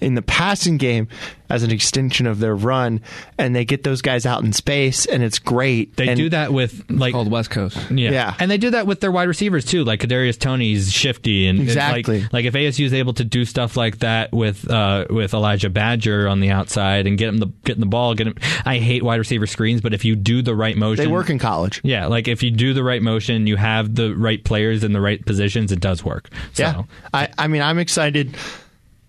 in 0.00 0.14
the 0.14 0.22
passing 0.22 0.76
game 0.76 1.08
as 1.50 1.62
an 1.62 1.70
extension 1.70 2.26
of 2.26 2.40
their 2.40 2.54
run, 2.54 3.00
and 3.38 3.56
they 3.56 3.64
get 3.64 3.82
those 3.82 4.02
guys 4.02 4.26
out 4.26 4.44
in 4.44 4.52
space, 4.52 5.06
and 5.06 5.22
it's 5.22 5.38
great. 5.38 5.96
They 5.96 6.08
And- 6.08 6.16
do 6.16 6.28
that 6.28 6.52
with 6.52 6.84
like 6.90 7.12
Called 7.12 7.30
West 7.30 7.50
Coast. 7.50 7.78
Yeah. 7.90 8.10
Yeah. 8.10 8.34
and 8.38 8.50
they 8.50 8.58
do 8.58 8.70
that 8.70 8.86
with 8.86 9.00
their 9.00 9.10
wide 9.10 9.28
receivers 9.28 9.64
too. 9.64 9.82
Like 9.84 10.00
Kadarius 10.00 10.38
Toney's 10.38 10.92
shifty, 10.92 11.46
and 11.46 11.58
and, 11.58 11.66
Exactly. 11.68 12.20
like, 12.22 12.32
like 12.32 12.44
if 12.44 12.54
ASU 12.54 12.84
is 12.84 12.92
able 12.92 13.14
to 13.14 13.24
do 13.24 13.44
stuff 13.44 13.76
like 13.76 13.98
that 14.00 14.32
with 14.32 14.70
uh, 14.70 15.06
with 15.10 15.32
Elijah 15.34 15.70
Badger 15.70 16.28
on 16.28 16.40
the 16.40 16.50
outside 16.50 17.06
and 17.06 17.16
get 17.18 17.28
him 17.28 17.38
the 17.38 17.46
getting 17.64 17.80
the 17.80 17.86
ball, 17.86 18.14
get 18.14 18.26
him. 18.26 18.34
I 18.66 18.78
hate 18.78 19.02
wide 19.02 19.16
receiver 19.16 19.46
screens, 19.46 19.80
but 19.80 19.94
if 19.94 20.04
you 20.04 20.14
do 20.16 20.42
the 20.42 20.54
right 20.54 20.76
motion, 20.76 21.02
They 21.04 21.10
work 21.10 21.30
in 21.30 21.38
college. 21.38 21.80
Yeah, 21.82 22.06
like 22.06 22.28
if 22.28 22.42
you 22.42 22.50
do 22.50 22.74
the 22.74 22.84
right 22.84 23.00
motion, 23.02 23.46
you 23.46 23.56
have 23.56 23.94
the 23.94 24.14
right 24.14 24.44
players 24.44 24.84
in 24.84 24.92
the 24.92 25.00
right 25.00 25.24
positions, 25.24 25.72
it 25.72 25.80
does 25.80 26.04
work. 26.04 26.28
So, 26.52 26.62
Yeah, 26.62 26.82
I, 27.14 27.28
I 27.38 27.48
mean, 27.48 27.62
I'm 27.62 27.78
excited. 27.78 28.36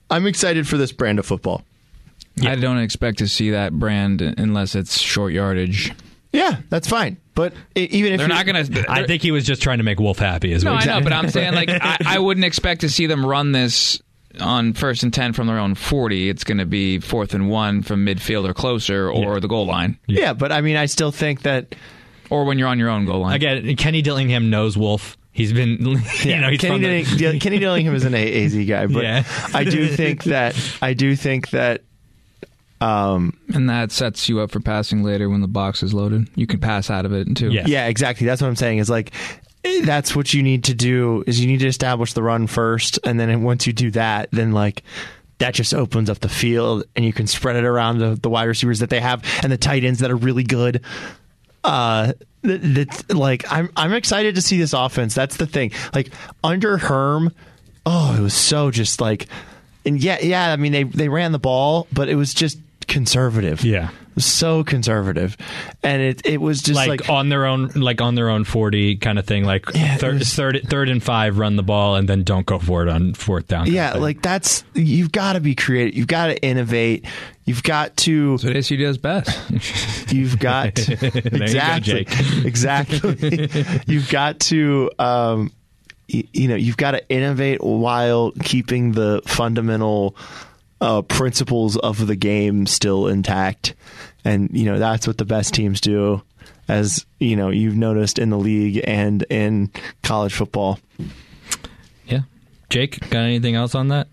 I'm 0.10 0.26
excited 0.26 0.68
for 0.68 0.78
this 0.78 0.92
brand 0.92 1.20
of 1.20 1.26
football. 1.26 1.64
I 2.42 2.56
don't 2.56 2.78
expect 2.78 3.20
to 3.20 3.28
see 3.28 3.52
that 3.52 3.74
brand 3.74 4.22
unless 4.22 4.76
it's 4.76 4.98
short 4.98 5.34
yardage. 5.34 5.92
Yeah, 6.32 6.62
that's 6.70 6.88
fine. 6.88 7.18
But 7.34 7.54
i 7.76 7.80
even 7.80 8.14
if 8.14 8.20
They're 8.20 8.28
not 8.28 8.46
going 8.46 8.66
to. 8.66 8.86
I 8.88 9.06
think 9.06 9.22
he 9.22 9.32
was 9.32 9.46
just 9.46 9.62
trying 9.62 9.80
to 9.80 9.84
make 9.84 10.00
Wolf 10.00 10.20
happy. 10.20 10.52
Is 10.52 10.64
No, 10.64 10.74
what 10.74 10.88
I 10.88 11.00
know, 11.00 11.04
but 11.04 11.14
I'm 11.14 11.30
saying 11.30 11.54
like 11.54 11.70
I, 11.70 11.98
I 12.06 12.20
wouldn't 12.20 12.46
expect 12.46 12.82
to 12.82 12.90
see 12.90 13.08
them 13.08 13.26
run 13.26 13.52
this 13.52 14.02
on 14.40 14.74
first 14.74 15.04
and 15.04 15.14
ten 15.14 15.34
from 15.34 15.48
their 15.48 15.58
own 15.58 15.76
forty. 15.76 16.30
It's 16.30 16.44
going 16.44 16.60
to 16.60 16.66
be 16.66 17.00
fourth 17.00 17.34
and 17.34 17.50
one 17.50 17.82
from 17.82 18.06
midfield 18.06 18.48
or 18.48 18.54
closer, 18.54 19.10
or 19.10 19.40
the 19.40 19.48
goal 19.48 19.66
line, 19.66 19.98
yeah, 20.08 20.34
but 20.34 20.52
I 20.52 20.62
mean, 20.62 20.76
I 20.76 20.86
still 20.86 21.12
think 21.12 21.42
that 21.44 21.76
or 22.30 22.46
when 22.46 22.60
you're 22.60 22.68
on 22.68 22.78
your 22.78 22.90
own 22.90 23.06
goal 23.06 23.22
line. 23.22 23.36
Again, 23.36 23.76
Kenny 23.76 24.02
Dillingham 24.02 24.50
knows 24.50 24.78
Wolf. 24.78 25.18
He's 25.40 25.54
been, 25.54 25.70
you 25.80 25.94
know, 26.40 26.50
he's 26.50 26.60
Kenny, 26.60 27.04
from 27.06 27.18
the- 27.18 27.40
Kenny 27.40 27.60
Dillingham 27.64 27.96
is 27.96 28.04
an 28.04 28.14
A- 28.14 28.46
AZ 28.46 28.54
guy, 28.68 28.88
but 28.88 29.04
Yeah. 29.04 29.24
I 29.54 29.64
do 29.64 29.88
think 29.88 30.26
that 30.26 30.54
I 30.82 30.94
do 30.94 31.16
think 31.16 31.52
that 31.52 31.82
um, 32.82 33.38
And 33.54 33.70
that 33.70 33.92
sets 33.92 34.28
you 34.30 34.40
up 34.42 34.52
for 34.52 34.60
passing 34.60 35.02
later 35.04 35.30
when 35.30 35.42
the 35.42 35.48
box 35.48 35.82
is 35.82 35.94
loaded. 35.94 36.30
You 36.36 36.46
can 36.46 36.60
pass 36.60 36.90
out 36.90 37.06
of 37.06 37.14
it 37.14 37.36
too. 37.38 37.52
Yeah. 37.52 37.64
yeah, 37.68 37.88
exactly. 37.88 38.26
That's 38.28 38.42
what 38.42 38.48
I'm 38.50 38.56
saying. 38.56 38.80
Is 38.80 38.90
like 38.90 39.12
eh, 39.64 39.82
that's 39.86 40.16
what 40.16 40.34
you 40.34 40.44
need 40.44 40.66
to 40.66 40.74
do. 40.74 41.24
Is 41.26 41.40
you 41.40 41.48
need 41.48 41.60
to 41.62 41.68
establish 41.68 42.14
the 42.14 42.24
run 42.24 42.46
first, 42.48 43.00
and 43.06 43.20
then 43.20 43.44
once 43.44 43.66
you 43.66 43.74
do 43.74 43.92
that, 43.92 44.30
then 44.32 44.52
like. 44.52 44.84
That 45.40 45.54
just 45.54 45.74
opens 45.74 46.10
up 46.10 46.20
the 46.20 46.28
field, 46.28 46.84
and 46.98 47.06
you 47.06 47.14
can 47.14 47.26
spread 47.26 47.56
it 47.56 47.64
around 47.64 48.00
the, 48.00 48.20
the 48.22 48.30
wide 48.30 48.44
receivers 48.44 48.80
that 48.80 48.90
they 48.90 49.00
have 49.00 49.24
and 49.42 49.50
the 49.50 49.56
tight 49.58 49.86
ends 49.86 50.00
that 50.00 50.12
are 50.12 50.16
really 50.18 50.44
good. 50.44 50.82
uh 51.64 52.12
that, 52.44 52.62
that 53.08 53.16
like 53.16 53.52
I'm 53.52 53.70
I'm 53.76 53.94
excited 53.94 54.36
to 54.36 54.42
see 54.42 54.58
this 54.58 54.74
offense. 54.74 55.14
That's 55.16 55.38
the 55.38 55.48
thing. 55.48 55.72
Like 55.94 56.12
under 56.44 56.78
Herm, 56.78 57.34
oh, 57.86 58.16
it 58.18 58.22
was 58.22 58.34
so 58.34 58.72
just 58.72 59.02
like 59.02 59.28
and 59.86 60.02
yeah, 60.02 60.20
yeah, 60.22 60.52
I 60.52 60.56
mean 60.56 60.72
they 60.72 60.84
they 60.84 61.10
ran 61.10 61.32
the 61.32 61.40
ball, 61.40 61.88
but 61.92 62.10
it 62.10 62.16
was 62.16 62.34
just 62.34 62.58
conservative. 62.88 63.64
Yeah. 63.64 63.90
So 64.18 64.66
conservative. 64.66 65.38
And 65.82 66.02
it 66.02 66.26
it 66.26 66.42
was 66.42 66.62
just 66.62 66.76
like, 66.76 66.90
like, 67.02 67.10
on 67.10 67.30
their 67.30 67.46
own, 67.46 67.68
like 67.70 68.02
on 68.02 68.16
their 68.16 68.30
own 68.30 68.44
forty 68.44 68.98
kind 68.98 69.18
of 69.18 69.26
thing. 69.26 69.46
Like 69.46 69.66
Yeah, 69.74 69.96
third, 69.96 70.20
was- 70.20 70.34
third, 70.34 70.62
third 70.68 70.90
and 70.90 71.02
five, 71.02 71.38
run 71.38 71.56
the 71.56 71.64
ball, 71.64 71.96
and 71.96 72.10
then 72.10 72.24
don't 72.24 72.46
go 72.46 72.60
for 72.60 72.84
it 72.84 72.90
on 72.90 73.14
fourth 73.14 73.48
down. 73.48 73.68
yeah, 73.72 73.94
like 73.94 74.22
that's 74.22 74.66
you've 74.74 75.14
got 75.14 75.34
to 75.34 75.40
be 75.40 75.56
creative. 75.56 75.96
You've 75.96 76.08
got 76.08 76.28
to 76.28 76.44
innovate. 76.44 77.06
You've 77.50 77.64
got 77.64 77.98
to 77.98 78.38
That's 78.38 78.44
what 78.44 78.56
ASU 78.56 78.78
does 78.78 79.00
best. 79.00 80.12
You've 80.14 80.38
got 80.38 80.78
you 80.88 80.98
go, 80.98 81.08
exactly, 81.18 82.06
exactly. 82.46 83.50
you've 83.88 84.08
got 84.12 84.40
to, 84.42 84.92
um, 85.00 85.52
y- 86.14 86.26
you 86.32 86.48
know, 86.48 86.54
you've 86.56 86.78
got 86.78 86.92
to 86.92 87.10
innovate 87.10 87.64
while 87.64 88.34
keeping 88.44 88.92
the 88.92 89.24
fundamental 89.26 90.16
uh, 90.80 91.02
principles 91.02 91.76
of 91.76 92.06
the 92.06 92.16
game 92.16 92.68
still 92.68 93.08
intact, 93.08 93.74
and 94.24 94.52
you 94.54 94.66
know 94.66 94.78
that's 94.78 95.08
what 95.08 95.18
the 95.18 95.26
best 95.26 95.52
teams 95.52 95.82
do. 95.82 96.22
As 96.68 97.04
you 97.18 97.36
know, 97.36 97.50
you've 97.50 97.76
noticed 97.76 98.20
in 98.20 98.30
the 98.30 98.38
league 98.38 98.80
and 98.86 99.24
in 99.32 99.72
college 100.04 100.36
football. 100.36 100.78
yeah. 102.06 102.22
Jake, 102.70 103.00
got 103.10 103.22
anything 103.22 103.56
else 103.56 103.74
on 103.74 103.88
that? 103.88 104.08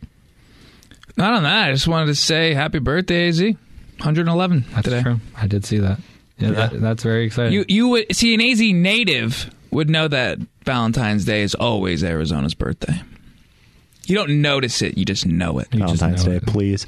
Not 1.17 1.35
on 1.35 1.43
that. 1.45 1.69
I 1.69 1.73
just 1.73 1.89
wanted 1.89 2.07
to 2.07 2.15
say 2.15 2.55
happy 2.55 2.79
birthday, 2.79 3.29
AZ. 3.29 3.41
111 3.41 4.65
That's 4.73 4.85
today. 4.85 5.03
true. 5.03 5.21
I 5.37 5.47
did 5.47 5.65
see 5.65 5.79
that. 5.79 5.99
Yeah, 6.39 6.49
Yeah. 6.51 6.55
That, 6.69 6.81
that's 6.81 7.03
very 7.03 7.25
exciting. 7.25 7.55
You 7.55 7.65
you 7.69 7.89
would 7.89 8.15
see 8.15 8.35
an 8.35 8.41
AZ 8.43 8.61
native 8.61 9.51
would 9.71 9.89
know 9.89 10.07
that 10.09 10.39
Valentine's 10.65 11.25
Day 11.25 11.43
is 11.43 11.55
always 11.55 12.05
Arizona's 12.05 12.53
birthday. 12.55 13.01
You 14.05 14.15
don't 14.15 14.43
notice 14.43 14.83
it, 14.83 14.97
you 14.99 15.05
just 15.05 15.27
know 15.27 15.59
it. 15.59 15.69
You 15.73 15.81
just 15.81 15.95
Valentine's 15.97 16.27
know 16.27 16.33
Day, 16.33 16.37
it. 16.37 16.47
please. 16.47 16.87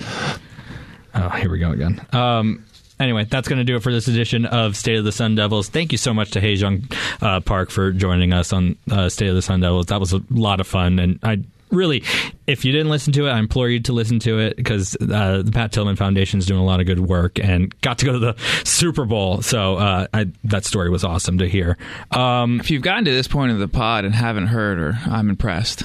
Oh, 1.15 1.29
here 1.31 1.51
we 1.51 1.59
go 1.59 1.73
again. 1.73 2.01
Um, 2.13 2.65
anyway, 3.01 3.25
that's 3.25 3.49
going 3.49 3.59
to 3.59 3.65
do 3.65 3.75
it 3.77 3.83
for 3.83 3.91
this 3.91 4.07
edition 4.07 4.45
of 4.47 4.77
State 4.77 4.99
of 4.99 5.05
the 5.05 5.11
Sun 5.13 5.35
Devils. 5.35 5.69
Thank 5.69 5.91
you 5.93 5.99
so 5.99 6.13
much 6.15 6.33
to 6.33 6.41
Haejung 6.41 6.95
uh, 7.23 7.41
Park 7.41 7.71
for 7.71 7.91
joining 7.93 8.33
us 8.33 8.53
on 8.53 8.77
uh, 8.91 9.09
State 9.09 9.29
of 9.29 9.35
the 9.35 9.43
Sun 9.43 9.61
Devils. 9.61 9.87
That 9.87 9.99
was 9.99 10.13
a 10.13 10.21
lot 10.31 10.61
of 10.61 10.67
fun, 10.67 10.99
and 10.99 11.19
I 11.23 11.39
really, 11.71 12.03
if 12.47 12.65
you 12.65 12.73
didn't 12.73 12.91
listen 12.91 13.13
to 13.15 13.27
it, 13.27 13.31
I 13.31 13.39
implore 13.39 13.69
you 13.69 13.81
to 13.81 13.93
listen 13.93 14.19
to 14.21 14.39
it 14.39 14.57
because 14.57 14.97
uh, 15.01 15.43
the 15.43 15.51
Pat 15.53 15.73
Tillman 15.73 15.97
Foundation 15.97 16.39
is 16.39 16.47
doing 16.47 16.61
a 16.61 16.65
lot 16.65 16.81
of 16.81 16.87
good 16.87 17.01
work 17.01 17.39
and 17.39 17.79
got 17.81 17.99
to 17.99 18.07
go 18.07 18.13
to 18.13 18.19
the 18.19 18.37
Super 18.65 19.05
Bowl. 19.05 19.43
So 19.43 19.77
uh, 19.77 20.07
I, 20.15 20.27
that 20.45 20.65
story 20.65 20.91
was 20.91 21.05
awesome 21.05 21.39
to 21.39 21.49
hear. 21.49 21.77
Um, 22.11 22.61
If 22.61 22.71
you've 22.71 22.83
gotten 22.83 23.05
to 23.05 23.11
this 23.13 23.29
point 23.29 23.53
of 23.53 23.59
the 23.59 23.69
pod 23.69 24.05
and 24.05 24.15
haven't 24.15 24.49
heard 24.49 24.79
her, 24.79 24.99
I'm 25.07 25.29
impressed. 25.31 25.85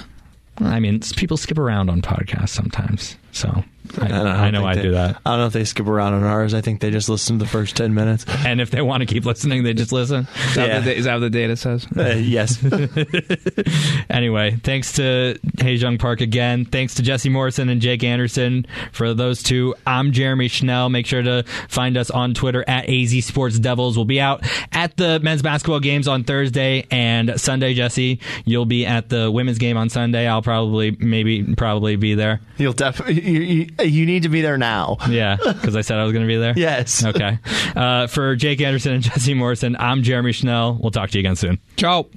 I 0.58 0.80
mean, 0.80 1.00
people 1.16 1.38
skip 1.38 1.58
around 1.58 1.90
on 1.90 2.02
podcasts 2.02 2.50
sometimes, 2.50 3.18
so 3.32 3.64
I, 4.00 4.08
don't 4.08 4.28
I 4.28 4.50
know 4.52 4.66
I 4.66 4.76
they- 4.76 4.82
do 4.84 4.92
that. 4.92 5.20
I 5.26 5.32
don't 5.32 5.40
know 5.40 5.46
if 5.48 5.54
they 5.54 5.66
skip 5.66 5.88
around 5.88 6.14
on 6.14 6.24
ours. 6.24 6.54
I 6.54 6.62
think 6.62 6.80
they 6.82 6.90
just 6.92 7.10
listen 7.10 7.38
to 7.40 7.46
the 7.46 7.50
first 7.50 7.76
ten 7.76 7.94
minutes. 7.94 8.26
And 8.46 8.60
if 8.62 8.72
they 8.72 8.82
want 8.82 9.02
to 9.02 9.06
keep 9.08 9.26
listening, 9.26 9.64
they 9.64 9.74
just 9.74 9.92
listen. 9.92 10.28
Is 10.50 10.56
that, 10.56 10.68
Yeah. 10.68 10.76
what, 10.76 10.86
the, 10.86 10.96
is 10.98 11.06
that 11.06 11.14
what 11.16 11.20
the 11.22 11.30
data 11.30 11.56
says? 11.56 11.88
Uh, 11.96 12.10
yes. 12.16 12.60
Anyway, 14.10 14.58
thanks 14.64 14.94
to 14.94 15.40
Haejung 15.58 15.98
Park 16.00 16.22
again. 16.22 16.66
Thanks 16.66 16.96
to 16.96 17.02
Jesse 17.02 17.30
Morrison 17.30 17.70
and 17.70 17.82
Jake 17.82 18.04
Anderson 18.04 18.66
for 18.92 19.14
those 19.14 19.42
two. 19.42 19.74
I'm 19.88 20.12
Jeremy 20.12 20.48
Schnell. 20.50 20.90
Make 20.90 21.06
sure 21.08 21.22
to 21.24 21.44
find 21.68 21.98
us 21.98 22.12
on 22.12 22.34
Twitter 22.34 22.64
at 22.68 22.88
AZ 22.90 23.26
Sports 23.26 23.58
Devils. 23.60 23.98
We'll 23.98 24.06
be 24.06 24.22
out 24.22 24.44
at 24.72 24.96
the 24.98 25.20
men's 25.22 25.42
basketball 25.42 25.80
games 25.80 26.08
on 26.08 26.24
Thursday 26.26 26.86
and 26.92 27.40
Sunday. 27.40 27.74
Jesse, 27.74 28.20
you'll 28.46 28.66
be 28.66 28.86
at 28.86 29.10
the 29.10 29.32
women's 29.32 29.58
game 29.58 29.78
on 29.78 29.90
Sunday. 29.90 30.28
I'll 30.28 30.42
probably, 30.44 30.92
maybe, 30.92 31.56
probably 31.56 31.96
be 31.96 32.14
there. 32.14 32.42
You'll 32.58 32.74
definitely 32.74 33.22
you, 33.22 33.40
you, 33.42 33.70
you 33.82 34.06
need 34.06 34.24
to 34.24 34.30
be 34.30 34.42
there 34.42 34.58
now. 34.58 34.98
Yeah, 35.10 35.38
because 35.44 35.76
I 35.76 35.82
said 35.82 35.98
I 35.98 36.04
was 36.04 36.14
going 36.14 36.26
to 36.26 36.28
be 36.28 36.38
there. 36.38 36.54
Yes. 36.56 37.04
Okay. 37.14 37.38
Uh, 37.76 38.08
for 38.08 38.36
Jake 38.36 38.60
Anderson 38.62 38.94
and 38.94 39.04
Jesse 39.04 39.34
Morrison, 39.34 39.76
I'm 39.80 40.02
Jeremy 40.04 40.32
Schnell. 40.32 40.80
We'll 40.82 40.92
talk 40.92 41.12
to 41.12 41.18
you 41.18 41.22
again 41.22 41.36
soon. 41.36 41.60
Ciao. 41.76 42.08